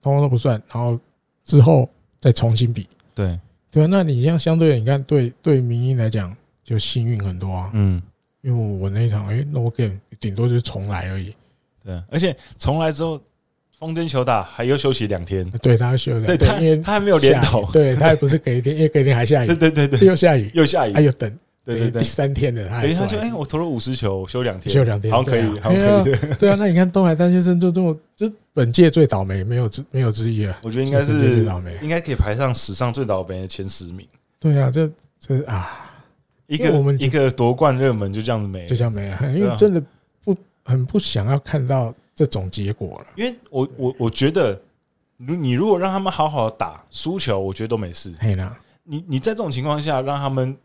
[0.02, 1.00] 通通都不算，然后
[1.46, 1.88] 之后
[2.20, 3.40] 再重新比，对，
[3.72, 8.02] 对啊，那你像相对的，你看对对民英来讲就幸运很多啊，嗯，
[8.42, 11.34] 因为我那一场哎，no game，顶多就是重来而已，
[11.86, 13.22] 对，而且重来之后，
[13.78, 20.00] 丰间球打还又休息两天，对他休两天，因为他还没有连投，对他也不是隔一天，因为隔一天还下雨， 对对对。
[20.00, 20.50] 对，又下雨。
[20.56, 21.32] 又下雨，还有等。
[21.66, 26.36] 对对对，第三天的，等于他就哎，我投了五十球，休两天，休两天，好可以，好可以。
[26.38, 30.60] 对啊，那你看东海丹先生就这么，就本届最倒霉，没有之没有之一啊。
[30.62, 34.06] 我觉得应该是最倒霉，应该可以排上史上最倒霉的前十名。
[34.40, 35.90] 对啊，这这啊，
[36.48, 39.18] 一个我们一个夺冠热门就这样子没，就这样没了。
[39.34, 39.82] 因为真的
[40.26, 40.36] 不
[40.66, 43.08] 很不想要看到这种结果了。
[43.16, 44.62] 因为我我我觉得，
[45.16, 48.14] 如你如果让他们好好打输球，我觉得都没事。
[48.20, 50.58] 嘿啦，你你在这种情况下让他们。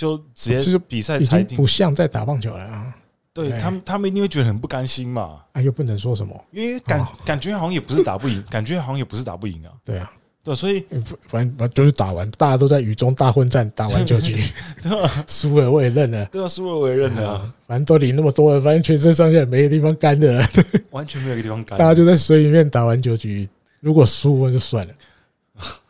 [0.00, 2.94] 就直接就是比赛裁定，不像在打棒球了啊！
[3.34, 5.42] 对他们，他们一定会觉得很不甘心嘛。
[5.52, 9.70] 哎，又不能说什么，因为感感觉好像也不是打不赢， 感觉好像也不是打不赢啊。
[9.84, 10.10] 对啊，
[10.42, 10.82] 对，所以
[11.28, 14.42] 反正就是打完，大家都在雨中大混战，打完九局，
[14.82, 15.22] 对吧？
[15.28, 17.54] 输了我也认了，对啊，输了我也认了。
[17.66, 20.42] 反正都淋那么多了，反正全身上下没个地方干的，
[20.92, 21.78] 完全没有一个地方干。
[21.78, 23.46] 大家就在水里面打完九局，
[23.82, 24.94] 如果输了就算了。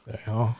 [0.04, 0.52] 对，然后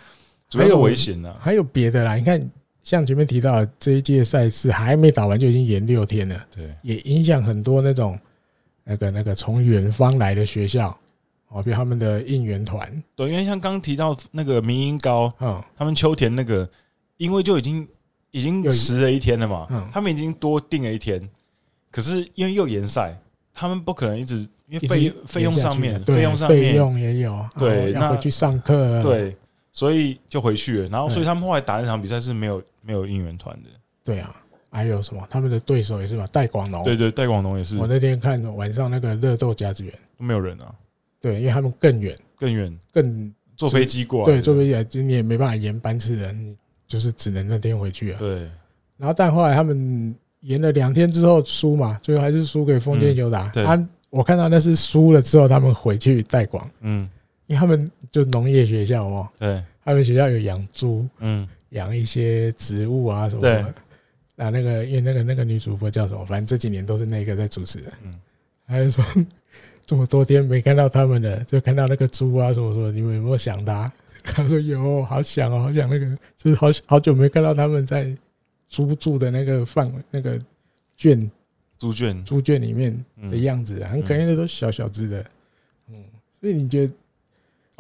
[0.49, 2.41] 主要是危险的，还有别的啦，你看。
[2.83, 8.19] 像前面提到的这一届赛事还没打完就已经延六天了，对，也影响很多那种
[8.85, 10.89] 那个那个从远方来的学校
[11.49, 16.69] 哦，比如他们的应援团，对，因为像刚提到那个明英高，嗯，他们秋田那个，
[17.19, 17.87] 因为就已经
[18.31, 21.29] 已经迟了一天了嘛，嗯，他们已经多订了一天，
[21.91, 23.15] 可是因为又延赛，
[23.53, 24.37] 他们不可能一直
[24.69, 29.37] 因为费费用上面，费用上面费用也有，对，要回去上课，对。
[29.81, 33.71] 所以就回去了，然后所以他们后来打那场比赛是没有没有应援团的。
[34.05, 34.37] 对啊，
[34.71, 35.27] 还有什么？
[35.31, 36.85] 他们的对手也是嘛，戴广龙。
[36.85, 37.79] 对对，戴广龙也是。
[37.79, 40.71] 我那天看晚上那个热斗甲子园都没有人啊。
[41.19, 44.27] 对，因为他们更远，更远，更坐飞机过来。
[44.27, 46.55] 对，坐飞机来，就你也没办法延班次的，你
[46.87, 48.19] 就是只能那天回去啊。
[48.19, 48.47] 对。
[48.99, 53.49] 然后但后来他们延了两天之后输嘛，最后还是输给丰田友达。
[53.49, 56.71] 他我看到那是输了之后他们回去戴广。
[56.83, 57.09] 嗯。
[57.51, 63.75] 因为他们就农业学校哦，对，他们学校有养猪，嗯，养一些植物啊什么的。
[64.37, 66.25] 那那个，因为那个那个女主播叫什么？
[66.25, 67.93] 反正这几年都是那个在主持的。
[68.05, 68.15] 嗯，
[68.69, 69.05] 他就说
[69.85, 73.93] 这么多天没看到他们了，就看到那个猪啊什么什么，你们有没有想他？
[74.23, 76.07] 他说有，好想哦，好想那个，
[76.37, 78.17] 就是好好久没看到他们在
[78.69, 80.39] 猪住的那个范围那个
[80.97, 81.29] 圈，
[81.77, 85.27] 猪圈猪圈里面的样子，很可爱的，都小小只的。
[85.89, 85.97] 嗯，
[86.41, 86.93] 所以你觉得？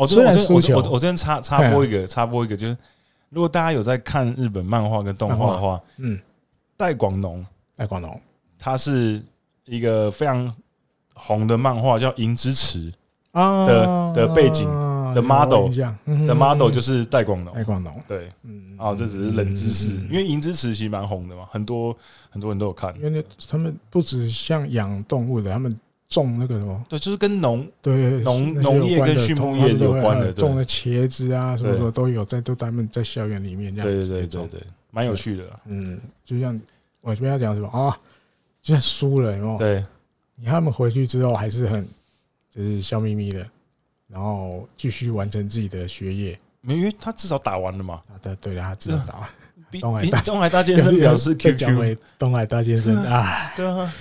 [0.01, 2.75] 我这边我我我这边插插播一个插播一个，就是
[3.29, 6.19] 如果大家有在看日本漫画跟动画的话，嗯，
[6.75, 7.45] 戴广农
[7.77, 8.19] 戴广农，
[8.59, 9.23] 他是
[9.67, 10.51] 一个非常
[11.13, 12.91] 红的漫画，叫《银之匙》
[13.67, 14.67] 的的背景
[15.15, 15.69] 的 model
[16.27, 17.95] 的 model 就是戴广农，戴广农。
[18.09, 21.95] 对，嗯，哦，这只是冷知识，因为《银之匙》其实蛮红的嘛，很多
[22.31, 25.79] 很多人都有看，因为他们不止像养动物的，他们。
[26.11, 26.85] 种那个什么？
[26.89, 34.09] 对，就是跟农对农农业跟畜牧业有关的，种的茄子啊，什么什么都有，在都他们在校园里面这样子。
[34.09, 34.61] 对对对对，
[34.91, 35.45] 蛮有趣的。
[35.67, 36.61] 嗯，就像
[37.01, 37.97] 我这边要讲什么啊？
[38.61, 39.59] 就像输了，有没有？
[39.59, 39.83] 对，
[40.35, 41.87] 你他们回去之后还是很
[42.55, 43.47] 就是笑眯眯的，
[44.09, 46.39] 然后继续完成自己的学业。
[46.61, 48.03] 没，因为他至少打完了嘛。
[48.21, 49.29] 对对，他至少打完。
[49.81, 53.95] 东海东海大先生表示，Q Q 东海大先生啊，对啊。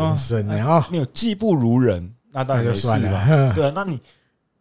[0.00, 0.02] 对
[0.50, 3.54] 啊，然后没有技不如人，那当然就算了。
[3.54, 4.00] 对啊，那你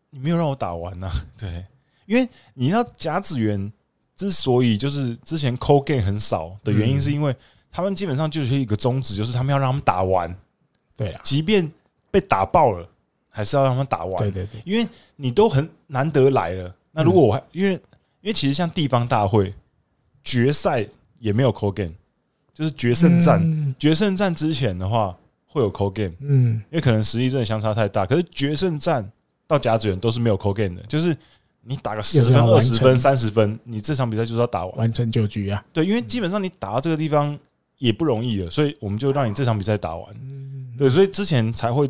[0.10, 1.11] 你没有让我打完呐？
[1.38, 1.65] 对，
[2.05, 3.72] 因为你知道甲子园
[4.15, 7.35] 之所以就是之前 call game 很少的原因，是因为
[7.72, 10.34] 他们基本上就是一个宗旨，就是他们要让他们打完。
[10.95, 11.69] 对啊，即便
[12.11, 12.88] 被打爆了，
[13.30, 14.18] 还是要让他们打完。
[14.18, 16.69] 对对对，因为你都很难得来了。
[16.91, 17.72] 那如果我还因为
[18.22, 19.51] 因为其实像地方大会
[20.23, 20.88] 决赛
[21.18, 21.91] 也没有 call game，
[22.53, 25.18] 就是决胜战，决胜战之前的话
[25.53, 28.05] 会有 call game，嗯，因为可能实力真的相差太大。
[28.07, 29.07] 可是决胜战
[29.45, 31.15] 到甲子园都是没有 call game 的，就是
[31.61, 35.63] 你打个十分、二十分、三十分，你这场比赛就是要打完，完成九局啊。
[35.71, 37.38] 对，因为基本上你打到这个地方
[37.77, 40.15] 也不容易了，所以我们就让你这场比赛打完。
[40.75, 41.88] 对，所以之前才会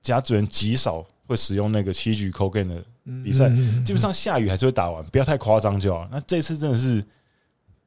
[0.00, 2.82] 甲子园极少会使用那个七局 call game 的
[3.22, 3.48] 比赛，
[3.84, 6.08] 基本上下雨还是会打完，不要太夸张就好。
[6.10, 7.04] 那这次真的是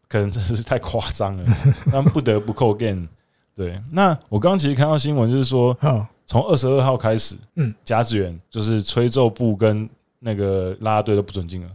[0.07, 1.57] 可能真的是太夸张了，
[1.91, 3.07] 那不得不 call game。
[3.55, 5.77] 对，那我刚刚其实看到新闻，就是说，
[6.25, 9.89] 从二十二号开始，嗯，甲子园就是吹奏部跟
[10.19, 11.69] 那个啦啦队都不准进了。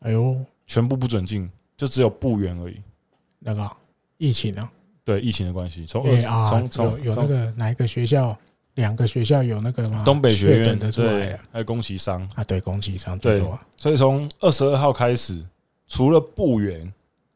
[0.00, 0.36] 哎呦，
[0.66, 2.76] 全部不准进，就只有部员而已。
[3.38, 3.70] 那个
[4.18, 4.68] 疫情呢？
[5.04, 6.04] 对，疫情的关系，从
[6.46, 8.36] 从从有那个哪一个学校？
[8.74, 10.04] 两个学校有那个吗？
[10.04, 13.42] 东北学院的对，还有宫崎商啊，对，宫崎商对，
[13.76, 15.44] 所以从二十二号开始，
[15.88, 16.90] 除了部员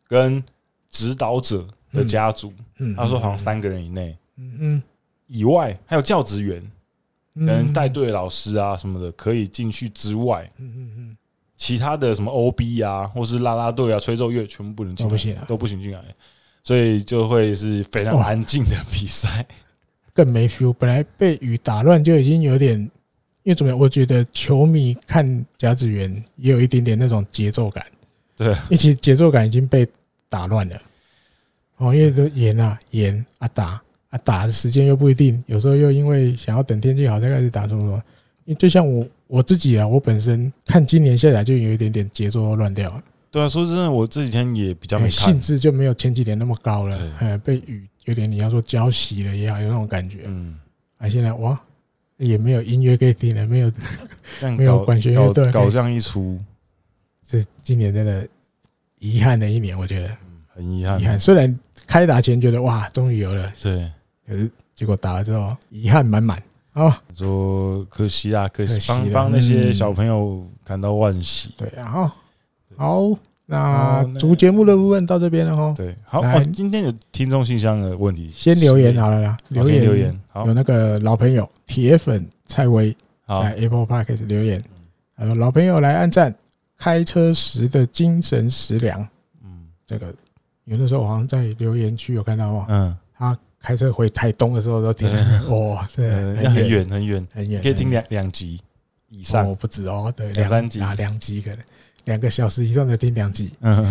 [0.06, 0.42] 跟
[0.88, 2.52] 指导者的家族，
[2.94, 4.56] 他说好像三个人以内，嗯。
[4.58, 4.82] 嗯，
[5.26, 6.62] 以外还有教职员
[7.46, 11.16] 跟带队老师啊什么的可以进去之外，嗯嗯嗯，
[11.56, 16.04] 其他的什么 OB 啊，或是啦啦队啊、吹奏乐全部不能进，都不行，都不行进来，
[16.62, 19.46] 所以就会是非常安静的比赛。
[20.12, 22.78] 更没 feel，本来被雨打乱就已经有点，
[23.42, 23.78] 因为怎么样？
[23.78, 27.84] 我觉得球迷看甲子园也有一点点那种节奏感，
[28.36, 29.84] 对，一起节奏感已经被
[30.28, 30.80] 打乱了。
[31.76, 38.02] 哦，因为都延啊延啊打啊打的时间又不一定，有时候又因为想要等天气好再开始打什么什么。
[38.44, 43.02] 因为就像我我自己啊，我本身看今年下来就有一点点节奏乱掉了。
[43.30, 47.12] 对啊，说真的，我这几天也比较没兴致，就没有前几年那么高了。
[47.18, 47.86] 哎，被雨。
[48.04, 50.24] 有点你要说浇熄了也好，有那种感觉。
[50.26, 50.54] 嗯，
[50.98, 51.58] 啊，现在哇，
[52.18, 53.72] 也没有音乐可以听了，没有，
[54.58, 56.38] 没有管弦乐队，搞这样一出，
[57.26, 58.28] 这今年真的
[58.98, 60.14] 遗憾的一年，我觉得
[60.54, 61.00] 很遗憾。
[61.00, 63.90] 遗憾，虽然开打前觉得哇，终于有了，对，
[64.26, 66.42] 可是结果打了之后，遗憾满满。
[66.72, 71.52] 啊，说可惜啊，可惜，帮帮那些小朋友感到惋惜。
[71.56, 72.12] 对啊，
[72.76, 73.00] 好。
[73.46, 75.74] 那主节目的部分到这边了哦。
[75.76, 79.36] 对，好，今天有听众信箱的问题，先留言好了啦。
[79.50, 82.90] 留言留言，好，有那个老朋友铁粉蔡威
[83.28, 84.64] 在 Apple Podcast 留言，
[85.14, 86.34] 他说老朋友来按赞，
[86.78, 89.06] 开车时的精神食粮。
[89.44, 90.06] 嗯，这个
[90.64, 92.66] 有的时候我好像在留言区有看到哦。
[92.68, 95.08] 嗯，他开车回台东的时候都听，
[95.50, 96.10] 哇，对，
[96.48, 98.60] 很远很远很远，可以听两两集
[99.08, 101.58] 以上，我，不止哦，对，两三集啊，两集可能。
[102.04, 103.82] 两个小时以上的听两集，嗯，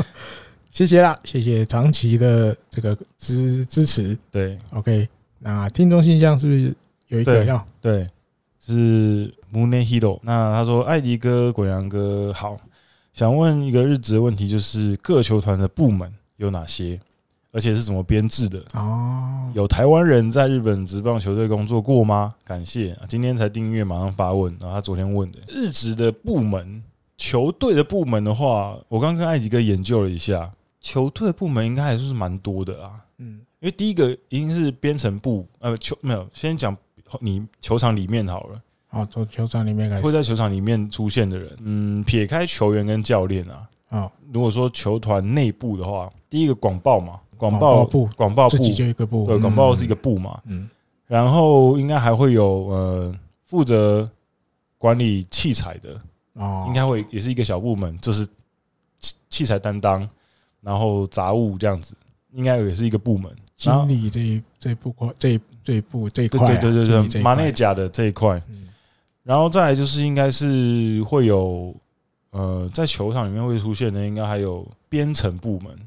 [0.72, 4.16] 谢谢啦，谢谢长期的这个支支持。
[4.30, 5.06] 对，OK，
[5.38, 6.74] 那听众信箱是不是
[7.08, 7.62] 有一个要？
[7.78, 8.08] 对，
[8.58, 10.18] 是 Moon Hero。
[10.22, 12.58] 那他说：“艾迪哥、滚阳哥好，
[13.12, 16.98] 想问一个日职的问题，就是各球团的部门有哪些，
[17.50, 18.64] 而且是怎么编制的？
[18.74, 22.34] 哦，有台湾人在日本职棒球队工作过吗？
[22.44, 24.56] 感谢，今天才订阅，马上发问。
[24.60, 26.82] 然后他昨天问的日职的部门。”
[27.18, 33.00] 球队的部门的话，我刚刚跟艾迪哥研究了一下，球队的部门应该还是蛮多的啦。
[33.18, 36.76] 嗯，因为第一个一定是编程部，呃，球没有，先讲
[37.20, 38.60] 你球场里面好了。
[38.92, 50.68] 好，从球场里面开始，会在球场里面出现的人，嗯，撇开球员跟教练啊，啊，如果说球团内部的话，第一个广报嘛，广报部，广报部自己就一个部，对，广报是一个部嘛，嗯，
[51.06, 54.06] 然后应该还会有呃，负责
[54.76, 55.98] 管理器材的。
[56.34, 58.26] 哦，应该会也是一个小部门，就是
[58.98, 60.08] 器器材担当，
[60.60, 61.94] 然后杂物这样子，
[62.32, 63.30] 应该也是一个部门。
[63.56, 68.42] 经理这一这一部块，这一这一部这一块，对对对对，马内甲的这一块。
[69.22, 71.74] 然后再来就是应该是会有
[72.30, 75.78] 呃，在球场里面会出现的，应该还有编程部门，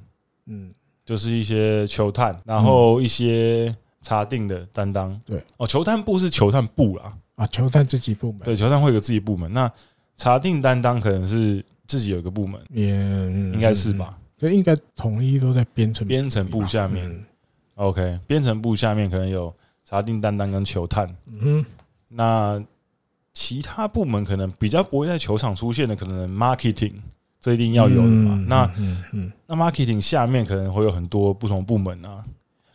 [0.45, 0.73] 嗯，
[1.05, 5.19] 就是一些球探，然后一些查定的担当。
[5.25, 9.71] 对哦，球探部是球探部啦，啊，球探自己部门，对，球探会有自己部门那。
[10.17, 14.17] 查定担当可能是自己有一个部门，也应该是吧？
[14.39, 17.25] 所以应该统一都在编程编程部下面。
[17.73, 19.53] OK，编程部下面可能有
[19.83, 21.13] 查定担当跟球探。
[21.27, 21.65] 嗯，
[22.07, 22.63] 那
[23.35, 26.93] 其他部门可能比较不会在球场出现的，可能 marketing
[27.39, 28.43] 这一定要有的嘛？
[28.47, 32.25] 那嗯嗯，那 marketing 下面可能会有很多不同部门啊，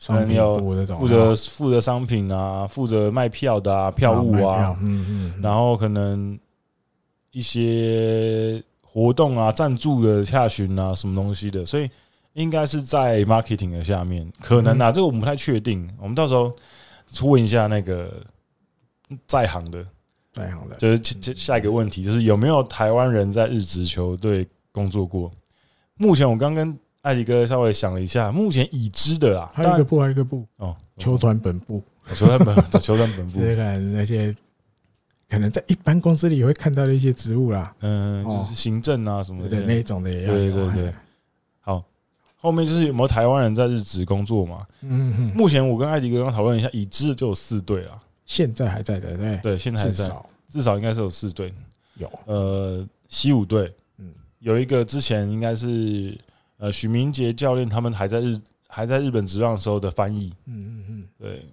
[0.06, 0.58] 可能有
[0.96, 6.38] 负责负责商品啊，负责卖票的啊，票务啊，嗯嗯，然后可能。
[7.32, 11.88] 一些活动啊，赞助的洽询啊，什么东西的，所以
[12.32, 16.52] 应该是在 marketing 的下面，可能啊，这个我们不太确定，我们到时候
[17.22, 18.20] 问一下那个
[19.28, 19.86] 在行的，
[20.78, 25.30] 就是下下一个问题，就是有没有台湾人在日职球队工作过？
[25.96, 30.46] 目前我刚跟艾迪哥稍微想了一下，目前已知的啦，还有一个部，还有一个部。
[30.56, 31.82] 哦，球团本部，
[32.14, 34.34] 球团本， 球团本部，这个那些
[35.28, 39.60] 可能在一般公司里也会看到的一些职务啦，嗯，就是行政啊什么的。
[39.60, 40.92] 那种的也要，对对对。
[41.60, 41.82] 好，
[42.36, 44.66] 后面就是有没有台湾人在日职工作嘛？
[44.82, 45.32] 嗯嗯。
[45.34, 50.04] 目前我跟艾迪哥刚讨论一下，已知的就有四队了，现在还在的，对对，现在还在，
[50.48, 50.76] 至少。
[50.76, 51.52] 应该是有四队，
[51.96, 52.08] 有。
[52.26, 56.16] 呃，西武队，嗯，有一个之前应该是。
[56.58, 58.38] 呃，许明杰教练他们还在日
[58.68, 61.46] 还在日本职棒的时候的翻译，嗯嗯嗯，对。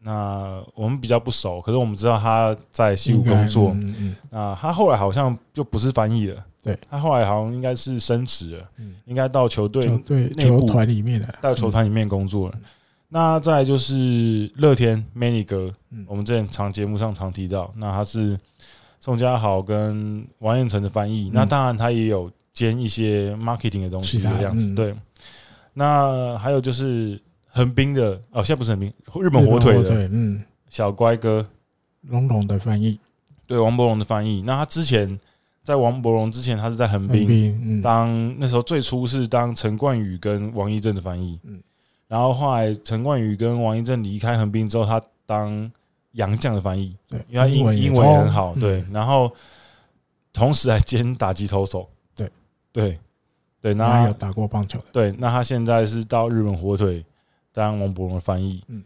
[0.00, 4.16] 那我们比较不熟，可是我们知道他在西武工作，嗯嗯。
[4.30, 6.76] 那他后来好像就不是翻译了，对。
[6.88, 12.58] 他后来好像应该是升职了，嗯，应该到球队内部团里面的，到球团里面工作了。
[13.08, 15.72] 那再来就是乐天 Manny 哥，
[16.06, 18.38] 我们之前常节目上常提到，那他是
[19.00, 22.30] 宋家豪跟王彦辰的翻译，那当然他也有。
[22.56, 24.94] 兼一些 marketing 的东西的样子，对。
[25.74, 31.46] 那还有就是横滨的哦，现在不是横滨，日本火腿的，嗯，小乖哥，
[32.08, 32.98] 龙龙的翻译，
[33.46, 34.40] 对，王柏融的翻译。
[34.40, 35.20] 那他之前
[35.62, 41.60] 在王柏荣之前，他是在横滨当那时候最初是当陈冠宇跟王一正的翻译，嗯。
[42.08, 45.70] 然后后来陈冠宇跟王一正离开横滨之后，他当
[46.12, 48.84] 洋将的翻译，对，因为他英英文很好，对。
[48.92, 49.30] 然后
[50.32, 51.88] 同时还兼打击投手。
[52.14, 52.30] 对，
[52.72, 52.98] 对
[53.60, 54.84] 对，那他有打过棒球的。
[54.92, 57.04] 对，那他现在是到日本火腿
[57.52, 58.62] 当王柏荣的翻译。
[58.68, 58.82] 嗯，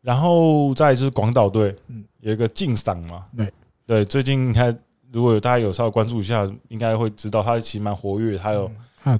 [0.00, 3.26] 然后再就是广岛队，嗯，有一个敬赏嘛。
[3.36, 3.52] 对，
[3.86, 4.76] 对，最近你看
[5.12, 8.70] 如果有大家有稍微关注一下，应该会知道他其实蛮活跃，他有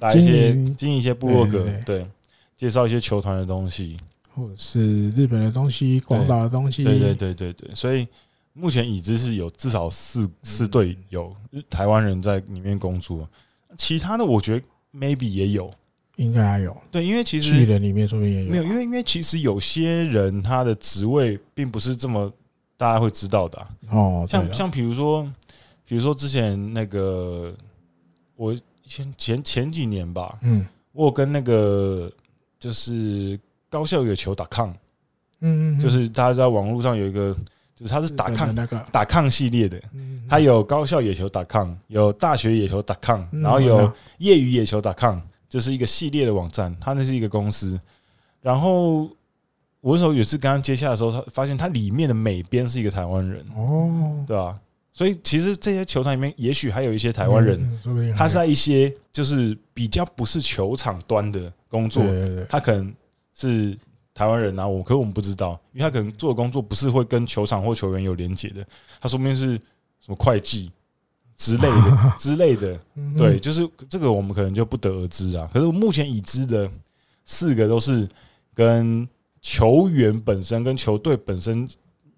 [0.01, 2.07] 打一些经营一些部落格，对，
[2.56, 3.98] 介绍一些球团的东西，
[4.35, 6.85] 或者是日本的东西、广岛的东西。
[6.85, 7.74] 对，对，对，对，对。
[7.74, 8.06] 所以
[8.52, 11.35] 目前已知是有至少四四队有
[11.68, 13.28] 台湾人在里面工作。
[13.76, 15.68] 其他的我觉得 maybe 也有，
[16.16, 16.76] 应该还有。
[16.93, 18.51] 对，因为其实去人里面说不定也有。
[18.51, 22.32] 没有，因为因为其实有些人他的职位并不是这么
[22.76, 24.24] 大家会知道的哦。
[24.28, 25.24] 像像比如说，
[25.85, 27.52] 比如说之前那个
[28.36, 28.55] 我
[28.85, 32.09] 前前前几年吧，嗯，我有跟那个
[32.65, 33.39] 就是
[33.69, 34.70] 高校野球 .com，
[35.41, 37.36] 嗯嗯，就是大家知道网络上有一个。
[37.77, 39.82] 就是它是打抗那个打抗系列的，
[40.28, 46.73] 它有高校野球打抗，有大学野球打抗，然后有业余野球打抗，就是一个系列的网站。
[46.81, 47.77] 它那是一个公司。
[48.41, 49.11] 然后
[49.81, 54.57] 我那时候也是刚刚接洽的时候，他发现他里面的每边是一个台湾人哦，对吧？
[54.95, 57.61] 所以其实这些球场里面，也许还有一些台湾人，
[58.16, 62.03] 他是在一些就是比较不是球场端的工作，
[62.49, 62.95] 他可能
[63.35, 63.79] 是。
[64.16, 68.65] 台湾人啊，我可是我们不知道，因为他可能做的工作不是会跟球场或球员有连接的，
[69.01, 69.57] 他说不定是
[69.99, 70.71] 什么会计
[71.37, 72.79] 之类的 之类的，
[73.16, 75.51] 对，就是这个我们可能就不得而知啊。
[75.53, 76.71] 可是目前已知的
[77.25, 78.09] 四个都是
[78.55, 79.05] 跟
[79.43, 81.69] 球员本身跟球队本身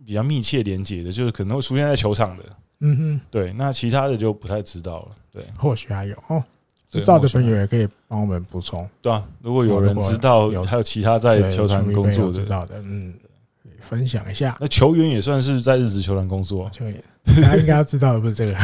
[0.04, 2.44] 比较密切连接的，就是可能会出现在球场的，
[2.80, 6.42] 嗯哼，对，那其他的就不太知道了，对，或许还有哦。
[6.88, 13.12] 知道的朋友也可以帮我们补充，对啊，如果有人知道有还有其他在球团工作的，知道的，嗯，
[13.80, 14.56] 分享一下。
[14.60, 18.54] 那球员也算是在日职球团工作，球员他应该要知道的不是这个，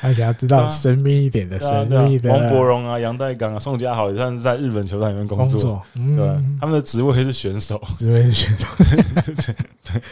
[0.00, 2.32] 他想要知道神秘一点的神秘的。
[2.32, 6.26] 王伯荣啊，杨代刚啊，宋家豪也算是在日本球团里面工作，对，
[6.58, 8.66] 他们的职位是选手，职位是选手，
[9.22, 9.54] 对对
[9.84, 10.02] 对。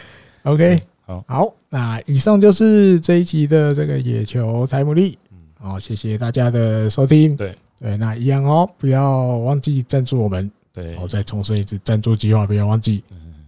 [0.43, 5.17] OK，好，好，那以上就是这一集的这个野球台姆利。
[5.57, 7.33] 好，谢谢大家的收听。
[7.37, 10.51] 对对，那一样哦，不要忘记赞助我们。
[10.73, 13.01] 对，我再重申一次，赞助计划不要忘记，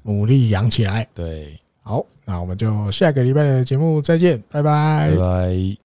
[0.03, 1.05] 努力养起来。
[1.13, 5.77] 对，好，那我们就下个礼拜的节目再见，拜拜，拜拜。